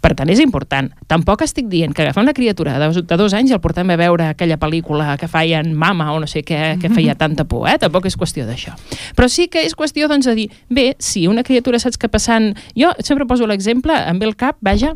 Per 0.00 0.14
tant, 0.14 0.30
és 0.30 0.38
important. 0.38 0.92
Tampoc 1.06 1.42
estic 1.42 1.66
dient 1.66 1.92
que 1.92 2.02
agafar 2.02 2.22
una 2.22 2.32
criatura 2.32 2.78
de 2.78 2.84
dos, 2.86 3.06
de 3.06 3.16
dos 3.16 3.34
anys 3.34 3.50
i 3.50 3.54
el 3.54 3.60
portem 3.60 3.90
a 3.90 3.96
veure 3.96 4.28
aquella 4.28 4.56
pel·lícula 4.56 5.16
que 5.18 5.26
feien 5.26 5.74
Mama 5.74 6.12
o 6.12 6.20
no 6.20 6.26
sé 6.26 6.44
què, 6.44 6.78
que 6.78 6.88
feia 6.88 7.14
tanta 7.14 7.44
por, 7.44 7.68
eh? 7.68 7.78
Tampoc 7.78 8.06
és 8.06 8.16
qüestió 8.16 8.46
d'això. 8.46 8.72
Però 9.16 9.28
sí 9.28 9.48
que 9.48 9.64
és 9.66 9.74
qüestió 9.74 9.95
qüestió 9.96 10.08
doncs, 10.08 10.26
de 10.26 10.34
dir, 10.34 10.50
bé, 10.68 10.96
si 10.98 11.26
una 11.26 11.42
criatura 11.42 11.78
saps 11.78 11.96
que 11.96 12.08
passant... 12.08 12.54
Jo 12.76 12.92
sempre 13.00 13.26
poso 13.26 13.46
l'exemple, 13.46 13.94
em 13.94 14.18
ve 14.18 14.26
el 14.26 14.36
cap, 14.36 14.58
vaja, 14.60 14.94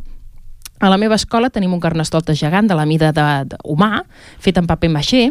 a 0.80 0.88
la 0.90 0.98
meva 0.98 1.16
escola 1.16 1.50
tenim 1.50 1.72
un 1.72 1.80
carnestoltes 1.80 2.38
gegant 2.38 2.68
de 2.68 2.76
la 2.76 2.86
mida 2.86 3.12
d'humà, 3.12 4.04
fet 4.38 4.58
en 4.58 4.66
paper 4.66 4.90
maixer, 4.90 5.30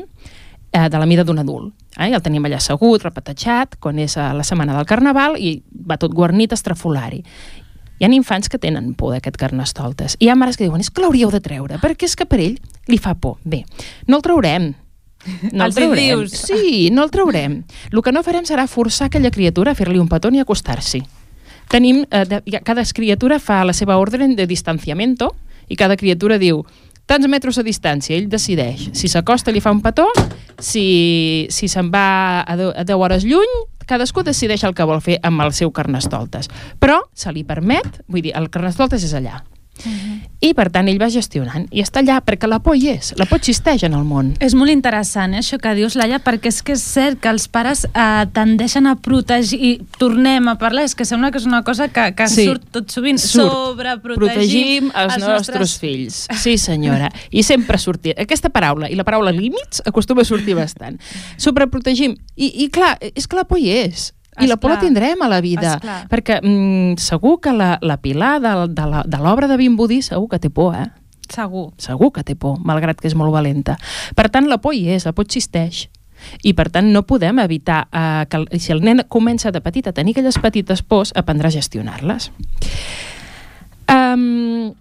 eh, 0.71 0.89
de 0.89 0.97
la 0.97 1.05
mida 1.05 1.23
d'un 1.23 1.39
adult. 1.39 1.73
Eh? 1.97 2.09
El 2.09 2.21
tenim 2.21 2.45
allà 2.45 2.57
assegut, 2.57 3.03
repetatxat, 3.03 3.77
quan 3.79 3.99
és 3.99 4.17
a 4.17 4.31
la 4.33 4.43
setmana 4.43 4.75
del 4.77 4.89
Carnaval, 4.89 5.37
i 5.37 5.61
va 5.69 5.97
tot 5.97 6.13
guarnit 6.13 6.53
estrafolari. 6.53 7.23
Hi 7.99 8.05
ha 8.05 8.13
infants 8.15 8.49
que 8.49 8.57
tenen 8.57 8.93
por 8.95 9.13
d'aquest 9.13 9.37
carnestoltes. 9.37 10.15
Hi 10.19 10.29
ha 10.29 10.37
mares 10.39 10.57
que 10.57 10.63
diuen, 10.63 10.81
és 10.81 10.89
que 10.89 11.01
l'hauríeu 11.03 11.29
de 11.29 11.41
treure, 11.43 11.77
perquè 11.81 12.07
és 12.07 12.15
que 12.15 12.25
per 12.25 12.39
ell 12.39 12.57
li 12.87 12.97
fa 12.97 13.13
por. 13.13 13.37
Bé, 13.43 13.65
no 14.07 14.17
el 14.17 14.25
traurem, 14.25 14.71
no 15.51 15.65
el 15.65 15.75
traurem. 15.75 16.19
Dius. 16.21 16.31
Sí, 16.31 16.89
no 16.91 17.03
el 17.03 17.11
traurem. 17.11 17.63
El 17.91 18.03
que 18.03 18.13
no 18.15 18.23
farem 18.23 18.45
serà 18.47 18.67
forçar 18.67 19.09
aquella 19.09 19.31
criatura 19.31 19.71
a 19.73 19.77
fer-li 19.77 19.99
un 19.99 20.09
petó 20.11 20.31
ni 20.31 20.41
acostar-s'hi. 20.41 21.03
Tenim, 21.69 22.03
eh, 22.09 22.25
de, 22.25 22.61
cada 22.65 22.83
criatura 22.85 23.39
fa 23.39 23.63
la 23.63 23.73
seva 23.77 23.97
ordre 23.97 24.27
de 24.27 24.47
distanciamento 24.47 25.35
i 25.69 25.77
cada 25.77 25.97
criatura 25.97 26.39
diu 26.41 26.63
tants 27.09 27.25
metres 27.29 27.57
de 27.57 27.65
distància, 27.65 28.15
ell 28.15 28.29
decideix. 28.29 28.89
Si 28.93 29.09
s'acosta 29.09 29.51
li 29.51 29.61
fa 29.61 29.73
un 29.73 29.81
petó, 29.81 30.07
si, 30.61 31.47
si 31.49 31.67
se'n 31.67 31.89
va 31.93 32.41
a 32.41 32.57
10, 32.57 32.73
a 32.77 32.85
10 32.85 32.97
hores 32.97 33.25
lluny, 33.25 33.53
cadascú 33.89 34.21
decideix 34.25 34.63
el 34.67 34.75
que 34.77 34.85
vol 34.85 35.01
fer 35.01 35.17
amb 35.25 35.41
el 35.41 35.53
seu 35.57 35.73
carnestoltes. 35.73 36.51
Però 36.81 37.01
se 37.17 37.33
li 37.33 37.45
permet, 37.45 38.03
vull 38.07 38.25
dir, 38.25 38.35
el 38.37 38.51
carnestoltes 38.53 39.05
és 39.05 39.15
allà. 39.17 39.41
Uh 39.85 39.91
-huh. 39.91 40.29
I, 40.39 40.53
per 40.53 40.69
tant, 40.71 40.87
ell 40.87 40.99
va 41.01 41.09
gestionant. 41.09 41.65
I 41.71 41.81
està 41.83 41.99
allà 41.99 42.21
perquè 42.23 42.47
la 42.47 42.59
por 42.59 42.75
hi 42.75 42.87
és. 42.89 43.13
La 43.17 43.25
por 43.25 43.39
existeix 43.39 43.83
en 43.83 43.93
el 43.93 44.03
món. 44.03 44.33
És 44.39 44.53
molt 44.55 44.71
interessant, 44.71 45.33
eh, 45.33 45.39
això 45.39 45.57
que 45.59 45.73
dius, 45.75 45.95
Laia, 45.95 46.19
perquè 46.23 46.47
és 46.47 46.61
que 46.63 46.73
és 46.73 46.83
cert 46.83 47.19
que 47.19 47.29
els 47.29 47.47
pares 47.47 47.85
eh, 47.85 48.25
tendeixen 48.31 48.87
a 48.87 48.95
protegir... 48.95 49.59
I 49.59 49.81
tornem 49.97 50.47
a 50.47 50.55
parlar, 50.55 50.83
és 50.83 50.95
que 50.95 51.05
sembla 51.05 51.31
que 51.31 51.37
és 51.37 51.45
una 51.45 51.63
cosa 51.63 51.87
que, 51.89 52.13
que 52.15 52.27
sí. 52.27 52.45
surt 52.45 52.63
tot 52.71 52.89
sovint. 52.89 53.17
Surt. 53.17 53.51
Sobreprotegim 53.51 54.91
els, 54.95 55.13
els 55.13 55.17
nostres... 55.17 55.47
nostres 55.49 55.77
fills. 55.79 56.27
Sí, 56.39 56.57
senyora. 56.57 57.11
I 57.31 57.43
sempre 57.43 57.77
sortir. 57.77 58.15
Aquesta 58.17 58.49
paraula, 58.49 58.89
i 58.89 58.95
la 58.95 59.03
paraula 59.03 59.31
límits, 59.31 59.81
acostuma 59.85 60.21
a 60.21 60.25
sortir 60.25 60.55
bastant. 60.55 60.99
Sobreprotegim. 61.37 62.15
I, 62.35 62.63
i 62.63 62.69
clar, 62.69 62.97
és 63.01 63.27
que 63.27 63.35
la 63.35 63.43
por 63.43 63.59
hi 63.59 63.69
és 63.69 64.13
i 64.41 64.47
la 64.47 64.57
por 64.57 64.71
la 64.71 64.79
tindrem 64.79 65.21
a 65.21 65.29
la 65.31 65.41
vida. 65.41 65.75
Esclar. 65.75 65.99
Perquè 66.11 66.39
mm, 66.41 66.97
segur 67.01 67.39
que 67.43 67.53
la, 67.55 67.77
la 67.81 67.99
Pilar 68.01 68.37
de, 68.43 68.55
de 68.73 69.21
l'obra 69.21 69.47
de, 69.47 69.53
de 69.53 69.61
Bimbudí 69.61 70.01
segur 70.05 70.29
que 70.31 70.39
té 70.39 70.49
por, 70.49 70.75
eh? 70.75 70.89
Segur. 71.29 71.69
Segur 71.77 72.11
que 72.15 72.23
té 72.25 72.35
por, 72.35 72.57
malgrat 72.65 72.99
que 72.99 73.09
és 73.09 73.15
molt 73.17 73.33
valenta. 73.33 73.77
Per 74.17 74.27
tant, 74.33 74.49
la 74.49 74.59
por 74.61 74.73
hi 74.73 74.87
és, 74.95 75.05
la 75.05 75.13
por 75.13 75.27
existeix. 75.27 75.87
I, 76.43 76.53
per 76.57 76.67
tant, 76.73 76.89
no 76.91 77.05
podem 77.07 77.39
evitar 77.39 77.85
eh, 77.95 78.25
que 78.29 78.59
si 78.59 78.73
el 78.73 78.81
nen 78.83 79.05
comença 79.07 79.53
de 79.55 79.61
petit 79.63 79.87
a 79.87 79.93
tenir 79.95 80.17
aquelles 80.17 80.39
petites 80.41 80.83
pors, 80.83 81.13
aprendrà 81.15 81.47
a 81.47 81.55
gestionar-les. 81.55 82.31
Um, 83.89 84.73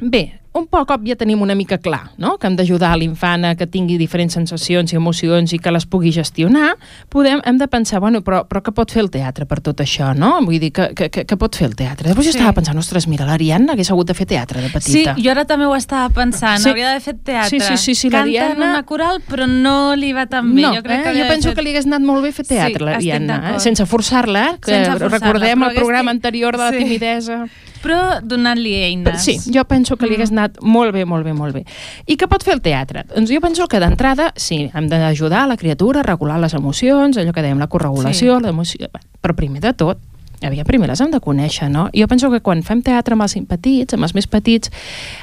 bé, 0.00 0.40
un 0.58 0.66
poc 0.70 0.92
ja 1.06 1.16
tenim 1.18 1.42
una 1.44 1.54
mica 1.54 1.78
clar, 1.78 2.10
no? 2.18 2.36
que 2.38 2.48
hem 2.48 2.56
d'ajudar 2.58 2.94
l'infant 2.98 3.44
a 3.44 3.54
que 3.58 3.66
tingui 3.70 3.98
diferents 4.00 4.34
sensacions 4.34 4.92
i 4.92 4.98
emocions 4.98 5.52
i 5.54 5.58
que 5.62 5.72
les 5.74 5.86
pugui 5.86 6.12
gestionar, 6.14 6.74
podem, 7.12 7.42
hem 7.44 7.58
de 7.60 7.68
pensar, 7.70 8.00
bueno, 8.00 8.22
però, 8.26 8.42
però 8.48 8.62
què 8.64 8.74
pot 8.74 8.92
fer 8.94 9.04
el 9.04 9.10
teatre 9.14 9.46
per 9.48 9.60
tot 9.64 9.82
això, 9.84 10.10
no? 10.16 10.34
Vull 10.44 10.60
dir, 10.62 10.72
que, 10.74 10.90
que, 10.96 11.24
que 11.28 11.38
pot 11.40 11.58
fer 11.58 11.68
el 11.70 11.76
teatre? 11.78 12.10
Després 12.10 12.28
sí. 12.28 12.32
jo 12.32 12.38
estava 12.38 12.54
pensant, 12.56 12.80
ostres, 12.80 13.08
mira, 13.10 13.26
l'Ariadna 13.28 13.76
hagués 13.76 13.92
hagut 13.92 14.10
de 14.10 14.16
fer 14.18 14.28
teatre 14.30 14.64
de 14.64 14.72
petita. 14.72 15.14
Sí, 15.14 15.24
jo 15.24 15.32
ara 15.34 15.44
també 15.48 15.68
ho 15.68 15.76
estava 15.76 16.08
pensant, 16.14 16.62
sí. 16.62 16.72
hauria 16.72 16.90
d'haver 16.90 17.04
fet 17.04 17.22
teatre. 17.30 17.50
Sí, 17.52 17.60
sí, 17.60 17.76
sí, 17.84 17.96
sí 18.02 18.12
Canta 18.12 18.50
en 18.54 18.62
una 18.64 18.82
coral, 18.88 19.22
però 19.28 19.46
no 19.48 19.94
li 19.98 20.12
va 20.16 20.26
tan 20.30 20.50
bé. 20.54 20.64
No, 20.64 20.72
jo, 20.76 20.82
crec 20.86 21.00
eh? 21.00 21.04
que 21.06 21.16
jo 21.20 21.28
penso 21.30 21.52
fet... 21.52 21.58
que 21.58 21.66
li 21.66 21.74
hagués 21.74 21.88
anat 21.90 22.04
molt 22.06 22.24
bé 22.24 22.32
fer 22.34 22.46
teatre, 22.48 22.82
sí, 22.82 22.88
l'Ariadna, 22.88 23.38
eh? 23.52 23.56
sense 23.62 23.86
forçar-la, 23.88 24.44
eh? 24.48 24.58
que 24.62 24.74
sense 24.74 24.96
forçar 24.96 25.18
recordem 25.18 25.66
el 25.68 25.74
programa 25.76 26.14
estic... 26.14 26.18
anterior 26.18 26.58
de 26.58 26.64
la 26.64 26.72
sí. 26.74 26.84
timidesa 26.84 27.42
però 27.82 28.18
donant-li 28.24 28.74
eines. 28.88 29.22
Sí, 29.24 29.38
jo 29.54 29.64
penso 29.68 29.96
que 29.96 30.08
li 30.08 30.18
hagués 30.18 30.32
mm. 30.32 30.38
anat 30.38 30.60
molt 30.62 30.94
bé, 30.96 31.04
molt 31.08 31.26
bé, 31.26 31.34
molt 31.36 31.56
bé. 31.56 31.64
I 32.06 32.18
què 32.18 32.28
pot 32.30 32.44
fer 32.44 32.56
el 32.56 32.62
teatre? 32.64 33.04
Doncs 33.14 33.32
jo 33.32 33.40
penso 33.44 33.68
que 33.70 33.80
d'entrada, 33.82 34.32
sí, 34.36 34.64
hem 34.74 34.90
d'ajudar 34.90 35.46
la 35.50 35.58
criatura 35.60 36.02
a 36.02 36.06
regular 36.06 36.38
les 36.42 36.54
emocions, 36.58 37.18
allò 37.18 37.34
que 37.34 37.44
dèiem, 37.44 37.58
la 37.60 37.70
corregulació, 37.70 38.38
sí. 38.38 38.46
l'emoció... 38.46 38.92
Però 39.18 39.34
primer 39.34 39.60
de 39.64 39.72
tot, 39.74 39.98
havia 40.46 40.64
primer 40.64 40.86
les 40.90 41.00
hem 41.02 41.10
de 41.10 41.20
conèixer, 41.20 41.66
no? 41.72 41.88
Jo 41.94 42.06
penso 42.10 42.30
que 42.30 42.40
quan 42.44 42.62
fem 42.62 42.82
teatre 42.86 43.16
amb 43.16 43.26
els 43.26 43.34
petits, 43.48 43.96
amb 43.96 44.06
els 44.06 44.14
més 44.14 44.28
petits, 44.30 44.70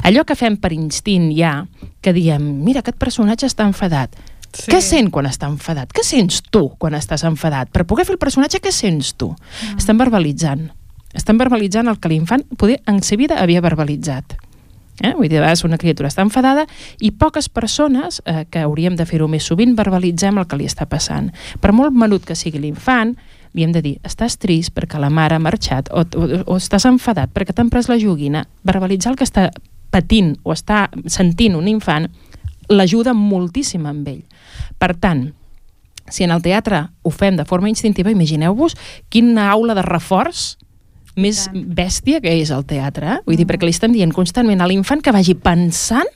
allò 0.04 0.26
que 0.28 0.36
fem 0.36 0.58
per 0.60 0.74
instint 0.76 1.30
ja, 1.36 1.62
que 2.04 2.14
diem, 2.14 2.44
mira, 2.66 2.84
aquest 2.84 3.00
personatge 3.02 3.48
està 3.48 3.68
enfadat, 3.68 4.16
Sí. 4.56 4.70
Què 4.72 4.80
sent 4.80 5.10
quan 5.12 5.28
està 5.28 5.50
enfadat? 5.52 5.92
Què 5.92 6.04
sents 6.06 6.40
tu 6.54 6.70
quan 6.80 6.96
estàs 6.96 7.26
enfadat? 7.28 7.74
Per 7.76 7.84
poder 7.88 8.06
fer 8.08 8.16
el 8.16 8.22
personatge, 8.22 8.62
què 8.64 8.72
sents 8.72 9.12
tu? 9.20 9.34
Mm. 9.34 9.82
Estem 9.82 10.00
verbalitzant. 10.00 10.70
Estan 11.16 11.40
verbalitzant 11.40 11.88
el 11.88 12.00
que 12.00 12.12
l'infant 12.12 12.44
poder 12.60 12.82
en 12.92 13.02
sa 13.04 13.16
vida 13.16 13.40
havia 13.42 13.64
verbalitzat. 13.64 14.36
Eh? 15.02 15.14
Vull 15.16 15.28
dir, 15.28 15.40
a 15.40 15.44
vegades 15.44 15.66
una 15.68 15.80
criatura 15.80 16.08
està 16.08 16.24
enfadada 16.24 16.66
i 17.04 17.12
poques 17.12 17.50
persones, 17.50 18.22
eh, 18.26 18.46
que 18.50 18.64
hauríem 18.64 18.96
de 18.96 19.06
fer-ho 19.08 19.28
més 19.28 19.44
sovint, 19.44 19.76
verbalitzem 19.76 20.38
el 20.40 20.48
que 20.48 20.60
li 20.60 20.68
està 20.70 20.88
passant. 20.88 21.32
Per 21.60 21.74
molt 21.76 21.96
menut 21.96 22.26
que 22.28 22.36
sigui 22.36 22.62
l'infant, 22.64 23.16
li 23.56 23.64
hem 23.64 23.72
de 23.76 23.82
dir, 23.84 23.96
estàs 24.04 24.38
trist 24.40 24.74
perquè 24.76 25.00
la 25.00 25.10
mare 25.10 25.36
ha 25.36 25.44
marxat 25.44 25.92
o, 25.92 26.04
o, 26.04 26.28
o 26.44 26.58
estàs 26.60 26.88
enfadat 26.88 27.32
perquè 27.36 27.56
t'han 27.56 27.72
pres 27.72 27.90
la 27.92 28.00
joguina. 28.00 28.46
Verbalitzar 28.68 29.14
el 29.14 29.20
que 29.20 29.28
està 29.28 29.50
patint 29.92 30.36
o 30.44 30.52
està 30.56 30.90
sentint 31.08 31.56
un 31.56 31.68
infant 31.72 32.10
l'ajuda 32.72 33.14
moltíssim 33.16 33.86
amb 33.88 34.08
ell. 34.12 34.22
Per 34.80 34.92
tant, 35.00 35.30
si 36.12 36.26
en 36.26 36.34
el 36.36 36.44
teatre 36.44 36.88
ho 37.02 37.12
fem 37.12 37.38
de 37.38 37.46
forma 37.48 37.70
instintiva, 37.70 38.12
imagineu-vos 38.12 38.76
quina 39.10 39.50
aula 39.52 39.76
de 39.78 39.86
reforç 39.86 40.56
més 41.16 41.46
bèstia 41.54 42.22
que 42.24 42.34
és 42.42 42.52
el 42.52 42.66
teatre. 42.68 43.18
Eh? 43.18 43.24
Vull 43.26 43.38
dir, 43.38 43.46
mm. 43.46 43.52
perquè 43.52 43.68
li 43.68 43.76
estem 43.76 43.96
dient 43.96 44.14
constantment 44.16 44.62
a 44.62 44.70
l'infant 44.70 45.04
que 45.04 45.14
vagi 45.16 45.36
pensant 45.36 46.12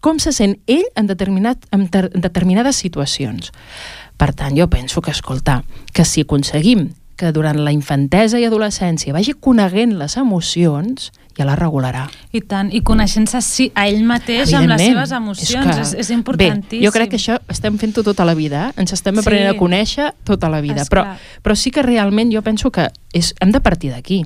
com 0.00 0.18
se 0.18 0.32
sent 0.32 0.56
ell 0.70 0.86
en, 0.96 1.08
determinat, 1.10 1.66
en, 1.76 1.86
ter, 1.92 2.08
en 2.14 2.24
determinades 2.24 2.80
situacions. 2.80 3.52
Per 4.20 4.32
tant, 4.36 4.56
jo 4.56 4.66
penso 4.72 5.02
que, 5.04 5.12
escoltar, 5.12 5.62
que 5.92 6.06
si 6.08 6.24
aconseguim 6.24 6.88
que 7.20 7.32
durant 7.36 7.58
la 7.60 7.72
infantesa 7.72 8.40
i 8.40 8.46
adolescència 8.48 9.12
vagi 9.12 9.34
coneguent 9.36 9.98
les 10.00 10.16
emocions, 10.16 11.10
ja 11.40 11.46
la 11.48 11.56
regularà. 11.58 12.04
I 12.36 12.42
tant, 12.46 12.70
i 12.72 12.82
coneixent-se 12.86 13.40
sí, 13.44 13.70
a 13.74 13.86
ell 13.90 14.02
mateix 14.06 14.52
amb 14.56 14.68
les 14.70 14.84
seves 14.84 15.14
emocions, 15.16 15.70
és, 15.70 15.76
que... 15.76 15.86
és, 15.86 15.94
és 16.04 16.12
importantíssim. 16.14 16.82
Bé, 16.82 16.86
jo 16.86 16.92
crec 16.94 17.14
que 17.14 17.20
això 17.20 17.38
estem 17.52 17.78
fent-ho 17.80 18.04
tota 18.06 18.26
la 18.28 18.36
vida, 18.38 18.68
ens 18.80 18.92
estem 18.96 19.18
aprenent 19.22 19.48
sí. 19.48 19.56
a 19.56 19.58
conèixer 19.58 20.10
tota 20.28 20.52
la 20.52 20.60
vida, 20.64 20.84
però, 20.90 21.06
però 21.44 21.56
sí 21.56 21.72
que 21.74 21.84
realment 21.86 22.32
jo 22.34 22.44
penso 22.46 22.72
que 22.74 22.90
és, 23.16 23.32
hem 23.40 23.54
de 23.56 23.64
partir 23.64 23.94
d'aquí. 23.94 24.22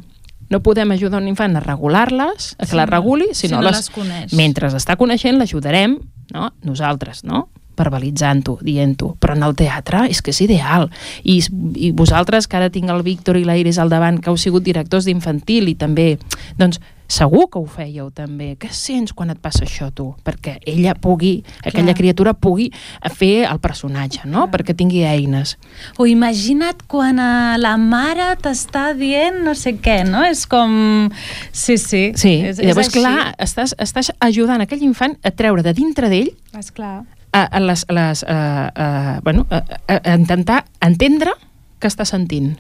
No 0.53 0.61
podem 0.61 0.91
ajudar 0.93 1.23
un 1.23 1.31
infant 1.31 1.57
a 1.57 1.63
regular-les, 1.65 2.53
a 2.59 2.65
que 2.67 2.73
sí, 2.75 2.77
les 2.77 2.89
reguli, 2.91 3.31
si, 3.33 3.47
si 3.47 3.53
no, 3.55 3.63
les, 3.65 3.79
les 3.81 3.91
coneix. 3.95 4.35
Mentre 4.37 4.69
està 4.75 4.99
coneixent, 5.01 5.39
l'ajudarem, 5.41 5.97
no? 6.35 6.51
nosaltres, 6.67 7.25
no? 7.25 7.47
verbalitzant-ho, 7.79 8.59
dient-ho, 8.63 9.15
però 9.21 9.37
en 9.37 9.45
el 9.47 9.55
teatre 9.59 10.05
és 10.11 10.21
que 10.23 10.33
és 10.35 10.41
ideal. 10.45 10.89
I, 11.23 11.41
i 11.75 11.91
vosaltres, 11.97 12.49
que 12.49 12.59
ara 12.59 12.71
tinc 12.75 12.91
el 12.93 13.03
Víctor 13.07 13.39
i 13.41 13.45
l'Airis 13.47 13.81
al 13.83 13.93
davant, 13.93 14.21
que 14.23 14.31
heu 14.31 14.39
sigut 14.41 14.65
directors 14.67 15.09
d'infantil 15.09 15.71
i 15.73 15.77
també, 15.79 16.15
doncs, 16.61 16.81
segur 17.11 17.47
que 17.53 17.61
ho 17.61 17.67
fèieu 17.69 18.11
també. 18.15 18.55
Què 18.61 18.71
sents 18.75 19.15
quan 19.17 19.33
et 19.33 19.41
passa 19.43 19.65
això 19.67 19.91
tu? 19.95 20.11
Perquè 20.25 20.57
ella 20.71 20.95
pugui, 20.95 21.37
Clar. 21.45 21.73
aquella 21.73 21.95
criatura 21.97 22.35
pugui 22.35 22.71
fer 23.15 23.45
el 23.49 23.61
personatge, 23.63 24.25
no? 24.25 24.45
Clar. 24.45 24.53
Perquè 24.55 24.77
tingui 24.79 25.05
eines. 25.09 25.57
O 25.99 26.09
imagina't 26.11 26.85
quan 26.91 27.21
a 27.23 27.57
la 27.61 27.77
mare 27.81 28.33
t'està 28.43 28.93
dient 28.99 29.43
no 29.45 29.55
sé 29.59 29.77
què, 29.83 30.03
no? 30.09 30.25
És 30.25 30.47
com... 30.51 31.11
Sí, 31.53 31.79
sí. 31.79 32.13
Sí, 32.17 32.37
és, 32.51 32.61
i 32.61 32.71
llavors, 32.71 32.89
és 32.89 32.95
clar, 32.97 33.35
estàs, 33.43 33.77
estàs 33.79 34.13
ajudant 34.25 34.65
aquell 34.65 34.85
infant 34.87 35.19
a 35.23 35.35
treure 35.35 35.65
de 35.65 35.75
dintre 35.77 36.11
d'ell 36.13 36.33
Esclar 36.55 37.03
a, 37.35 37.43
a, 37.43 37.61
les, 37.61 37.85
a, 37.89 37.93
les, 37.93 38.23
a, 38.23 38.37
a, 38.75 39.21
bueno, 39.23 39.47
a, 39.51 39.65
a 39.89 40.15
intentar 40.15 40.63
entendre 40.81 41.35
què 41.83 41.91
està 41.91 42.07
sentint. 42.07 42.55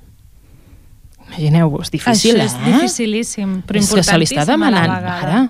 Imagineu-vos, 1.34 1.90
difícil, 1.90 2.38
Això 2.38 2.46
és 2.46 2.54
eh? 2.54 2.72
dificilíssim, 2.72 3.58
però 3.66 3.80
és 3.80 3.88
importantíssim 3.88 4.14
se 4.14 4.38
li 4.38 4.40
està 4.40 4.46
demanant, 4.52 4.94
ara, 4.94 5.42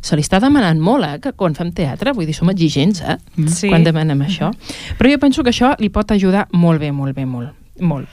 se 0.00 0.16
li 0.16 0.24
està 0.24 0.40
demanant 0.40 0.80
molt, 0.80 1.04
eh, 1.04 1.20
que 1.20 1.34
quan 1.36 1.56
fem 1.58 1.72
teatre, 1.76 2.14
vull 2.16 2.28
dir, 2.28 2.36
som 2.36 2.50
exigents, 2.52 3.02
eh, 3.04 3.18
sí. 3.52 3.68
quan 3.68 3.84
demanem 3.84 4.24
això. 4.26 4.50
Però 4.98 5.12
jo 5.12 5.20
penso 5.22 5.44
que 5.44 5.52
això 5.52 5.74
li 5.82 5.90
pot 5.92 6.12
ajudar 6.14 6.46
molt 6.56 6.80
bé, 6.80 6.92
molt 6.92 7.16
bé, 7.16 7.26
molt. 7.28 7.52
molt. 7.80 8.08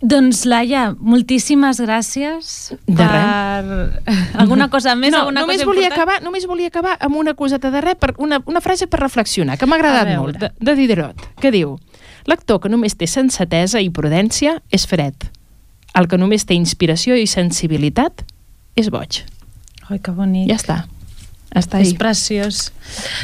Doncs, 0.00 0.46
Laia, 0.48 0.94
moltíssimes 0.96 1.82
gràcies 1.84 2.70
de 2.86 3.04
per... 3.04 3.90
Alguna 4.40 4.70
cosa 4.72 4.94
més? 4.96 5.12
No, 5.12 5.26
alguna 5.26 5.42
només, 5.42 5.60
cosa 5.60 5.68
volia 5.68 5.90
acabar, 5.92 6.22
només 6.24 6.46
volia 6.48 6.70
acabar 6.72 6.96
amb 7.04 7.20
una 7.20 7.34
coseta 7.34 7.68
de 7.74 7.82
res, 7.84 7.98
per 8.00 8.14
una, 8.16 8.40
una 8.48 8.62
frase 8.64 8.88
per 8.88 9.02
reflexionar, 9.02 9.58
que 9.60 9.68
m'ha 9.68 9.76
agradat 9.76 10.14
molt, 10.16 10.40
de, 10.40 10.54
de 10.56 10.76
Diderot, 10.78 11.28
que 11.42 11.52
diu 11.52 11.76
L'actor 12.28 12.60
que 12.60 12.68
només 12.68 12.96
té 13.00 13.08
sensatesa 13.08 13.80
i 13.80 13.88
prudència 13.94 14.58
és 14.72 14.84
fred. 14.88 15.30
El 15.98 16.06
que 16.10 16.18
només 16.20 16.46
té 16.46 16.54
inspiració 16.54 17.16
i 17.18 17.26
sensibilitat 17.30 18.24
és 18.78 18.90
boig. 18.92 19.22
Ai, 19.88 19.98
que 19.98 20.14
bonic. 20.14 20.46
Ja 20.50 20.58
està. 20.60 20.78
Està 21.56 21.80
és 21.82 21.96
preciós. 21.98 22.68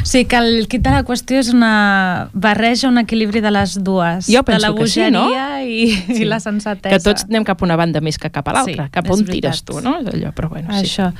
Sigui 0.02 0.26
que 0.30 0.40
el 0.40 0.68
kit 0.70 0.84
de 0.84 0.92
la 0.94 1.02
qüestió 1.06 1.40
és 1.42 1.50
una 1.54 2.28
barreja, 2.32 2.88
un 2.88 3.00
equilibri 3.02 3.42
de 3.44 3.52
les 3.54 3.76
dues. 3.84 4.30
Jo 4.30 4.42
penso 4.46 4.60
de 4.60 4.68
la 4.68 4.74
que 4.78 4.88
sí, 4.90 5.04
no? 5.10 5.26
i, 5.62 5.88
sí. 5.92 6.20
i 6.22 6.28
la 6.28 6.40
sensatesa. 6.42 6.94
Que 6.94 7.02
tots 7.02 7.26
anem 7.28 7.46
cap 7.46 7.62
a 7.62 7.66
una 7.66 7.78
banda 7.78 8.02
més 8.04 8.18
que 8.20 8.30
cap 8.32 8.48
a 8.50 8.56
l'altra. 8.58 8.88
Sí, 8.88 8.94
cap 8.94 9.10
on 9.12 9.24
tires 9.28 9.62
tu, 9.66 9.80
no? 9.84 9.98
És 10.02 10.12
allò, 10.14 10.32
però 10.36 10.50
bueno, 10.52 10.70
sí. 10.76 10.86
Això. 10.86 11.10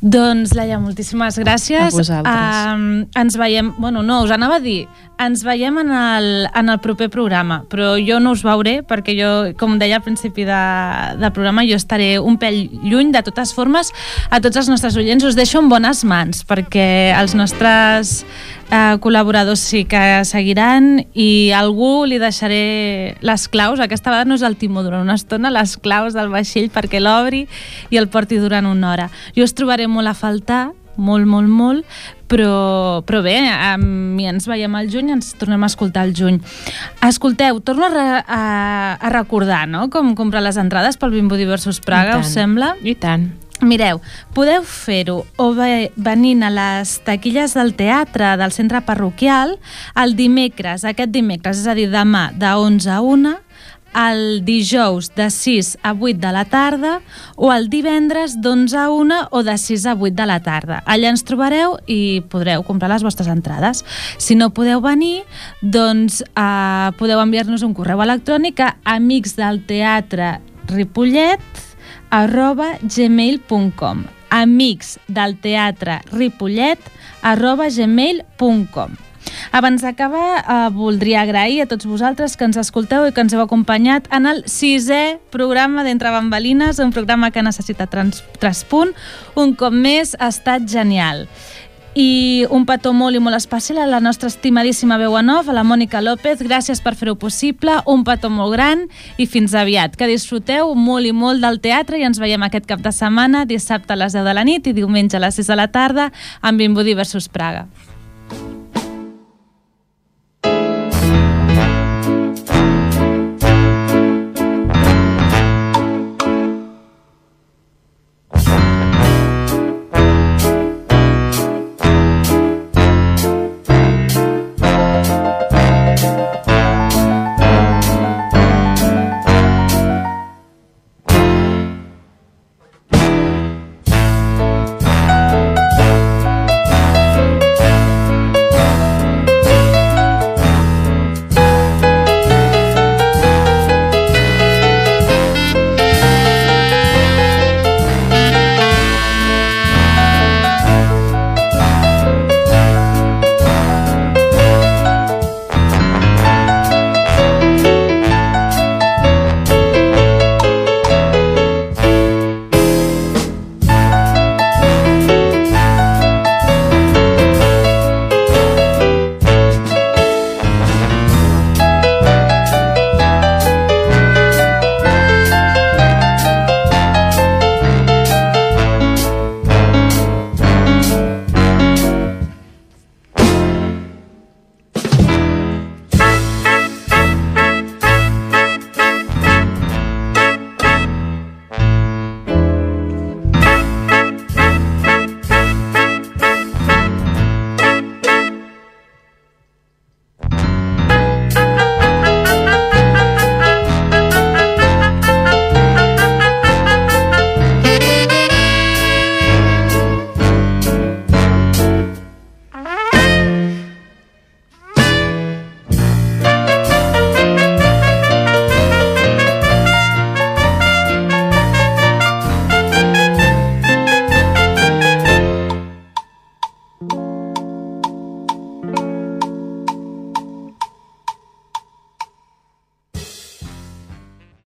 Doncs, 0.00 0.54
Laia, 0.58 0.80
moltíssimes 0.82 1.40
gràcies. 1.42 1.90
A 1.90 1.94
vosaltres. 1.94 2.58
Um, 2.74 2.88
ens 3.20 3.38
veiem... 3.40 3.74
Bueno, 3.80 4.04
no, 4.06 4.22
us 4.24 4.34
anava 4.34 4.58
a 4.60 4.64
dir, 4.64 4.84
ens 5.20 5.44
veiem 5.44 5.78
en 5.82 5.92
el, 5.92 6.28
en 6.56 6.72
el 6.72 6.80
proper 6.80 7.10
programa, 7.12 7.60
però 7.70 7.92
jo 8.00 8.20
no 8.22 8.32
us 8.36 8.44
veuré 8.46 8.80
perquè 8.86 9.14
jo, 9.18 9.30
com 9.60 9.76
deia 9.80 10.00
al 10.00 10.04
principi 10.04 10.46
de, 10.48 10.60
de 11.20 11.30
programa, 11.36 11.64
jo 11.68 11.76
estaré 11.76 12.14
un 12.18 12.38
pèl 12.40 12.62
lluny. 12.84 13.10
De 13.10 13.22
totes 13.26 13.52
formes, 13.56 13.90
a 14.30 14.40
tots 14.42 14.60
els 14.60 14.68
nostres 14.70 14.96
oients 15.00 15.24
us 15.26 15.36
deixo 15.36 15.58
en 15.60 15.68
bones 15.72 16.04
mans 16.06 16.44
perquè 16.48 17.12
els 17.18 17.34
nostres 17.36 17.89
eh, 17.98 18.96
col·laboradors 19.02 19.62
sí 19.72 19.84
que 19.88 20.22
seguiran 20.28 21.04
i 21.14 21.50
algú 21.56 22.06
li 22.08 22.20
deixaré 22.22 23.16
les 23.20 23.46
claus, 23.52 23.80
aquesta 23.80 24.12
vegada 24.12 24.28
no 24.30 24.38
és 24.38 24.46
el 24.46 24.58
timó 24.60 24.84
durant 24.86 25.04
una 25.04 25.18
estona, 25.18 25.52
les 25.54 25.76
claus 25.80 26.16
del 26.16 26.32
vaixell 26.32 26.70
perquè 26.72 27.02
l'obri 27.02 27.46
i 27.90 28.00
el 28.00 28.10
porti 28.12 28.40
durant 28.40 28.68
una 28.70 28.92
hora. 28.92 29.10
Jo 29.36 29.46
us 29.46 29.56
trobaré 29.56 29.88
molt 29.90 30.10
a 30.10 30.16
faltar, 30.16 30.70
molt, 31.00 31.26
molt, 31.26 31.48
molt, 31.48 32.00
però, 32.30 33.02
però 33.08 33.22
bé, 33.24 33.36
mi 33.80 34.28
ens 34.30 34.46
veiem 34.46 34.74
al 34.78 34.90
juny, 34.92 35.10
ens 35.16 35.32
tornem 35.40 35.64
a 35.64 35.70
escoltar 35.70 36.04
al 36.06 36.14
juny. 36.16 36.38
Escolteu, 37.06 37.60
torno 37.64 37.88
a, 37.88 37.92
re, 37.94 38.08
a, 38.22 38.42
a 39.00 39.12
recordar, 39.16 39.66
no?, 39.68 39.88
com 39.90 40.14
comprar 40.18 40.44
les 40.46 40.60
entrades 40.60 41.00
pel 41.00 41.16
Bimbo 41.16 41.40
Diversos 41.40 41.82
Praga, 41.82 42.20
us 42.22 42.34
sembla? 42.36 42.76
I 42.84 42.94
tant. 42.94 43.30
Mireu, 43.60 43.98
podeu 44.32 44.62
fer-ho 44.64 45.18
o 45.36 45.50
ve, 45.52 45.90
venint 46.00 46.40
a 46.46 46.48
les 46.48 46.94
taquilles 47.04 47.52
del 47.58 47.74
teatre 47.76 48.32
del 48.40 48.54
centre 48.56 48.80
parroquial 48.86 49.58
el 50.00 50.16
dimecres, 50.16 50.86
aquest 50.88 51.12
dimecres, 51.12 51.60
és 51.60 51.68
a 51.68 51.76
dir, 51.76 51.90
demà, 51.92 52.30
de 52.32 52.54
11 52.56 52.88
a 52.88 53.00
1, 53.04 53.34
el 54.00 54.44
dijous 54.46 55.10
de 55.16 55.28
6 55.34 55.76
a 55.82 55.92
8 55.92 56.18
de 56.22 56.32
la 56.32 56.46
tarda 56.48 57.00
o 57.36 57.52
el 57.52 57.68
divendres 57.68 58.38
d'11 58.40 58.78
a 58.78 58.88
1 58.88 59.20
o 59.30 59.42
de 59.42 59.56
6 59.58 59.86
a 59.86 59.94
8 59.94 60.14
de 60.14 60.26
la 60.30 60.40
tarda. 60.40 60.80
Allà 60.86 61.10
ens 61.10 61.26
trobareu 61.26 61.76
i 61.90 62.22
podreu 62.30 62.62
comprar 62.64 62.88
les 62.94 63.04
vostres 63.04 63.28
entrades. 63.28 63.84
Si 64.16 64.38
no 64.38 64.54
podeu 64.54 64.80
venir, 64.80 65.24
doncs 65.60 66.22
eh, 66.22 66.88
podeu 66.96 67.20
enviar-nos 67.20 67.66
un 67.66 67.74
correu 67.74 68.00
electrònic 68.00 68.62
a 68.62 68.76
amics 68.96 69.36
del 69.36 69.60
teatre 69.66 70.38
Ripollet 70.70 71.69
arroba 72.10 72.74
gmail.com 72.82 74.04
amics 74.30 74.98
del 75.08 75.36
teatre 75.42 76.00
Ripollet 76.12 76.90
arroba 77.22 77.68
gmail.com 77.70 78.98
abans 79.52 79.82
d'acabar, 79.82 80.42
eh, 80.42 80.70
voldria 80.72 81.22
agrair 81.22 81.62
a 81.62 81.66
tots 81.66 81.86
vosaltres 81.86 82.36
que 82.36 82.44
ens 82.44 82.56
escolteu 82.56 83.06
i 83.06 83.12
que 83.12 83.20
ens 83.20 83.34
heu 83.34 83.42
acompanyat 83.42 84.08
en 84.14 84.26
el 84.26 84.44
sisè 84.46 85.18
programa 85.30 85.84
d'Entre 85.84 86.10
Bambalines, 86.10 86.78
un 86.78 86.92
programa 86.92 87.30
que 87.30 87.42
necessita 87.42 87.86
traspunt. 87.86 88.94
Un 89.34 89.54
cop 89.54 89.72
més, 89.72 90.16
ha 90.18 90.28
estat 90.28 90.66
genial 90.70 91.28
i 91.94 92.46
un 92.50 92.64
petó 92.66 92.92
molt 92.94 93.16
i 93.16 93.20
molt 93.22 93.36
especial 93.36 93.80
a 93.82 93.86
la 93.86 94.00
nostra 94.00 94.28
estimadíssima 94.28 94.98
off, 95.00 95.48
a 95.48 95.52
la 95.52 95.64
Mònica 95.64 96.00
López. 96.00 96.40
Gràcies 96.40 96.80
per 96.80 96.94
fer-ho 96.94 97.16
possible, 97.16 97.80
un 97.86 98.04
petó 98.04 98.30
molt 98.30 98.52
gran 98.52 98.86
i 99.16 99.26
fins 99.26 99.54
aviat. 99.54 99.96
Que 99.96 100.06
disfruteu 100.06 100.74
molt 100.74 101.06
i 101.06 101.12
molt 101.12 101.40
del 101.40 101.60
teatre 101.60 101.98
i 101.98 102.02
ens 102.02 102.18
veiem 102.18 102.42
aquest 102.42 102.66
cap 102.66 102.80
de 102.80 102.92
setmana, 102.92 103.44
dissabte 103.44 103.92
a 103.92 103.96
les 103.96 104.12
10 104.12 104.24
de 104.24 104.34
la 104.34 104.44
nit 104.44 104.66
i 104.66 104.72
diumenge 104.72 105.16
a 105.16 105.20
les 105.20 105.34
6 105.34 105.46
de 105.46 105.56
la 105.56 105.68
tarda 105.68 106.12
amb 106.40 106.58
Bimbo 106.58 106.84
Diversos 106.84 107.28
Praga. 107.28 107.66